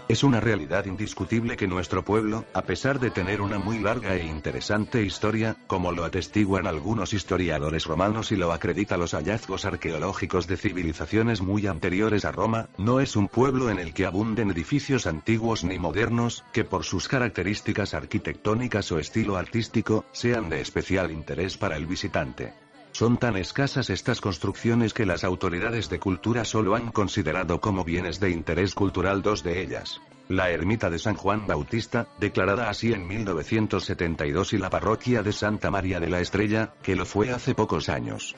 Es 0.08 0.24
una 0.24 0.39
realidad 0.39 0.86
indiscutible 0.86 1.58
que 1.58 1.68
nuestro 1.68 2.06
pueblo, 2.06 2.45
a 2.53 2.62
pesar 2.62 2.99
de 2.99 3.10
tener 3.10 3.41
una 3.41 3.58
muy 3.58 3.80
larga 3.80 4.16
e 4.16 4.24
interesante 4.24 5.01
historia, 5.01 5.56
como 5.66 5.91
lo 5.91 6.03
atestiguan 6.03 6.68
algunos 6.68 7.12
historiadores 7.12 7.86
romanos 7.86 8.32
y 8.32 8.36
lo 8.36 8.51
acredita 8.51 8.97
los 8.97 9.16
hallazgos 9.16 9.66
arqueológicos 9.66 10.45
de 10.45 10.58
civilizaciones 10.58 11.41
muy 11.41 11.66
anteriores 11.66 12.24
a 12.24 12.32
Roma, 12.32 12.70
no 12.78 12.99
es 12.99 13.16
un 13.16 13.28
pueblo 13.28 13.72
en 13.72 13.80
el 13.80 13.95
que 13.95 14.06
abunden 14.06 14.51
edificios 14.51 15.08
antiguos 15.08 15.64
ni 15.64 15.80
modernos, 15.80 16.43
que 16.53 16.66
por 16.66 16.84
sus 16.84 17.08
características 17.08 17.95
arquitectónicas 17.95 18.91
o 18.91 18.99
estilo 18.99 19.38
artístico, 19.38 20.06
sean 20.12 20.49
de 20.49 20.62
especial 20.62 21.10
interés 21.10 21.58
para 21.58 21.78
el 21.78 21.88
visitante. 21.88 22.64
Son 22.95 23.17
tan 23.17 23.35
escasas 23.35 23.89
estas 23.89 24.21
construcciones 24.21 24.93
que 24.93 25.05
las 25.05 25.25
autoridades 25.25 25.89
de 25.89 25.99
cultura 25.99 26.45
solo 26.45 26.75
han 26.75 26.93
considerado 26.93 27.59
como 27.59 27.83
bienes 27.83 28.21
de 28.21 28.29
interés 28.29 28.73
cultural 28.73 29.21
dos 29.21 29.43
de 29.43 29.61
ellas. 29.61 29.99
La 30.29 30.49
ermita 30.49 30.89
de 30.89 30.97
San 30.97 31.15
Juan 31.15 31.45
Bautista, 31.45 32.07
declarada 32.21 32.69
así 32.69 32.93
en 32.93 33.05
1972 33.05 34.53
y 34.53 34.59
la 34.59 34.69
parroquia 34.69 35.23
de 35.23 35.33
Santa 35.33 35.69
María 35.71 35.99
de 35.99 36.09
la 36.09 36.21
Estrella, 36.21 36.73
que 36.83 36.95
lo 36.95 37.05
fue 37.05 37.31
hace 37.31 37.53
pocos 37.53 37.89
años. 37.89 38.33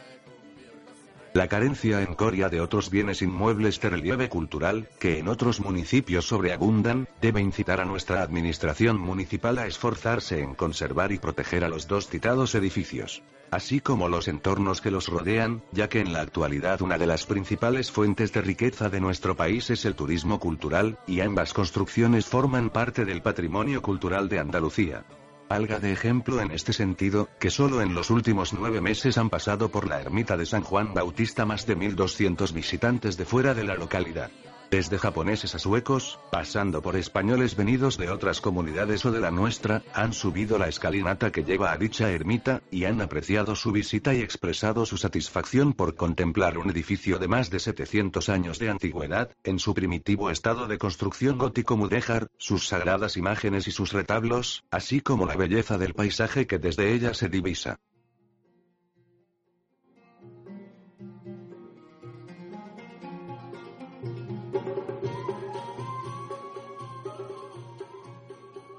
La 1.35 1.47
carencia 1.47 2.01
en 2.01 2.15
Coria 2.15 2.49
de 2.49 2.59
otros 2.59 2.89
bienes 2.89 3.21
inmuebles 3.21 3.79
de 3.79 3.91
relieve 3.91 4.27
cultural, 4.27 4.89
que 4.99 5.19
en 5.19 5.27
otros 5.27 5.59
municipios 5.59 6.27
sobreabundan, 6.27 7.07
debe 7.21 7.41
incitar 7.41 7.79
a 7.79 7.85
nuestra 7.85 8.23
administración 8.23 8.99
municipal 8.99 9.59
a 9.59 9.67
esforzarse 9.67 10.41
en 10.41 10.55
conservar 10.55 11.11
y 11.11 11.19
proteger 11.19 11.63
a 11.63 11.69
los 11.69 11.87
dos 11.87 12.07
citados 12.07 12.55
edificios 12.55 13.21
así 13.51 13.79
como 13.79 14.09
los 14.09 14.27
entornos 14.27 14.81
que 14.81 14.91
los 14.91 15.07
rodean, 15.07 15.63
ya 15.71 15.89
que 15.89 15.99
en 15.99 16.13
la 16.13 16.21
actualidad 16.21 16.81
una 16.81 16.97
de 16.97 17.07
las 17.07 17.25
principales 17.25 17.91
fuentes 17.91 18.33
de 18.33 18.41
riqueza 18.41 18.89
de 18.89 18.99
nuestro 18.99 19.35
país 19.35 19.69
es 19.69 19.85
el 19.85 19.95
turismo 19.95 20.39
cultural, 20.39 20.99
y 21.07 21.21
ambas 21.21 21.53
construcciones 21.53 22.25
forman 22.25 22.69
parte 22.69 23.05
del 23.05 23.21
patrimonio 23.21 23.81
cultural 23.81 24.29
de 24.29 24.39
Andalucía. 24.39 25.05
Alga 25.49 25.79
de 25.79 25.93
ejemplo 25.93 26.41
en 26.41 26.51
este 26.51 26.73
sentido, 26.73 27.29
que 27.39 27.49
solo 27.49 27.81
en 27.81 27.93
los 27.93 28.09
últimos 28.09 28.51
nueve 28.51 28.81
meses 28.81 29.17
han 29.17 29.29
pasado 29.29 29.69
por 29.69 29.87
la 29.87 30.01
ermita 30.01 30.35
de 30.35 30.45
San 30.45 30.61
Juan 30.61 30.93
Bautista 30.93 31.45
más 31.45 31.65
de 31.65 31.77
1.200 31.77 32.51
visitantes 32.51 33.15
de 33.15 33.25
fuera 33.25 33.53
de 33.53 33.63
la 33.63 33.75
localidad. 33.75 34.29
Desde 34.69 34.97
japoneses 34.97 35.55
a 35.55 35.59
suecos, 35.59 36.19
pasando 36.29 36.81
por 36.81 36.97
españoles 36.97 37.55
venidos 37.55 37.97
de 37.97 38.09
otras 38.09 38.41
comunidades 38.41 39.05
o 39.05 39.11
de 39.13 39.21
la 39.21 39.31
nuestra, 39.31 39.81
han 39.93 40.11
subido 40.11 40.57
la 40.57 40.67
escalinata 40.67 41.31
que 41.31 41.45
lleva 41.45 41.71
a 41.71 41.77
dicha 41.77 42.11
ermita, 42.11 42.61
y 42.69 42.83
han 42.83 42.99
apreciado 42.99 43.55
su 43.55 43.71
visita 43.71 44.13
y 44.13 44.19
expresado 44.19 44.85
su 44.85 44.97
satisfacción 44.97 45.71
por 45.71 45.95
contemplar 45.95 46.57
un 46.57 46.69
edificio 46.69 47.17
de 47.17 47.29
más 47.29 47.49
de 47.49 47.59
700 47.59 48.27
años 48.27 48.59
de 48.59 48.69
antigüedad, 48.69 49.31
en 49.45 49.59
su 49.59 49.73
primitivo 49.73 50.31
estado 50.31 50.67
de 50.67 50.77
construcción 50.77 51.37
gótico 51.37 51.77
mudéjar, 51.77 52.27
sus 52.37 52.67
sagradas 52.67 53.15
imágenes 53.15 53.69
y 53.69 53.71
sus 53.71 53.93
retablos, 53.93 54.65
así 54.69 54.99
como 54.99 55.25
la 55.25 55.37
belleza 55.37 55.77
del 55.77 55.93
paisaje 55.93 56.45
que 56.45 56.59
desde 56.59 56.91
ella 56.93 57.13
se 57.13 57.29
divisa. 57.29 57.79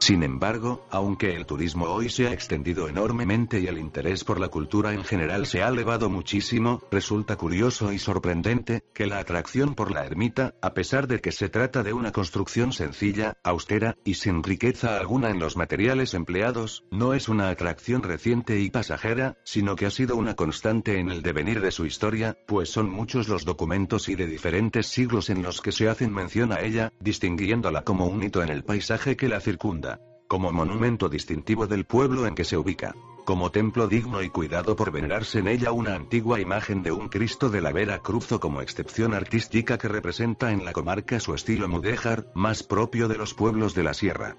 Sin 0.09 0.23
embargo, 0.23 0.87
aunque 0.91 1.37
el 1.37 1.45
turismo 1.45 1.85
hoy 1.85 2.09
se 2.09 2.29
ha 2.29 2.33
extendido 2.33 2.89
enormemente 2.89 3.61
y 3.61 3.67
el 3.67 3.77
interés 3.77 4.25
por 4.25 4.41
la 4.41 4.49
cultura 4.49 4.95
en 4.95 5.05
general 5.05 5.45
se 5.45 5.63
ha 5.63 5.69
elevado 5.69 6.09
muchísimo, 6.09 6.81
resulta 6.91 7.37
curioso 7.37 7.93
y 7.93 7.99
sorprendente, 7.99 8.85
que 8.95 9.05
la 9.05 9.19
atracción 9.19 9.75
por 9.75 9.91
la 9.91 10.07
ermita, 10.07 10.55
a 10.63 10.73
pesar 10.73 11.09
de 11.09 11.21
que 11.21 11.31
se 11.31 11.51
trata 11.51 11.83
de 11.83 11.93
una 11.93 12.11
construcción 12.11 12.73
sencilla, 12.73 13.37
austera, 13.45 13.99
y 14.03 14.15
sin 14.15 14.43
riqueza 14.43 14.97
alguna 14.97 15.29
en 15.29 15.41
los 15.41 15.59
materiales 15.59 16.15
empleados, 16.15 16.85
no 16.91 17.13
es 17.13 17.29
una 17.29 17.51
atracción 17.51 18.03
reciente 18.03 18.61
y 18.61 18.71
pasajera, 18.71 19.37
sino 19.45 19.77
que 19.77 19.85
ha 19.85 19.91
sido 19.91 20.17
una 20.17 20.37
constante 20.37 21.01
en 21.01 21.11
el 21.11 21.21
devenir 21.21 21.61
de 21.61 21.71
su 21.71 21.85
historia, 21.85 22.35
pues 22.47 22.71
son 22.71 22.89
muchos 22.89 23.29
los 23.29 23.45
documentos 23.45 24.09
y 24.09 24.15
de 24.15 24.27
diferentes 24.27 24.87
siglos 24.87 25.29
en 25.29 25.43
los 25.43 25.61
que 25.61 25.71
se 25.71 25.87
hacen 25.87 26.15
mención 26.15 26.51
a 26.51 26.63
ella, 26.63 26.95
distinguiéndola 26.99 27.85
como 27.85 28.07
un 28.07 28.23
hito 28.23 28.43
en 28.43 28.49
el 28.49 28.65
paisaje 28.65 29.15
que 29.15 29.29
la 29.29 29.41
circunda 29.41 29.98
como 30.29 30.53
monumento 30.53 31.09
distintivo 31.09 31.67
del 31.67 31.87
pueblo 31.87 32.27
en 32.27 32.35
que 32.35 32.45
se 32.45 32.59
ubica, 32.59 32.95
como 33.25 33.51
templo 33.51 33.89
digno 33.89 34.23
y 34.23 34.29
cuidado 34.29 34.77
por 34.77 34.93
venerarse 34.93 35.39
en 35.39 35.49
ella 35.49 35.73
una 35.73 35.95
antigua 35.95 36.39
imagen 36.39 36.83
de 36.83 36.93
un 36.93 37.09
Cristo 37.09 37.49
de 37.49 37.63
la 37.63 37.73
Vera 37.73 37.99
Cruz 38.01 38.31
o 38.33 38.39
como 38.39 38.61
excepción 38.61 39.15
artística 39.15 39.79
que 39.79 39.89
representa 39.89 40.53
en 40.53 40.65
la 40.65 40.73
comarca 40.73 41.19
su 41.19 41.35
estilo 41.35 41.67
mudéjar, 41.67 42.27
más 42.35 42.63
propio 42.63 43.09
de 43.09 43.17
los 43.17 43.33
pueblos 43.33 43.75
de 43.75 43.83
la 43.83 43.95
sierra. 43.95 44.37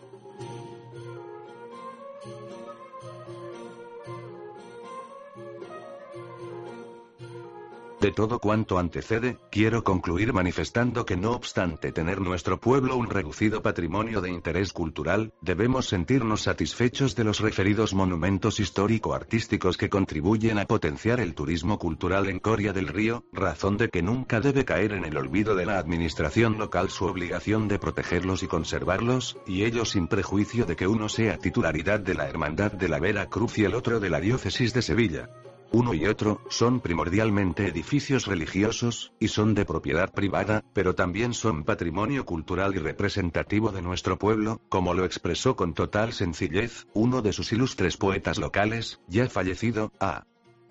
De 7.99 8.13
todo 8.13 8.39
cuanto 8.39 8.79
antecede, 8.79 9.37
quiero 9.51 9.83
concluir 9.83 10.31
manifestando 10.31 11.05
que 11.05 11.17
no 11.17 11.31
obstante 11.31 11.91
tener 11.91 12.21
nuestro 12.21 12.57
pueblo 12.57 12.95
un 12.95 13.09
reducido 13.09 13.61
patrimonio 13.61 14.21
de 14.21 14.29
interés 14.29 14.71
cultural, 14.71 15.33
debemos 15.41 15.89
sentirnos 15.89 16.43
satisfechos 16.43 17.13
de 17.17 17.25
los 17.25 17.41
referidos 17.41 17.93
monumentos 17.93 18.61
histórico-artísticos 18.61 19.75
que 19.75 19.89
contribuyen 19.89 20.59
a 20.59 20.65
potenciar 20.65 21.19
el 21.19 21.35
turismo 21.35 21.77
cultural 21.77 22.29
en 22.29 22.39
Coria 22.39 22.71
del 22.71 22.87
Río, 22.87 23.25
razón 23.33 23.75
de 23.75 23.89
que 23.89 24.01
nunca 24.01 24.39
debe 24.39 24.63
caer 24.63 24.93
en 24.93 25.03
el 25.03 25.17
olvido 25.17 25.55
de 25.55 25.65
la 25.65 25.77
administración 25.77 26.57
local 26.57 26.89
su 26.89 27.03
obligación 27.03 27.67
de 27.67 27.79
protegerlos 27.79 28.43
y 28.43 28.47
conservarlos, 28.47 29.37
y 29.45 29.65
ello 29.65 29.83
sin 29.83 30.07
prejuicio 30.07 30.63
de 30.63 30.77
que 30.77 30.87
uno 30.87 31.09
sea 31.09 31.37
titularidad 31.37 31.99
de 31.99 32.15
la 32.15 32.29
Hermandad 32.29 32.71
de 32.71 32.87
la 32.87 32.99
Vera 32.99 33.25
Cruz 33.25 33.57
y 33.57 33.65
el 33.65 33.75
otro 33.75 33.99
de 33.99 34.09
la 34.09 34.21
Diócesis 34.21 34.73
de 34.73 34.83
Sevilla. 34.83 35.29
Uno 35.71 35.93
y 35.93 36.07
otro, 36.07 36.41
son 36.49 36.79
primordialmente 36.79 37.67
edificios 37.67 38.25
religiosos, 38.25 39.13
y 39.19 39.27
son 39.27 39.53
de 39.53 39.65
propiedad 39.65 40.11
privada, 40.11 40.63
pero 40.73 40.95
también 40.95 41.35
son 41.35 41.63
patrimonio 41.63 42.25
cultural 42.25 42.75
y 42.75 42.79
representativo 42.79 43.71
de 43.71 43.83
nuestro 43.83 44.17
pueblo, 44.17 44.61
como 44.69 44.95
lo 44.95 45.05
expresó 45.05 45.55
con 45.55 45.75
total 45.75 46.13
sencillez, 46.13 46.87
uno 46.93 47.21
de 47.21 47.33
sus 47.33 47.51
ilustres 47.53 47.97
poetas 47.97 48.39
locales, 48.39 48.99
ya 49.07 49.29
fallecido, 49.29 49.91
A. 49.99 50.25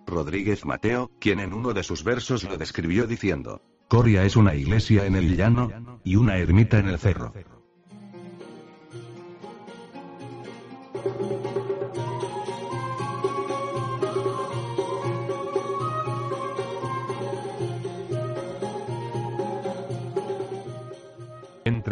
Rodríguez 0.05 0.65
Mateo, 0.65 1.13
quien 1.21 1.39
en 1.39 1.53
uno 1.53 1.75
de 1.75 1.85
sus 1.85 2.03
versos 2.03 2.43
lo 2.43 2.57
describió 2.57 3.07
diciendo, 3.07 3.63
Coria 3.89 4.25
es 4.25 4.37
una 4.37 4.55
iglesia 4.55 5.07
en 5.07 5.15
el 5.15 5.37
llano, 5.37 6.01
y 6.03 6.17
una 6.17 6.39
ermita 6.39 6.79
en 6.79 6.89
el 6.89 6.99
cerro. 6.99 7.33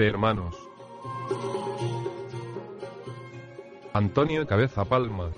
Hermanos. 0.05 0.57
Antonio 3.93 4.47
Cabeza 4.47 4.85
Palma. 4.85 5.31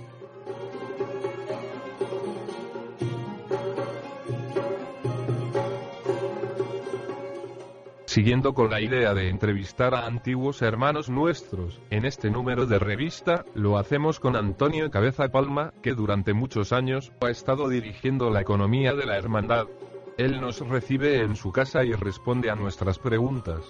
Siguiendo 8.06 8.54
con 8.54 8.70
la 8.70 8.80
idea 8.80 9.14
de 9.14 9.28
entrevistar 9.28 9.94
a 9.94 10.06
antiguos 10.06 10.62
hermanos 10.62 11.08
nuestros, 11.08 11.78
en 11.90 12.04
este 12.04 12.30
número 12.30 12.66
de 12.66 12.80
revista, 12.80 13.44
lo 13.54 13.78
hacemos 13.78 14.18
con 14.18 14.34
Antonio 14.34 14.90
Cabeza 14.90 15.28
Palma, 15.28 15.72
que 15.82 15.92
durante 15.92 16.32
muchos 16.32 16.72
años 16.72 17.12
ha 17.20 17.30
estado 17.30 17.68
dirigiendo 17.68 18.30
la 18.30 18.40
economía 18.40 18.92
de 18.94 19.06
la 19.06 19.18
hermandad. 19.18 19.68
Él 20.16 20.40
nos 20.40 20.58
recibe 20.66 21.20
en 21.20 21.36
su 21.36 21.52
casa 21.52 21.84
y 21.84 21.92
responde 21.92 22.50
a 22.50 22.56
nuestras 22.56 22.98
preguntas. 22.98 23.62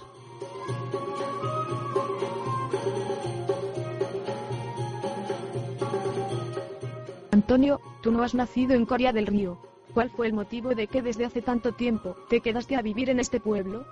Antonio, 7.49 7.81
tú 8.03 8.11
no 8.11 8.23
has 8.23 8.35
nacido 8.35 8.75
en 8.75 8.85
Coria 8.85 9.13
del 9.13 9.27
Río. 9.27 9.59
¿Cuál 9.95 10.11
fue 10.11 10.27
el 10.27 10.33
motivo 10.33 10.75
de 10.75 10.87
que 10.87 11.01
desde 11.01 11.25
hace 11.25 11.41
tanto 11.41 11.73
tiempo 11.73 12.15
te 12.29 12.41
quedaste 12.41 12.77
a 12.77 12.83
vivir 12.83 13.09
en 13.09 13.21
este 13.21 13.41
pueblo? 13.41 13.87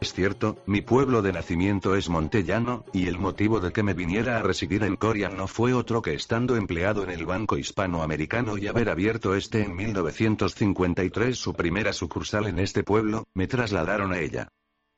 Es 0.00 0.14
cierto, 0.14 0.56
mi 0.64 0.80
pueblo 0.80 1.22
de 1.22 1.32
nacimiento 1.32 1.96
es 1.96 2.08
Montellano, 2.08 2.84
y 2.92 3.08
el 3.08 3.18
motivo 3.18 3.58
de 3.58 3.72
que 3.72 3.82
me 3.82 3.94
viniera 3.94 4.38
a 4.38 4.42
residir 4.42 4.84
en 4.84 4.96
Coria 4.96 5.28
no 5.28 5.46
fue 5.46 5.74
otro 5.74 6.02
que 6.02 6.14
estando 6.14 6.56
empleado 6.56 7.02
en 7.02 7.10
el 7.10 7.26
Banco 7.26 7.58
Hispanoamericano 7.58 8.56
y 8.56 8.66
haber 8.66 8.90
abierto 8.90 9.34
este 9.34 9.62
en 9.64 9.74
1953 9.74 11.36
su 11.36 11.52
primera 11.54 11.92
sucursal 11.92 12.46
en 12.46 12.60
este 12.60 12.84
pueblo, 12.84 13.24
me 13.34 13.46
trasladaron 13.46 14.12
a 14.12 14.20
ella. 14.20 14.48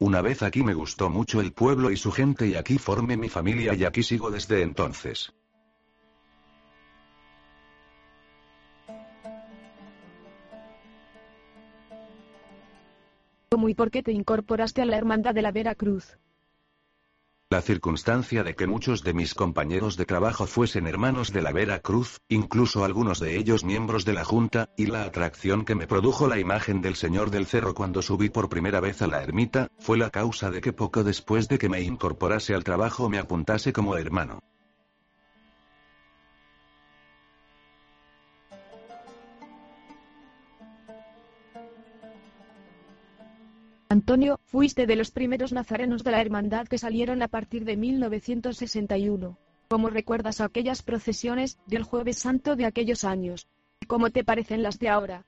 Una 0.02 0.20
vez 0.20 0.42
aquí 0.42 0.64
me 0.64 0.74
gustó 0.74 1.10
mucho 1.10 1.40
el 1.40 1.52
pueblo 1.52 1.92
y 1.92 1.96
su 1.96 2.10
gente 2.10 2.48
y 2.48 2.56
aquí 2.56 2.76
formé 2.76 3.16
mi 3.16 3.28
familia 3.28 3.72
y 3.72 3.84
aquí 3.84 4.02
sigo 4.02 4.32
desde 4.32 4.60
entonces. 4.62 5.32
¿Cómo 13.48 13.68
y 13.68 13.74
por 13.74 13.92
qué 13.92 14.02
te 14.02 14.10
incorporaste 14.10 14.82
a 14.82 14.86
la 14.86 14.96
Hermandad 14.96 15.36
de 15.36 15.42
la 15.42 15.52
Vera 15.52 15.76
Cruz? 15.76 16.18
La 17.52 17.60
circunstancia 17.60 18.44
de 18.44 18.54
que 18.54 18.66
muchos 18.66 19.04
de 19.04 19.12
mis 19.12 19.34
compañeros 19.34 19.98
de 19.98 20.06
trabajo 20.06 20.46
fuesen 20.46 20.86
hermanos 20.86 21.34
de 21.34 21.42
la 21.42 21.52
Vera 21.52 21.80
Cruz, 21.80 22.22
incluso 22.28 22.82
algunos 22.82 23.20
de 23.20 23.36
ellos 23.36 23.62
miembros 23.62 24.06
de 24.06 24.14
la 24.14 24.24
Junta, 24.24 24.70
y 24.74 24.86
la 24.86 25.02
atracción 25.02 25.66
que 25.66 25.74
me 25.74 25.86
produjo 25.86 26.26
la 26.26 26.38
imagen 26.38 26.80
del 26.80 26.96
Señor 26.96 27.30
del 27.30 27.44
Cerro 27.44 27.74
cuando 27.74 28.00
subí 28.00 28.30
por 28.30 28.48
primera 28.48 28.80
vez 28.80 29.02
a 29.02 29.06
la 29.06 29.22
ermita, 29.22 29.68
fue 29.78 29.98
la 29.98 30.08
causa 30.08 30.50
de 30.50 30.62
que 30.62 30.72
poco 30.72 31.04
después 31.04 31.46
de 31.48 31.58
que 31.58 31.68
me 31.68 31.82
incorporase 31.82 32.54
al 32.54 32.64
trabajo 32.64 33.10
me 33.10 33.18
apuntase 33.18 33.74
como 33.74 33.98
hermano. 33.98 34.40
Antonio, 44.02 44.40
fuiste 44.46 44.88
de 44.88 44.96
los 44.96 45.12
primeros 45.12 45.52
nazarenos 45.52 46.02
de 46.02 46.10
la 46.10 46.20
hermandad 46.20 46.66
que 46.66 46.76
salieron 46.76 47.22
a 47.22 47.28
partir 47.28 47.64
de 47.64 47.76
1961. 47.76 49.38
¿Cómo 49.68 49.90
recuerdas 49.90 50.40
aquellas 50.40 50.82
procesiones 50.82 51.60
del 51.68 51.84
jueves 51.84 52.18
santo 52.18 52.56
de 52.56 52.66
aquellos 52.66 53.04
años? 53.04 53.46
¿Cómo 53.86 54.10
te 54.10 54.24
parecen 54.24 54.64
las 54.64 54.80
de 54.80 54.88
ahora? 54.88 55.24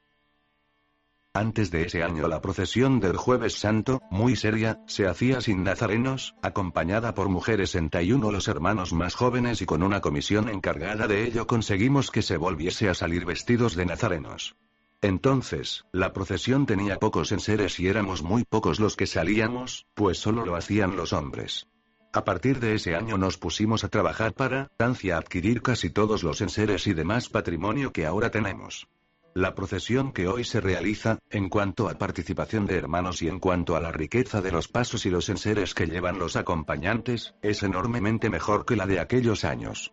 Antes 1.34 1.70
de 1.70 1.82
ese 1.82 2.02
año 2.02 2.26
la 2.26 2.40
procesión 2.40 2.98
del 2.98 3.16
jueves 3.16 3.54
santo, 3.54 4.02
muy 4.10 4.34
seria, 4.34 4.80
se 4.88 5.06
hacía 5.06 5.40
sin 5.40 5.62
nazarenos, 5.62 6.34
acompañada 6.42 7.14
por 7.14 7.28
mujeres 7.28 7.70
61 7.70 8.32
los 8.32 8.48
hermanos 8.48 8.92
más 8.92 9.14
jóvenes 9.14 9.62
y 9.62 9.66
con 9.66 9.84
una 9.84 10.00
comisión 10.00 10.48
encargada 10.48 11.06
de 11.06 11.22
ello 11.28 11.46
conseguimos 11.46 12.10
que 12.10 12.22
se 12.22 12.38
volviese 12.38 12.88
a 12.88 12.94
salir 12.94 13.24
vestidos 13.24 13.76
de 13.76 13.86
nazarenos. 13.86 14.56
Entonces, 15.05 15.84
la 15.92 16.14
procesión 16.14 16.64
tenía 16.64 16.98
pocos 16.98 17.30
enseres 17.30 17.78
y 17.78 17.88
éramos 17.88 18.22
muy 18.22 18.42
pocos 18.44 18.80
los 18.80 18.96
que 18.96 19.07
salíamos, 19.07 19.86
pues 19.92 20.16
solo 20.16 20.46
lo 20.46 20.57
hacían 20.57 20.96
los 20.96 21.12
hombres. 21.12 21.68
A 22.14 22.24
partir 22.24 22.59
de 22.59 22.74
ese 22.74 22.94
año 22.94 23.18
nos 23.18 23.36
pusimos 23.36 23.84
a 23.84 23.90
trabajar 23.90 24.32
para, 24.32 24.70
Tancia, 24.78 25.18
adquirir 25.18 25.61
casi 25.61 25.90
todos 25.90 26.22
los 26.22 26.40
enseres 26.40 26.86
y 26.86 26.94
demás 26.94 27.28
patrimonio 27.28 27.92
que 27.92 28.07
ahora 28.07 28.30
tenemos. 28.30 28.88
La 29.34 29.55
procesión 29.55 30.11
que 30.11 30.26
hoy 30.26 30.42
se 30.42 30.62
realiza, 30.62 31.18
en 31.28 31.50
cuanto 31.50 31.90
a 31.90 31.98
participación 31.98 32.64
de 32.64 32.78
hermanos 32.78 33.20
y 33.20 33.28
en 33.28 33.40
cuanto 33.40 33.76
a 33.76 33.82
la 33.82 33.92
riqueza 33.92 34.40
de 34.40 34.52
los 34.52 34.68
pasos 34.68 35.05
y 35.05 35.11
los 35.11 35.28
enseres 35.28 35.74
que 35.74 35.84
llevan 35.86 36.18
los 36.18 36.34
acompañantes, 36.34 37.34
es 37.42 37.62
enormemente 37.62 38.30
mejor 38.30 38.64
que 38.64 38.76
la 38.76 38.86
de 38.86 39.00
aquellos 39.00 39.44
años. 39.44 39.92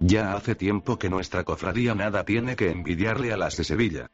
Ya 0.00 0.34
hace 0.34 0.54
tiempo 0.54 0.98
que 0.98 1.08
nuestra 1.08 1.44
cofradía 1.44 1.94
nada 1.94 2.26
tiene 2.26 2.56
que 2.56 2.70
envidiarle 2.70 3.32
a 3.32 3.38
las 3.38 3.56
de 3.56 3.64
Sevilla. 3.64 4.10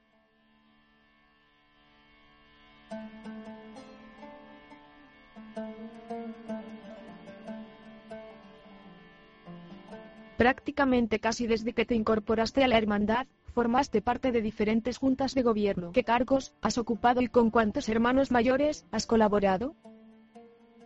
Prácticamente 10.40 11.18
casi 11.18 11.46
desde 11.46 11.74
que 11.74 11.84
te 11.84 11.94
incorporaste 11.94 12.64
a 12.64 12.66
la 12.66 12.78
hermandad, 12.78 13.26
formaste 13.52 14.00
parte 14.00 14.32
de 14.32 14.40
diferentes 14.40 14.96
juntas 14.96 15.34
de 15.34 15.42
gobierno. 15.42 15.92
¿Qué 15.92 16.02
cargos 16.02 16.54
has 16.62 16.78
ocupado 16.78 17.20
y 17.20 17.28
con 17.28 17.50
cuántos 17.50 17.90
hermanos 17.90 18.30
mayores 18.30 18.86
has 18.90 19.04
colaborado? 19.04 19.76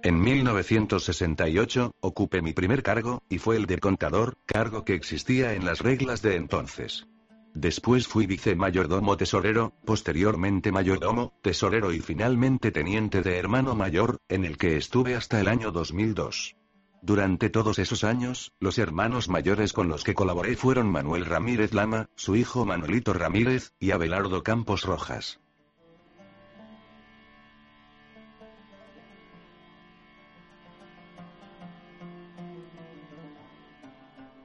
En 0.02 0.20
1968, 0.20 1.92
ocupé 2.00 2.42
mi 2.42 2.52
primer 2.52 2.82
cargo, 2.82 3.22
y 3.28 3.38
fue 3.38 3.54
el 3.54 3.66
de 3.66 3.78
contador, 3.78 4.34
cargo 4.44 4.84
que 4.84 4.94
existía 4.94 5.54
en 5.54 5.64
las 5.64 5.78
reglas 5.78 6.20
de 6.20 6.34
entonces. 6.34 7.06
Después 7.54 8.08
fui 8.08 8.26
vicemayordomo 8.26 9.16
tesorero, 9.16 9.72
posteriormente 9.84 10.72
mayordomo, 10.72 11.32
tesorero 11.42 11.92
y 11.92 12.00
finalmente 12.00 12.72
teniente 12.72 13.22
de 13.22 13.38
hermano 13.38 13.76
mayor, 13.76 14.18
en 14.28 14.44
el 14.44 14.58
que 14.58 14.76
estuve 14.76 15.14
hasta 15.14 15.40
el 15.40 15.46
año 15.46 15.70
2002. 15.70 16.56
Durante 17.04 17.50
todos 17.50 17.78
esos 17.78 18.02
años, 18.02 18.54
los 18.60 18.78
hermanos 18.78 19.28
mayores 19.28 19.74
con 19.74 19.88
los 19.88 20.04
que 20.04 20.14
colaboré 20.14 20.56
fueron 20.56 20.90
Manuel 20.90 21.26
Ramírez 21.26 21.74
Lama, 21.74 22.08
su 22.14 22.34
hijo 22.34 22.64
Manuelito 22.64 23.12
Ramírez, 23.12 23.74
y 23.78 23.90
Abelardo 23.90 24.42
Campos 24.42 24.84
Rojas. 24.84 25.38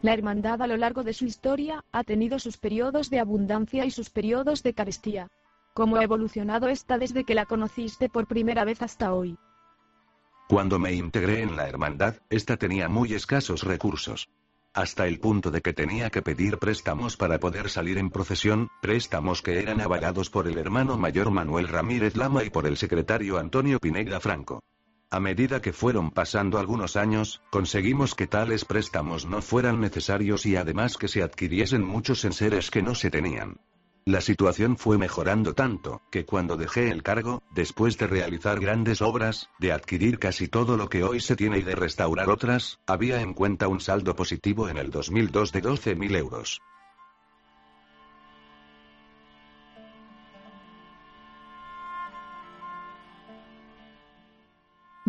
La 0.01 0.11
hermandad 0.13 0.61
a 0.61 0.67
lo 0.67 0.75
largo 0.75 1.05
de 1.05 1.13
su 1.13 1.23
historia 1.23 1.85
ha 1.93 2.03
tenido 2.03 2.39
sus 2.39 2.57
periodos 2.57 3.09
de 3.09 3.21
abundancia 3.21 3.85
y 3.85 3.91
sus 3.91 4.09
periodos 4.09 4.63
de 4.63 4.73
carestía. 4.73 5.29
¿Cómo 5.73 5.95
ha 5.95 6.03
evolucionado 6.03 6.67
esta 6.67 6.97
desde 6.97 7.23
que 7.23 7.35
la 7.35 7.45
conociste 7.45 8.09
por 8.09 8.27
primera 8.27 8.65
vez 8.65 8.81
hasta 8.81 9.13
hoy? 9.13 9.37
Cuando 10.49 10.79
me 10.79 10.93
integré 10.93 11.43
en 11.43 11.55
la 11.55 11.69
hermandad, 11.69 12.15
esta 12.31 12.57
tenía 12.57 12.89
muy 12.89 13.13
escasos 13.13 13.61
recursos. 13.61 14.29
Hasta 14.73 15.05
el 15.05 15.19
punto 15.19 15.51
de 15.51 15.61
que 15.61 15.73
tenía 15.73 16.09
que 16.09 16.23
pedir 16.23 16.57
préstamos 16.57 17.17
para 17.17 17.39
poder 17.39 17.69
salir 17.69 17.99
en 17.99 18.09
procesión, 18.09 18.67
préstamos 18.81 19.43
que 19.43 19.59
eran 19.59 19.79
avalados 19.79 20.31
por 20.31 20.47
el 20.47 20.57
hermano 20.57 20.97
mayor 20.97 21.29
Manuel 21.29 21.67
Ramírez 21.67 22.15
Lama 22.15 22.43
y 22.43 22.49
por 22.49 22.65
el 22.65 22.77
secretario 22.77 23.37
Antonio 23.37 23.77
Pineda 23.79 24.19
Franco. 24.19 24.63
A 25.11 25.19
medida 25.19 25.61
que 25.61 25.71
fueron 25.71 26.09
pasando 26.09 26.57
algunos 26.57 26.95
años, 26.95 27.43
conseguimos 27.51 28.15
que 28.15 28.25
tales 28.25 28.65
préstamos 28.65 29.27
no 29.27 29.43
fueran 29.43 29.79
necesarios 29.79 30.47
y 30.47 30.55
además 30.55 30.97
que 30.97 31.09
se 31.09 31.21
adquiriesen 31.21 31.83
muchos 31.85 32.25
enseres 32.25 32.71
que 32.71 32.81
no 32.81 32.95
se 32.95 33.11
tenían. 33.11 33.57
La 34.09 34.21
situación 34.21 34.75
fue 34.75 34.97
mejorando 34.97 35.53
tanto, 35.53 36.01
que 36.09 36.25
cuando 36.25 36.57
dejé 36.57 36.89
el 36.89 37.03
cargo, 37.03 37.43
después 37.51 37.95
de 37.99 38.07
realizar 38.07 38.59
grandes 38.59 39.03
obras, 39.03 39.51
de 39.59 39.71
adquirir 39.71 40.17
casi 40.17 40.47
todo 40.47 40.77
lo 40.77 40.89
que 40.89 41.03
hoy 41.03 41.19
se 41.19 41.35
tiene 41.35 41.59
y 41.59 41.61
de 41.61 41.75
restaurar 41.75 42.27
otras, 42.27 42.79
había 42.87 43.21
en 43.21 43.35
cuenta 43.35 43.67
un 43.67 43.79
saldo 43.79 44.15
positivo 44.15 44.67
en 44.67 44.77
el 44.77 44.89
2002 44.89 45.51
de 45.51 45.61
12.000 45.61 46.17
euros. 46.17 46.59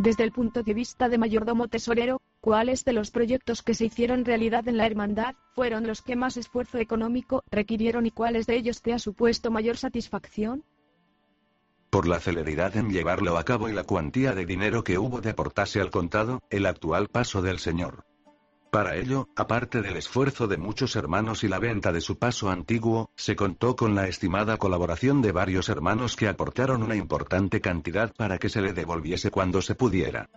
Desde 0.03 0.25
el 0.25 0.33
punto 0.33 0.63
de 0.63 0.73
vista 0.73 1.11
de 1.11 1.19
mayordomo 1.19 1.69
tesorero, 1.69 2.23
¿cuáles 2.41 2.87
de 2.87 2.95
los 2.95 3.11
proyectos 3.11 3.63
que 3.63 3.75
se 3.75 3.85
hicieron 3.85 4.25
realidad 4.25 4.67
en 4.67 4.79
la 4.79 4.87
hermandad 4.87 5.35
fueron 5.55 5.87
los 5.87 6.01
que 6.01 6.17
más 6.17 6.39
esfuerzo 6.39 6.79
económico 6.79 7.45
requirieron 7.51 8.07
y 8.07 8.11
cuáles 8.11 8.47
de 8.47 8.57
ellos 8.57 8.81
te 8.81 8.95
ha 8.95 8.99
supuesto 8.99 9.51
mayor 9.51 9.77
satisfacción? 9.77 10.65
Por 11.91 12.09
la 12.09 12.19
celeridad 12.19 12.79
en 12.79 12.89
llevarlo 12.89 13.37
a 13.37 13.45
cabo 13.45 13.69
y 13.69 13.75
la 13.75 13.85
cuantía 13.85 14.33
de 14.33 14.47
dinero 14.47 14.85
que 14.85 14.97
hubo 14.97 15.21
de 15.21 15.31
aportarse 15.31 15.83
al 15.83 15.91
contado, 15.91 16.41
el 16.49 16.65
actual 16.65 17.09
paso 17.09 17.43
del 17.43 17.59
Señor. 17.59 18.07
Para 18.71 18.95
ello, 18.95 19.29
aparte 19.35 19.83
del 19.83 19.97
esfuerzo 19.97 20.47
de 20.47 20.57
muchos 20.57 20.95
hermanos 20.95 21.43
y 21.43 21.49
la 21.49 21.59
venta 21.59 21.91
de 21.91 22.01
su 22.01 22.19
paso 22.19 22.51
antiguo, 22.51 23.11
se 23.17 23.35
contó 23.35 23.75
con 23.75 23.97
la 23.97 24.07
estimada 24.07 24.59
colaboración 24.59 25.23
de 25.23 25.33
varios 25.33 25.69
hermanos 25.69 26.15
que 26.15 26.29
aportaron 26.29 26.85
una 26.85 26.95
importante 26.95 27.61
cantidad 27.61 28.15
para 28.15 28.39
que 28.39 28.49
se 28.49 28.63
le 28.63 28.73
devolviese 28.73 29.33
cuando 29.33 29.61
se 29.61 29.75
pudiera. 29.75 30.31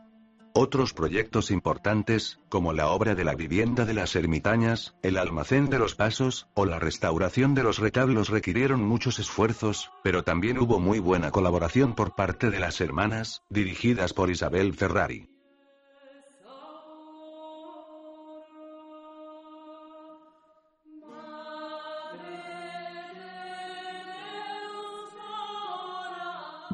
Otros 0.56 0.94
proyectos 0.94 1.52
importantes, 1.52 2.40
como 2.50 2.74
la 2.74 2.90
obra 2.90 3.16
de 3.16 3.24
la 3.24 3.36
vivienda 3.36 3.86
de 3.86 3.96
las 3.96 4.16
ermitañas, 4.16 4.96
el 5.02 5.18
almacén 5.18 5.70
de 5.70 5.80
los 5.80 5.96
pasos, 5.96 6.48
o 6.54 6.66
la 6.66 6.78
restauración 6.78 7.56
de 7.56 7.64
los 7.64 7.80
retablos 7.80 8.30
requirieron 8.30 8.84
muchos 8.84 9.18
esfuerzos, 9.18 9.92
pero 10.04 10.24
también 10.24 10.60
hubo 10.60 10.80
muy 10.80 11.00
buena 11.00 11.32
colaboración 11.32 11.94
por 11.94 12.16
parte 12.16 12.52
de 12.52 12.60
las 12.60 12.82
hermanas, 12.82 13.42
dirigidas 13.50 14.14
por 14.14 14.30
Isabel 14.30 14.74
Ferrari. 14.74 15.33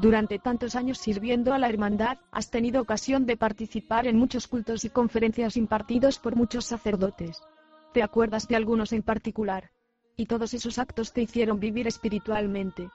Durante 0.00 0.38
tantos 0.38 0.76
años 0.76 0.96
sirviendo 0.96 1.52
a 1.52 1.58
la 1.58 1.68
hermandad, 1.68 2.16
has 2.32 2.50
tenido 2.50 2.80
ocasión 2.80 3.26
de 3.26 3.36
participar 3.36 4.06
en 4.06 4.16
muchos 4.16 4.48
cultos 4.48 4.86
y 4.86 4.88
conferencias 4.88 5.58
impartidos 5.58 6.18
por 6.18 6.36
muchos 6.36 6.64
sacerdotes. 6.64 7.42
¿Te 7.92 8.02
acuerdas 8.02 8.48
de 8.48 8.56
algunos 8.56 8.94
en 8.94 9.02
particular? 9.02 9.72
Y 10.16 10.24
todos 10.24 10.54
esos 10.54 10.78
actos 10.78 11.12
te 11.12 11.20
hicieron 11.20 11.60
vivir 11.60 11.86
espiritualmente. 11.86 12.88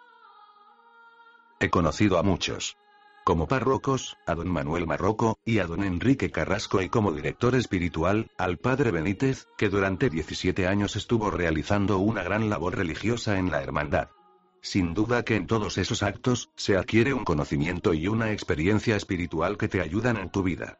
He 1.59 1.69
conocido 1.69 2.17
a 2.17 2.23
muchos. 2.23 2.75
Como 3.23 3.47
párrocos, 3.47 4.17
a 4.25 4.33
don 4.33 4.47
Manuel 4.47 4.87
Marroco, 4.87 5.37
y 5.45 5.59
a 5.59 5.67
don 5.67 5.83
Enrique 5.83 6.31
Carrasco 6.31 6.81
y 6.81 6.89
como 6.89 7.11
director 7.11 7.53
espiritual, 7.53 8.31
al 8.37 8.57
padre 8.57 8.89
Benítez, 8.89 9.47
que 9.57 9.69
durante 9.69 10.09
17 10.09 10.65
años 10.65 10.95
estuvo 10.95 11.29
realizando 11.29 11.99
una 11.99 12.23
gran 12.23 12.49
labor 12.49 12.75
religiosa 12.75 13.37
en 13.37 13.51
la 13.51 13.61
hermandad. 13.61 14.09
Sin 14.65 14.95
duda 14.95 15.23
que 15.23 15.35
en 15.35 15.45
todos 15.45 15.77
esos 15.77 16.01
actos, 16.01 16.49
se 16.55 16.75
adquiere 16.75 17.13
un 17.13 17.23
conocimiento 17.23 17.93
y 17.93 18.07
una 18.07 18.31
experiencia 18.31 18.95
espiritual 18.95 19.59
que 19.59 19.67
te 19.67 19.79
ayudan 19.79 20.17
en 20.17 20.31
tu 20.31 20.41
vida. 20.41 20.79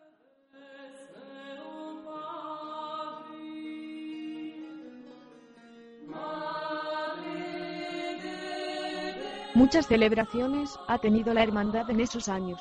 Muchas 9.54 9.86
celebraciones 9.86 10.80
ha 10.88 10.98
tenido 10.98 11.36
la 11.36 11.44
hermandad 11.44 11.88
en 11.92 12.00
esos 12.00 12.28
años. 12.28 12.60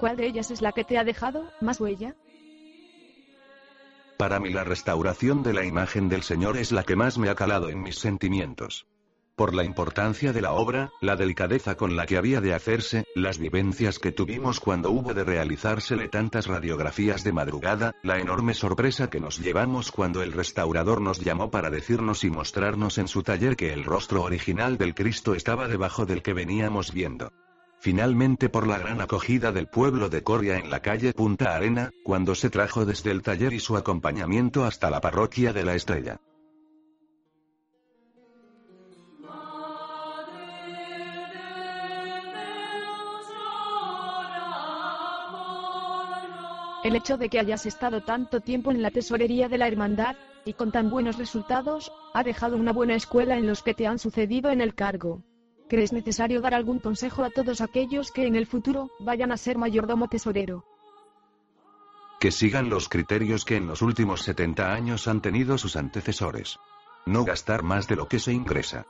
¿Cuál 0.00 0.16
de 0.16 0.26
ellas 0.26 0.50
es 0.50 0.62
la 0.62 0.72
que 0.72 0.82
te 0.82 0.98
ha 0.98 1.04
dejado 1.04 1.48
más 1.60 1.80
huella? 1.80 2.16
Para 4.16 4.40
mí 4.40 4.50
la 4.50 4.64
restauración 4.64 5.44
de 5.44 5.52
la 5.52 5.64
imagen 5.64 6.08
del 6.08 6.24
Señor 6.24 6.56
es 6.56 6.72
la 6.72 6.82
que 6.82 6.96
más 6.96 7.18
me 7.18 7.28
ha 7.28 7.36
calado 7.36 7.68
en 7.68 7.84
mis 7.84 8.00
sentimientos. 8.00 8.88
Por 9.36 9.54
la 9.54 9.64
importancia 9.64 10.32
de 10.32 10.40
la 10.40 10.52
obra, 10.52 10.92
la 11.02 11.14
delicadeza 11.14 11.76
con 11.76 11.94
la 11.94 12.06
que 12.06 12.16
había 12.16 12.40
de 12.40 12.54
hacerse, 12.54 13.04
las 13.14 13.36
vivencias 13.36 13.98
que 13.98 14.10
tuvimos 14.10 14.60
cuando 14.60 14.90
hubo 14.90 15.12
de 15.12 15.24
realizársele 15.24 16.08
tantas 16.08 16.46
radiografías 16.46 17.22
de 17.22 17.34
madrugada, 17.34 17.94
la 18.02 18.18
enorme 18.18 18.54
sorpresa 18.54 19.10
que 19.10 19.20
nos 19.20 19.38
llevamos 19.38 19.92
cuando 19.92 20.22
el 20.22 20.32
restaurador 20.32 21.02
nos 21.02 21.20
llamó 21.20 21.50
para 21.50 21.68
decirnos 21.68 22.24
y 22.24 22.30
mostrarnos 22.30 22.96
en 22.96 23.08
su 23.08 23.22
taller 23.22 23.56
que 23.56 23.74
el 23.74 23.84
rostro 23.84 24.22
original 24.22 24.78
del 24.78 24.94
Cristo 24.94 25.34
estaba 25.34 25.68
debajo 25.68 26.06
del 26.06 26.22
que 26.22 26.32
veníamos 26.32 26.94
viendo. 26.94 27.30
Finalmente 27.78 28.48
por 28.48 28.66
la 28.66 28.78
gran 28.78 29.02
acogida 29.02 29.52
del 29.52 29.68
pueblo 29.68 30.08
de 30.08 30.22
Coria 30.22 30.56
en 30.56 30.70
la 30.70 30.80
calle 30.80 31.12
Punta 31.12 31.54
Arena, 31.54 31.90
cuando 32.04 32.34
se 32.34 32.48
trajo 32.48 32.86
desde 32.86 33.10
el 33.10 33.20
taller 33.20 33.52
y 33.52 33.60
su 33.60 33.76
acompañamiento 33.76 34.64
hasta 34.64 34.88
la 34.88 35.02
parroquia 35.02 35.52
de 35.52 35.62
la 35.62 35.74
Estrella. 35.74 36.22
El 46.86 46.94
hecho 46.94 47.16
de 47.16 47.28
que 47.28 47.40
hayas 47.40 47.66
estado 47.66 48.00
tanto 48.04 48.40
tiempo 48.40 48.70
en 48.70 48.80
la 48.80 48.92
tesorería 48.92 49.48
de 49.48 49.58
la 49.58 49.66
hermandad, 49.66 50.14
y 50.44 50.52
con 50.52 50.70
tan 50.70 50.88
buenos 50.88 51.18
resultados, 51.18 51.90
ha 52.14 52.22
dejado 52.22 52.56
una 52.56 52.72
buena 52.72 52.94
escuela 52.94 53.36
en 53.36 53.44
los 53.44 53.64
que 53.64 53.74
te 53.74 53.88
han 53.88 53.98
sucedido 53.98 54.50
en 54.50 54.60
el 54.60 54.76
cargo. 54.76 55.24
¿Crees 55.68 55.92
necesario 55.92 56.40
dar 56.40 56.54
algún 56.54 56.78
consejo 56.78 57.24
a 57.24 57.30
todos 57.30 57.60
aquellos 57.60 58.12
que 58.12 58.28
en 58.28 58.36
el 58.36 58.46
futuro 58.46 58.92
vayan 59.00 59.32
a 59.32 59.36
ser 59.36 59.58
mayordomo 59.58 60.06
tesorero? 60.06 60.64
Que 62.20 62.30
sigan 62.30 62.70
los 62.70 62.88
criterios 62.88 63.44
que 63.44 63.56
en 63.56 63.66
los 63.66 63.82
últimos 63.82 64.22
70 64.22 64.72
años 64.72 65.08
han 65.08 65.20
tenido 65.20 65.58
sus 65.58 65.74
antecesores. 65.74 66.56
No 67.04 67.24
gastar 67.24 67.64
más 67.64 67.88
de 67.88 67.96
lo 67.96 68.06
que 68.06 68.20
se 68.20 68.32
ingresa. 68.32 68.86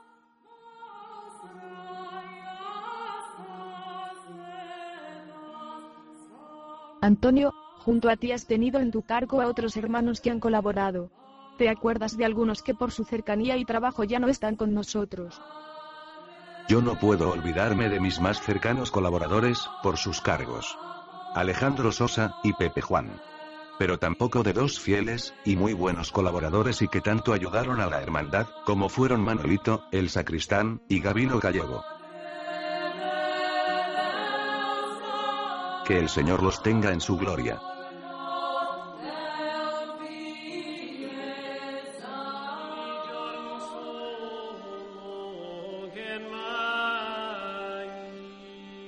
Antonio, 7.01 7.53
junto 7.79 8.09
a 8.09 8.17
ti 8.17 8.31
has 8.31 8.45
tenido 8.45 8.79
en 8.79 8.91
tu 8.91 9.01
cargo 9.01 9.41
a 9.41 9.47
otros 9.47 9.77
hermanos 9.77 10.21
que 10.21 10.31
han 10.31 10.39
colaborado. 10.39 11.09
¿Te 11.57 11.69
acuerdas 11.69 12.17
de 12.17 12.25
algunos 12.25 12.61
que 12.61 12.75
por 12.75 12.91
su 12.91 13.03
cercanía 13.03 13.57
y 13.57 13.65
trabajo 13.65 14.03
ya 14.03 14.19
no 14.19 14.27
están 14.27 14.55
con 14.55 14.73
nosotros? 14.73 15.41
Yo 16.67 16.81
no 16.81 16.99
puedo 16.99 17.31
olvidarme 17.31 17.89
de 17.89 17.99
mis 17.99 18.19
más 18.19 18.41
cercanos 18.41 18.91
colaboradores, 18.91 19.69
por 19.81 19.97
sus 19.97 20.21
cargos. 20.21 20.77
Alejandro 21.33 21.91
Sosa, 21.91 22.35
y 22.43 22.53
Pepe 22.53 22.81
Juan. 22.81 23.21
Pero 23.79 23.99
tampoco 23.99 24.43
de 24.43 24.53
dos 24.53 24.79
fieles, 24.79 25.33
y 25.45 25.55
muy 25.55 25.73
buenos 25.73 26.11
colaboradores 26.11 26.81
y 26.81 26.87
que 26.87 26.99
tanto 26.99 27.31
ayudaron 27.31 27.79
a 27.79 27.87
la 27.87 28.01
hermandad, 28.01 28.47
como 28.65 28.89
fueron 28.89 29.21
Manolito, 29.21 29.83
el 29.91 30.09
sacristán, 30.09 30.81
y 30.89 30.99
Gabino 30.99 31.39
Gallego. 31.39 31.83
Que 35.85 35.99
el 35.99 36.09
Señor 36.09 36.43
los 36.43 36.61
tenga 36.61 36.91
en 36.91 36.99
su 36.99 37.17
gloria. 37.17 37.61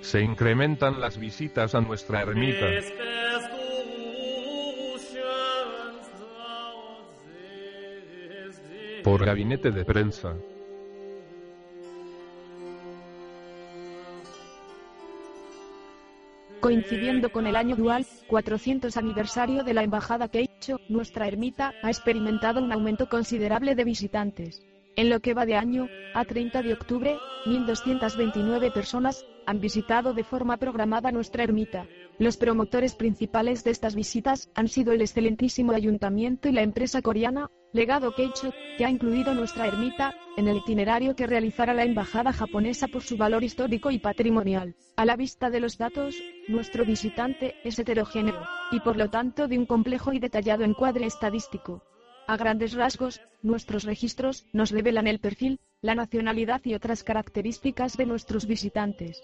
Se 0.09 0.21
incrementan 0.21 0.99
las 0.99 1.19
visitas 1.19 1.75
a 1.75 1.81
nuestra 1.81 2.23
ermita. 2.23 2.65
Por 9.03 9.23
gabinete 9.23 9.69
de 9.69 9.85
prensa. 9.85 10.33
Coincidiendo 16.59 17.31
con 17.31 17.45
el 17.45 17.55
año 17.55 17.75
dual, 17.75 18.03
400 18.25 18.97
aniversario 18.97 19.63
de 19.63 19.75
la 19.75 19.83
embajada 19.83 20.27
Queicho, 20.29 20.79
nuestra 20.89 21.27
ermita 21.27 21.75
ha 21.83 21.89
experimentado 21.89 22.63
un 22.63 22.71
aumento 22.71 23.09
considerable 23.09 23.75
de 23.75 23.83
visitantes. 23.83 24.65
En 24.99 25.09
lo 25.09 25.21
que 25.21 25.33
va 25.33 25.45
de 25.45 25.55
año, 25.55 25.87
a 26.13 26.25
30 26.25 26.61
de 26.61 26.73
octubre, 26.73 27.15
1.229 27.45 28.73
personas 28.73 29.25
han 29.45 29.61
visitado 29.61 30.13
de 30.13 30.25
forma 30.25 30.57
programada 30.57 31.13
nuestra 31.13 31.41
ermita. 31.41 31.87
Los 32.17 32.35
promotores 32.35 32.95
principales 32.95 33.63
de 33.63 33.71
estas 33.71 33.95
visitas 33.95 34.49
han 34.55 34.67
sido 34.67 34.91
el 34.91 34.99
excelentísimo 34.99 35.71
ayuntamiento 35.71 36.49
y 36.49 36.51
la 36.51 36.63
empresa 36.63 37.01
coreana, 37.01 37.49
Legado 37.71 38.13
Keicho, 38.13 38.51
que 38.77 38.83
ha 38.83 38.89
incluido 38.89 39.33
nuestra 39.33 39.67
ermita 39.67 40.13
en 40.35 40.49
el 40.49 40.57
itinerario 40.57 41.15
que 41.15 41.27
realizará 41.27 41.73
la 41.73 41.85
embajada 41.85 42.33
japonesa 42.33 42.89
por 42.89 43.01
su 43.01 43.15
valor 43.15 43.45
histórico 43.45 43.91
y 43.91 43.99
patrimonial. 43.99 44.75
A 44.97 45.05
la 45.05 45.15
vista 45.15 45.49
de 45.49 45.61
los 45.61 45.77
datos, 45.77 46.21
nuestro 46.49 46.83
visitante 46.83 47.55
es 47.63 47.79
heterogéneo, 47.79 48.43
y 48.69 48.81
por 48.81 48.97
lo 48.97 49.09
tanto 49.09 49.47
de 49.47 49.57
un 49.57 49.65
complejo 49.65 50.11
y 50.11 50.19
detallado 50.19 50.65
encuadre 50.65 51.05
estadístico. 51.05 51.83
A 52.29 52.37
grandes 52.37 52.73
rasgos, 52.73 53.21
nuestros 53.41 53.85
registros 53.85 54.45
nos 54.53 54.69
revelan 54.69 55.07
el 55.07 55.17
perfil, 55.17 55.59
la 55.81 55.95
nacionalidad 55.95 56.61
y 56.63 56.75
otras 56.75 57.03
características 57.03 57.97
de 57.97 58.05
nuestros 58.05 58.45
visitantes. 58.45 59.23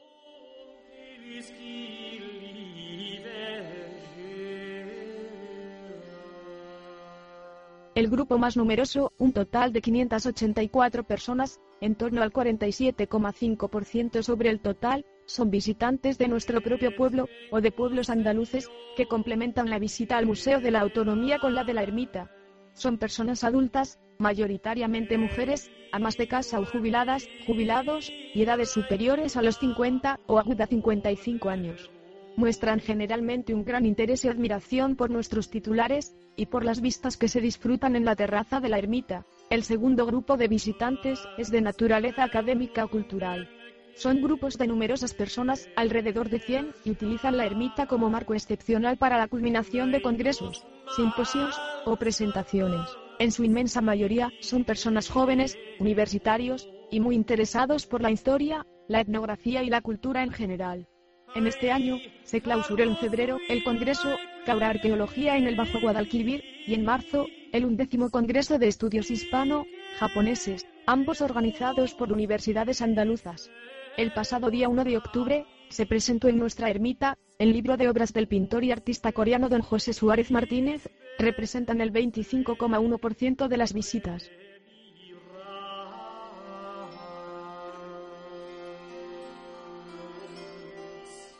El 7.94 8.10
grupo 8.10 8.40
más 8.40 8.58
numeroso, 8.58 9.14
un 9.20 9.34
total 9.34 9.72
de 9.72 9.84
584 9.84 11.04
personas, 11.04 11.62
en 11.82 11.94
torno 11.94 12.24
al 12.24 12.34
47,5% 12.34 14.24
sobre 14.24 14.50
el 14.50 14.60
total, 14.62 15.06
son 15.28 15.52
visitantes 15.52 16.18
de 16.18 16.28
nuestro 16.28 16.60
propio 16.60 16.96
pueblo, 16.96 17.30
o 17.52 17.62
de 17.62 17.72
pueblos 17.72 18.10
andaluces, 18.10 18.68
que 18.98 19.06
complementan 19.06 19.70
la 19.70 19.78
visita 19.78 20.18
al 20.18 20.26
Museo 20.26 20.60
de 20.60 20.72
la 20.72 20.82
Autonomía 20.82 21.38
con 21.38 21.54
la 21.54 21.64
de 21.64 21.76
la 21.76 21.84
ermita. 21.84 22.32
Son 22.76 22.98
personas 22.98 23.44
adultas, 23.44 24.00
mayoritariamente 24.20 25.18
mujeres, 25.18 25.72
amas 25.92 26.18
de 26.18 26.28
casa 26.28 26.60
o 26.60 26.66
jubiladas, 26.66 27.28
jubilados, 27.48 28.12
y 28.34 28.44
edades 28.44 28.70
superiores 28.70 29.36
a 29.36 29.42
los 29.42 29.58
50 29.58 30.20
o 30.28 30.38
aguda 30.38 30.68
55 30.68 31.50
años 31.50 31.90
muestran 32.36 32.80
generalmente 32.80 33.54
un 33.54 33.64
gran 33.64 33.86
interés 33.86 34.26
y 34.26 34.28
admiración 34.28 34.96
por 34.96 35.10
nuestros 35.10 35.50
titulares, 35.50 36.16
y 36.36 36.48
por 36.48 36.66
las 36.66 36.82
vistas 36.82 37.18
que 37.18 37.30
se 37.30 37.40
disfrutan 37.40 37.96
en 37.96 38.06
la 38.06 38.16
terraza 38.16 38.60
de 38.60 38.70
la 38.70 38.78
ermita. 38.78 39.26
El 39.50 39.64
segundo 39.64 40.06
grupo 40.06 40.38
de 40.38 40.48
visitantes 40.48 41.20
es 41.38 41.50
de 41.50 41.62
naturaleza 41.62 42.24
académica 42.24 42.84
o 42.84 42.90
cultural. 42.90 43.50
Son 43.96 44.22
grupos 44.22 44.58
de 44.58 44.68
numerosas 44.68 45.14
personas, 45.14 45.70
alrededor 45.78 46.30
de 46.30 46.40
100, 46.40 46.74
y 46.84 46.92
utilizan 46.92 47.38
la 47.38 47.46
ermita 47.46 47.88
como 47.88 48.10
marco 48.10 48.34
excepcional 48.34 48.98
para 48.98 49.18
la 49.18 49.30
culminación 49.30 49.94
de 49.94 50.02
congresos, 50.02 50.66
simposios 50.98 51.58
o 51.86 51.96
presentaciones. 51.96 52.90
En 53.20 53.32
su 53.32 53.46
inmensa 53.46 53.80
mayoría, 53.80 54.34
son 54.42 54.66
personas 54.66 55.10
jóvenes, 55.10 55.58
universitarios, 55.80 56.68
y 56.92 57.00
muy 57.00 57.16
interesados 57.16 57.88
por 57.88 58.02
la 58.02 58.12
historia, 58.12 58.66
la 58.90 59.00
etnografía 59.00 59.64
y 59.64 59.70
la 59.70 59.80
cultura 59.82 60.24
en 60.24 60.32
general. 60.32 60.88
En 61.34 61.48
este 61.48 61.72
año, 61.72 61.98
se 62.24 62.42
clausuró 62.42 62.84
en 62.84 62.98
febrero 62.98 63.38
el 63.48 63.64
Congreso 63.64 64.14
Caura 64.46 64.70
Arqueología 64.70 65.38
en 65.38 65.48
el 65.48 65.56
Bajo 65.56 65.80
Guadalquivir, 65.80 66.44
y 66.68 66.74
en 66.74 66.84
marzo, 66.84 67.28
el 67.54 67.64
undécimo 67.64 68.10
Congreso 68.10 68.60
de 68.60 68.68
Estudios 68.68 69.10
Hispano-Japoneses, 69.10 70.68
ambos 70.86 71.22
organizados 71.22 71.94
por 71.94 72.12
universidades 72.12 72.82
andaluzas. 72.82 73.50
El 73.98 74.12
pasado 74.12 74.50
día 74.50 74.68
1 74.68 74.84
de 74.84 74.98
octubre, 74.98 75.46
se 75.70 75.86
presentó 75.86 76.28
en 76.28 76.38
nuestra 76.38 76.70
ermita, 76.70 77.18
el 77.40 77.54
libro 77.54 77.78
de 77.78 77.88
obras 77.88 78.12
del 78.12 78.28
pintor 78.28 78.66
y 78.66 78.72
artista 78.74 79.14
coreano 79.14 79.48
don 79.48 79.62
José 79.62 79.94
Suárez 79.94 80.32
Martínez, 80.32 80.90
representan 81.18 81.80
el 81.80 81.94
25,1% 81.94 83.48
de 83.48 83.58
las 83.58 83.74
visitas. 83.74 84.30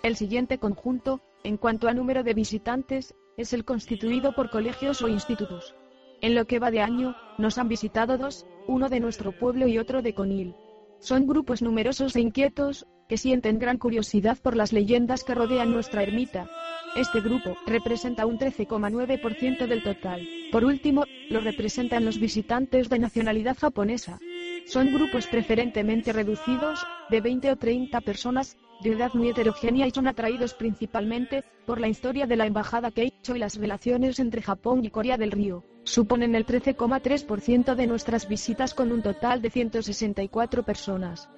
El 0.02 0.16
siguiente 0.16 0.58
conjunto, 0.58 1.20
en 1.44 1.58
cuanto 1.58 1.90
a 1.90 1.94
número 1.94 2.24
de 2.24 2.34
visitantes, 2.34 3.16
es 3.36 3.52
el 3.52 3.66
constituido 3.66 4.34
por 4.34 4.50
colegios 4.50 5.02
o 5.02 5.10
institutos. 5.10 5.76
En 6.22 6.36
lo 6.36 6.46
que 6.46 6.60
va 6.60 6.72
de 6.72 6.80
año, 6.80 7.18
nos 7.38 7.58
han 7.58 7.68
visitado 7.68 8.18
dos, 8.18 8.46
uno 8.66 8.88
de 8.88 9.02
nuestro 9.02 9.34
pueblo 9.34 9.68
y 9.68 9.78
otro 9.78 10.02
de 10.02 10.14
Conil. 10.14 10.56
Son 11.00 11.28
grupos 11.28 11.62
numerosos 11.62 12.16
e 12.16 12.22
inquietos, 12.22 12.86
que 13.08 13.18
sienten 13.18 13.60
gran 13.60 13.78
curiosidad 13.78 14.38
por 14.42 14.56
las 14.56 14.74
leyendas 14.74 15.24
que 15.24 15.36
rodean 15.36 15.72
nuestra 15.72 16.02
ermita. 16.04 16.50
Este 16.96 17.22
grupo 17.22 17.58
representa 17.68 18.26
un 18.26 18.40
13,9% 18.40 19.68
del 19.68 19.84
total. 19.84 20.28
Por 20.52 20.64
último, 20.64 21.04
lo 21.30 21.42
representan 21.42 22.06
los 22.06 22.20
visitantes 22.20 22.90
de 22.90 23.00
nacionalidad 23.00 23.58
japonesa. 23.58 24.20
Son 24.66 24.92
grupos 24.94 25.28
preferentemente 25.28 26.14
reducidos, 26.14 26.86
de 27.10 27.22
20 27.22 27.52
o 27.52 27.56
30 27.58 28.02
personas, 28.02 28.58
de 28.82 28.92
edad 28.92 29.14
muy 29.14 29.30
heterogénea 29.30 29.88
y 29.88 29.92
son 29.92 30.08
atraídos 30.08 30.54
principalmente 30.54 31.44
por 31.66 31.80
la 31.80 31.88
historia 31.88 32.26
de 32.26 32.36
la 32.36 32.46
embajada 32.48 32.92
Keicho 32.92 33.36
y 33.36 33.40
las 33.40 33.58
relaciones 33.58 34.20
entre 34.20 34.42
Japón 34.42 34.84
y 34.84 34.90
Corea 34.90 35.18
del 35.18 35.32
Río. 35.32 35.64
Suponen 35.86 36.34
el 36.34 36.46
13,3% 36.46 37.76
de 37.76 37.88
nuestras 37.88 38.28
visitas 38.28 38.74
con 38.74 38.92
un 38.92 39.02
total 39.02 39.42
de 39.42 39.52
164 39.52 40.64
personas. 40.64 41.30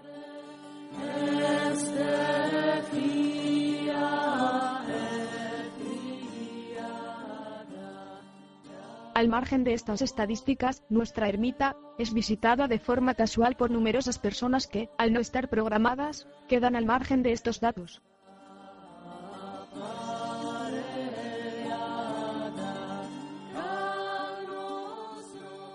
Al 9.13 9.27
margen 9.27 9.63
de 9.63 9.73
estas 9.73 10.01
estadísticas, 10.01 10.83
nuestra 10.89 11.27
ermita 11.27 11.75
es 11.97 12.13
visitada 12.13 12.67
de 12.67 12.79
forma 12.79 13.15
casual 13.15 13.57
por 13.57 13.69
numerosas 13.69 14.17
personas 14.17 14.67
que, 14.67 14.89
al 14.97 15.11
no 15.11 15.19
estar 15.19 15.49
programadas, 15.49 16.27
quedan 16.47 16.75
al 16.75 16.85
margen 16.85 17.21
de 17.21 17.33
estos 17.33 17.59
datos. 17.59 18.01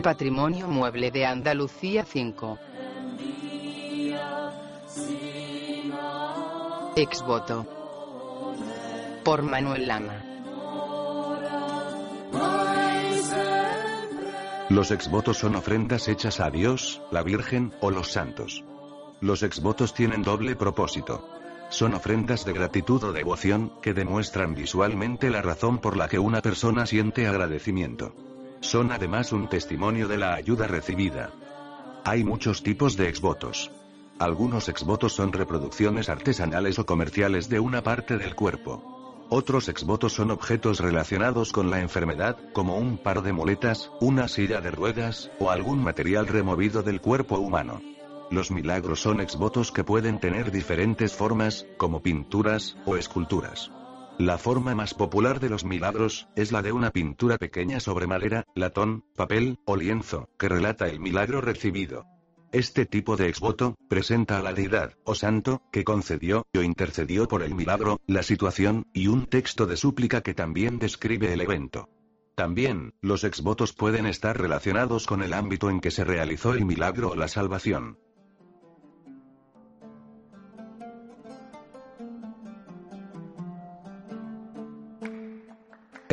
Patrimonio 0.02 0.66
Mueble 0.66 1.12
de 1.12 1.24
Andalucía 1.24 2.04
5. 2.04 2.58
Exvoto. 6.96 7.66
Por 9.22 9.42
Manuel 9.42 9.86
Lama. 9.86 10.24
Los 14.68 14.90
exvotos 14.90 15.38
son 15.38 15.54
ofrendas 15.54 16.08
hechas 16.08 16.40
a 16.40 16.50
Dios, 16.50 17.00
la 17.12 17.22
Virgen 17.22 17.72
o 17.80 17.92
los 17.92 18.10
santos. 18.10 18.64
Los 19.20 19.44
exvotos 19.44 19.94
tienen 19.94 20.22
doble 20.22 20.56
propósito. 20.56 21.28
Son 21.68 21.94
ofrendas 21.94 22.44
de 22.44 22.52
gratitud 22.52 23.04
o 23.04 23.12
devoción, 23.12 23.72
que 23.80 23.94
demuestran 23.94 24.54
visualmente 24.56 25.30
la 25.30 25.42
razón 25.42 25.78
por 25.78 25.96
la 25.96 26.08
que 26.08 26.18
una 26.18 26.42
persona 26.42 26.86
siente 26.86 27.28
agradecimiento. 27.28 28.31
Son 28.62 28.92
además 28.92 29.32
un 29.32 29.48
testimonio 29.48 30.06
de 30.06 30.16
la 30.16 30.34
ayuda 30.34 30.68
recibida. 30.68 31.30
Hay 32.04 32.22
muchos 32.22 32.62
tipos 32.62 32.96
de 32.96 33.08
exvotos. 33.08 33.72
Algunos 34.20 34.68
exvotos 34.68 35.14
son 35.14 35.32
reproducciones 35.32 36.08
artesanales 36.08 36.78
o 36.78 36.86
comerciales 36.86 37.48
de 37.48 37.58
una 37.58 37.82
parte 37.82 38.18
del 38.18 38.36
cuerpo. 38.36 39.26
Otros 39.30 39.68
exvotos 39.68 40.12
son 40.12 40.30
objetos 40.30 40.78
relacionados 40.78 41.52
con 41.52 41.70
la 41.70 41.80
enfermedad, 41.80 42.38
como 42.52 42.76
un 42.76 42.98
par 42.98 43.22
de 43.22 43.32
muletas, 43.32 43.90
una 44.00 44.28
silla 44.28 44.60
de 44.60 44.70
ruedas, 44.70 45.32
o 45.40 45.50
algún 45.50 45.82
material 45.82 46.28
removido 46.28 46.84
del 46.84 47.00
cuerpo 47.00 47.38
humano. 47.38 47.82
Los 48.30 48.52
milagros 48.52 49.00
son 49.00 49.20
exvotos 49.20 49.72
que 49.72 49.82
pueden 49.82 50.20
tener 50.20 50.52
diferentes 50.52 51.14
formas, 51.14 51.66
como 51.78 52.00
pinturas, 52.00 52.76
o 52.86 52.96
esculturas. 52.96 53.72
La 54.18 54.38
forma 54.38 54.74
más 54.74 54.94
popular 54.94 55.40
de 55.40 55.48
los 55.48 55.64
milagros, 55.64 56.28
es 56.36 56.52
la 56.52 56.62
de 56.62 56.72
una 56.72 56.90
pintura 56.90 57.38
pequeña 57.38 57.80
sobre 57.80 58.06
madera, 58.06 58.44
latón, 58.54 59.04
papel, 59.16 59.58
o 59.64 59.74
lienzo, 59.76 60.28
que 60.38 60.48
relata 60.48 60.88
el 60.88 61.00
milagro 61.00 61.40
recibido. 61.40 62.04
Este 62.52 62.84
tipo 62.84 63.16
de 63.16 63.28
exvoto, 63.28 63.76
presenta 63.88 64.38
a 64.38 64.42
la 64.42 64.52
deidad, 64.52 64.92
o 65.04 65.14
santo, 65.14 65.62
que 65.72 65.84
concedió, 65.84 66.46
o 66.54 66.60
intercedió 66.60 67.26
por 67.26 67.42
el 67.42 67.54
milagro, 67.54 68.00
la 68.06 68.22
situación, 68.22 68.86
y 68.92 69.06
un 69.06 69.24
texto 69.24 69.66
de 69.66 69.78
súplica 69.78 70.20
que 70.20 70.34
también 70.34 70.78
describe 70.78 71.32
el 71.32 71.40
evento. 71.40 71.88
También, 72.34 72.92
los 73.00 73.24
exvotos 73.24 73.72
pueden 73.72 74.04
estar 74.04 74.38
relacionados 74.38 75.06
con 75.06 75.22
el 75.22 75.32
ámbito 75.32 75.70
en 75.70 75.80
que 75.80 75.90
se 75.90 76.04
realizó 76.04 76.52
el 76.52 76.66
milagro 76.66 77.10
o 77.10 77.16
la 77.16 77.28
salvación. 77.28 77.98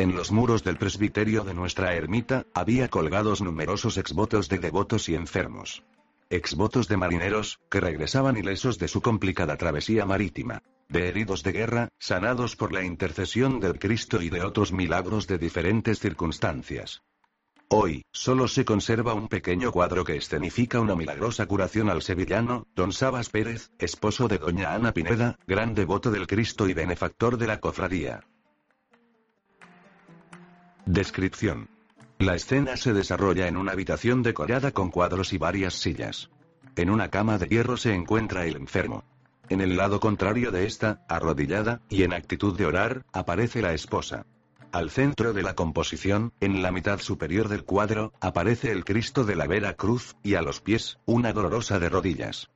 En 0.00 0.14
los 0.14 0.32
muros 0.32 0.64
del 0.64 0.78
presbiterio 0.78 1.44
de 1.44 1.52
nuestra 1.52 1.92
ermita, 1.92 2.46
había 2.54 2.88
colgados 2.88 3.42
numerosos 3.42 3.98
exvotos 3.98 4.48
de 4.48 4.56
devotos 4.56 5.10
y 5.10 5.14
enfermos 5.14 5.82
exvotos 6.30 6.88
de 6.88 6.96
marineros, 6.96 7.60
que 7.70 7.80
regresaban 7.80 8.38
ilesos 8.38 8.78
de 8.78 8.88
su 8.88 9.02
complicada 9.02 9.58
travesía 9.58 10.06
marítima, 10.06 10.62
de 10.88 11.08
heridos 11.08 11.42
de 11.42 11.52
guerra, 11.52 11.88
sanados 11.98 12.56
por 12.56 12.72
la 12.72 12.82
intercesión 12.82 13.60
del 13.60 13.78
Cristo 13.78 14.22
y 14.22 14.30
de 14.30 14.42
otros 14.42 14.72
milagros 14.72 15.26
de 15.26 15.36
diferentes 15.36 15.98
circunstancias. 15.98 17.02
Hoy, 17.68 18.06
solo 18.10 18.48
se 18.48 18.64
conserva 18.64 19.12
un 19.12 19.28
pequeño 19.28 19.70
cuadro 19.70 20.04
que 20.04 20.16
escenifica 20.16 20.80
una 20.80 20.96
milagrosa 20.96 21.44
curación 21.44 21.90
al 21.90 22.00
sevillano, 22.00 22.66
don 22.74 22.94
Sabas 22.94 23.28
Pérez, 23.28 23.70
esposo 23.78 24.28
de 24.28 24.38
doña 24.38 24.72
Ana 24.72 24.92
Pineda, 24.92 25.36
gran 25.46 25.74
devoto 25.74 26.10
del 26.10 26.26
Cristo 26.26 26.70
y 26.70 26.72
benefactor 26.72 27.36
de 27.36 27.48
la 27.48 27.60
cofradía. 27.60 28.24
Descripción. 30.92 31.68
La 32.18 32.34
escena 32.34 32.76
se 32.76 32.92
desarrolla 32.92 33.46
en 33.46 33.56
una 33.56 33.70
habitación 33.70 34.24
decorada 34.24 34.72
con 34.72 34.90
cuadros 34.90 35.32
y 35.32 35.38
varias 35.38 35.74
sillas. 35.74 36.30
En 36.74 36.90
una 36.90 37.10
cama 37.10 37.38
de 37.38 37.46
hierro 37.46 37.76
se 37.76 37.94
encuentra 37.94 38.44
el 38.44 38.56
enfermo. 38.56 39.04
En 39.48 39.60
el 39.60 39.76
lado 39.76 40.00
contrario 40.00 40.50
de 40.50 40.66
esta, 40.66 41.04
arrodillada, 41.08 41.80
y 41.88 42.02
en 42.02 42.12
actitud 42.12 42.58
de 42.58 42.66
orar, 42.66 43.04
aparece 43.12 43.62
la 43.62 43.72
esposa. 43.72 44.26
Al 44.72 44.90
centro 44.90 45.32
de 45.32 45.44
la 45.44 45.54
composición, 45.54 46.32
en 46.40 46.60
la 46.60 46.72
mitad 46.72 46.98
superior 46.98 47.46
del 47.46 47.62
cuadro, 47.62 48.12
aparece 48.20 48.72
el 48.72 48.84
Cristo 48.84 49.22
de 49.22 49.36
la 49.36 49.46
Vera 49.46 49.74
Cruz, 49.74 50.16
y 50.24 50.34
a 50.34 50.42
los 50.42 50.60
pies, 50.60 50.98
una 51.06 51.32
dolorosa 51.32 51.78
de 51.78 51.88
rodillas. 51.88 52.50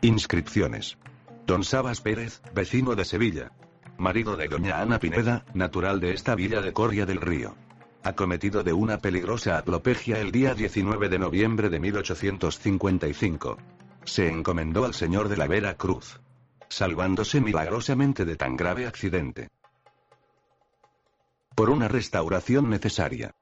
Inscripciones. 0.00 0.98
Don 1.46 1.64
Sabas 1.64 2.00
Pérez, 2.00 2.40
vecino 2.54 2.94
de 2.94 3.04
Sevilla. 3.04 3.50
Marido 3.98 4.36
de 4.36 4.46
doña 4.46 4.80
Ana 4.80 5.00
Pineda, 5.00 5.44
natural 5.54 5.98
de 5.98 6.14
esta 6.14 6.36
villa 6.36 6.60
de 6.60 6.72
Coria 6.72 7.04
del 7.04 7.20
Río. 7.20 7.56
Acometido 8.04 8.62
de 8.62 8.72
una 8.72 8.98
peligrosa 8.98 9.58
alopecia 9.58 10.20
el 10.20 10.30
día 10.30 10.54
19 10.54 11.08
de 11.08 11.18
noviembre 11.18 11.68
de 11.68 11.80
1855. 11.80 13.58
Se 14.04 14.28
encomendó 14.28 14.84
al 14.84 14.94
señor 14.94 15.28
de 15.28 15.36
la 15.36 15.48
Vera 15.48 15.76
Cruz. 15.76 16.20
Salvándose 16.68 17.40
milagrosamente 17.40 18.24
de 18.24 18.36
tan 18.36 18.56
grave 18.56 18.86
accidente. 18.86 19.50
Por 21.56 21.70
una 21.70 21.88
restauración 21.88 22.70
necesaria. 22.70 23.34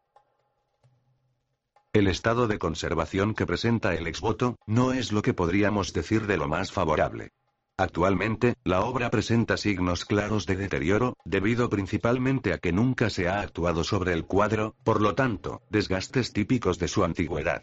El 1.93 2.09
estado 2.09 2.49
de 2.49 2.59
conservación 2.59 3.35
que 3.35 3.47
presenta 3.47 3.95
el 3.95 4.07
exvoto, 4.07 4.57
no 4.67 4.93
es 4.93 5.13
lo 5.13 5.21
que 5.23 5.35
podríamos 5.35 5.93
decir 5.93 6.27
de 6.27 6.39
lo 6.39 6.49
más 6.49 6.73
favorable. 6.73 7.33
Actualmente, 7.81 8.57
la 8.63 8.83
obra 8.83 9.11
presenta 9.11 9.57
signos 9.57 10.05
claros 10.05 10.45
de 10.45 10.55
deterioro, 10.55 11.17
debido 11.25 11.71
principalmente 11.71 12.53
a 12.53 12.59
que 12.59 12.75
nunca 12.75 13.09
se 13.09 13.27
ha 13.27 13.41
actuado 13.41 13.85
sobre 13.85 14.13
el 14.13 14.27
cuadro, 14.27 14.75
por 14.85 15.01
lo 15.01 15.15
tanto, 15.15 15.63
desgastes 15.71 16.35
típicos 16.35 16.79
de 16.79 16.89
su 16.89 17.05
antigüedad. 17.05 17.63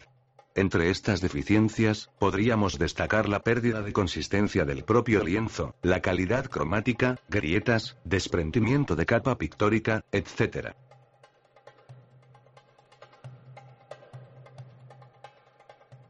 Entre 0.56 0.90
estas 0.90 1.20
deficiencias, 1.20 2.10
podríamos 2.18 2.80
destacar 2.80 3.28
la 3.28 3.44
pérdida 3.44 3.80
de 3.80 3.92
consistencia 3.92 4.64
del 4.64 4.82
propio 4.82 5.22
lienzo, 5.22 5.76
la 5.82 6.00
calidad 6.00 6.46
cromática, 6.46 7.20
grietas, 7.28 7.96
desprendimiento 8.04 8.96
de 8.96 9.06
capa 9.06 9.38
pictórica, 9.38 10.02
etc. 10.10 10.74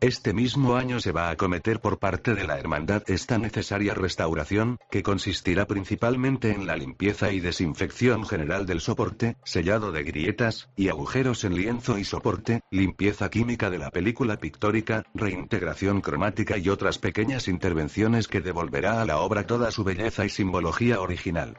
Este 0.00 0.32
mismo 0.32 0.76
año 0.76 1.00
se 1.00 1.10
va 1.10 1.26
a 1.26 1.30
acometer 1.30 1.80
por 1.80 1.98
parte 1.98 2.36
de 2.36 2.46
la 2.46 2.56
Hermandad 2.56 3.02
esta 3.08 3.36
necesaria 3.36 3.94
restauración, 3.94 4.78
que 4.92 5.02
consistirá 5.02 5.66
principalmente 5.66 6.52
en 6.52 6.68
la 6.68 6.76
limpieza 6.76 7.32
y 7.32 7.40
desinfección 7.40 8.24
general 8.24 8.64
del 8.64 8.80
soporte, 8.80 9.36
sellado 9.44 9.90
de 9.90 10.04
grietas, 10.04 10.68
y 10.76 10.88
agujeros 10.88 11.42
en 11.42 11.56
lienzo 11.56 11.98
y 11.98 12.04
soporte, 12.04 12.60
limpieza 12.70 13.28
química 13.28 13.70
de 13.70 13.78
la 13.78 13.90
película 13.90 14.36
pictórica, 14.36 15.02
reintegración 15.14 16.00
cromática 16.00 16.58
y 16.58 16.68
otras 16.68 16.98
pequeñas 16.98 17.48
intervenciones 17.48 18.28
que 18.28 18.40
devolverá 18.40 19.02
a 19.02 19.04
la 19.04 19.18
obra 19.18 19.48
toda 19.48 19.72
su 19.72 19.82
belleza 19.82 20.24
y 20.24 20.28
simbología 20.28 21.00
original. 21.00 21.58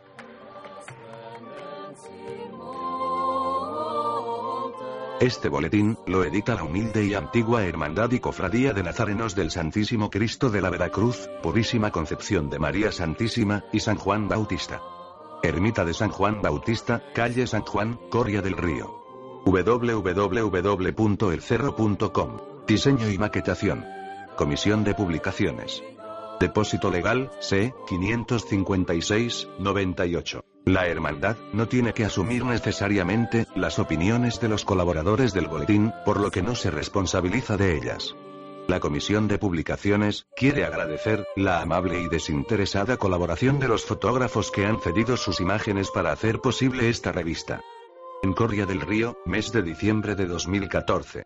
Este 5.20 5.49
boletín, 5.49 5.97
lo 6.07 6.24
edita 6.24 6.55
la 6.55 6.63
humilde 6.63 7.03
y 7.03 7.13
antigua 7.13 7.65
Hermandad 7.65 8.09
y 8.11 8.20
Cofradía 8.20 8.72
de 8.72 8.84
Nazarenos 8.84 9.36
del 9.36 9.51
Santísimo 9.51 10.09
Cristo 10.09 10.49
de 10.49 10.61
la 10.61 10.70
Veracruz, 10.70 11.30
Purísima 11.43 11.91
Concepción 11.91 12.49
de 12.49 12.57
María 12.57 12.93
Santísima, 12.93 13.65
y 13.74 13.82
San 13.82 13.97
Juan 13.97 14.30
Bautista. 14.30 14.82
Ermita 15.43 15.84
de 15.84 15.93
San 15.93 16.09
Juan 16.09 16.41
Bautista, 16.41 17.03
calle 17.13 17.47
San 17.47 17.63
Juan, 17.63 17.99
Coria 18.09 18.41
del 18.41 18.55
Río. 18.55 19.43
www.elcerro.com. 19.45 22.38
Diseño 22.65 23.09
y 23.09 23.17
maquetación. 23.17 23.86
Comisión 24.38 24.86
de 24.86 24.95
Publicaciones. 24.95 25.84
Depósito 26.39 26.89
legal, 26.89 27.30
C, 27.41 27.74
556, 27.88 29.49
98. 29.59 30.49
La 30.66 30.88
hermandad 30.88 31.38
no 31.53 31.68
tiene 31.68 31.93
que 31.93 32.05
asumir 32.05 32.45
necesariamente 32.45 33.47
las 33.55 33.80
opiniones 33.80 34.39
de 34.39 34.49
los 34.49 34.66
colaboradores 34.66 35.34
del 35.34 35.47
boletín, 35.47 35.93
por 36.05 36.20
lo 36.20 36.32
que 36.32 36.41
no 36.41 36.55
se 36.55 36.70
responsabiliza 36.70 37.57
de 37.57 37.76
ellas. 37.76 38.16
La 38.68 38.80
Comisión 38.80 39.28
de 39.28 39.39
Publicaciones 39.39 40.28
quiere 40.36 40.64
agradecer 40.64 41.26
la 41.36 41.62
amable 41.62 42.01
y 42.01 42.07
desinteresada 42.07 42.97
colaboración 42.97 43.60
de 43.60 43.68
los 43.68 43.84
fotógrafos 43.84 44.51
que 44.51 44.68
han 44.68 44.80
cedido 44.80 45.18
sus 45.18 45.39
imágenes 45.39 45.89
para 45.89 46.12
hacer 46.12 46.39
posible 46.39 46.88
esta 46.88 47.12
revista. 47.12 47.62
En 48.22 48.34
Corria 48.34 48.68
del 48.68 48.82
Río, 48.82 49.18
mes 49.26 49.51
de 49.51 49.64
diciembre 49.64 50.14
de 50.14 50.28
2014. 50.28 51.26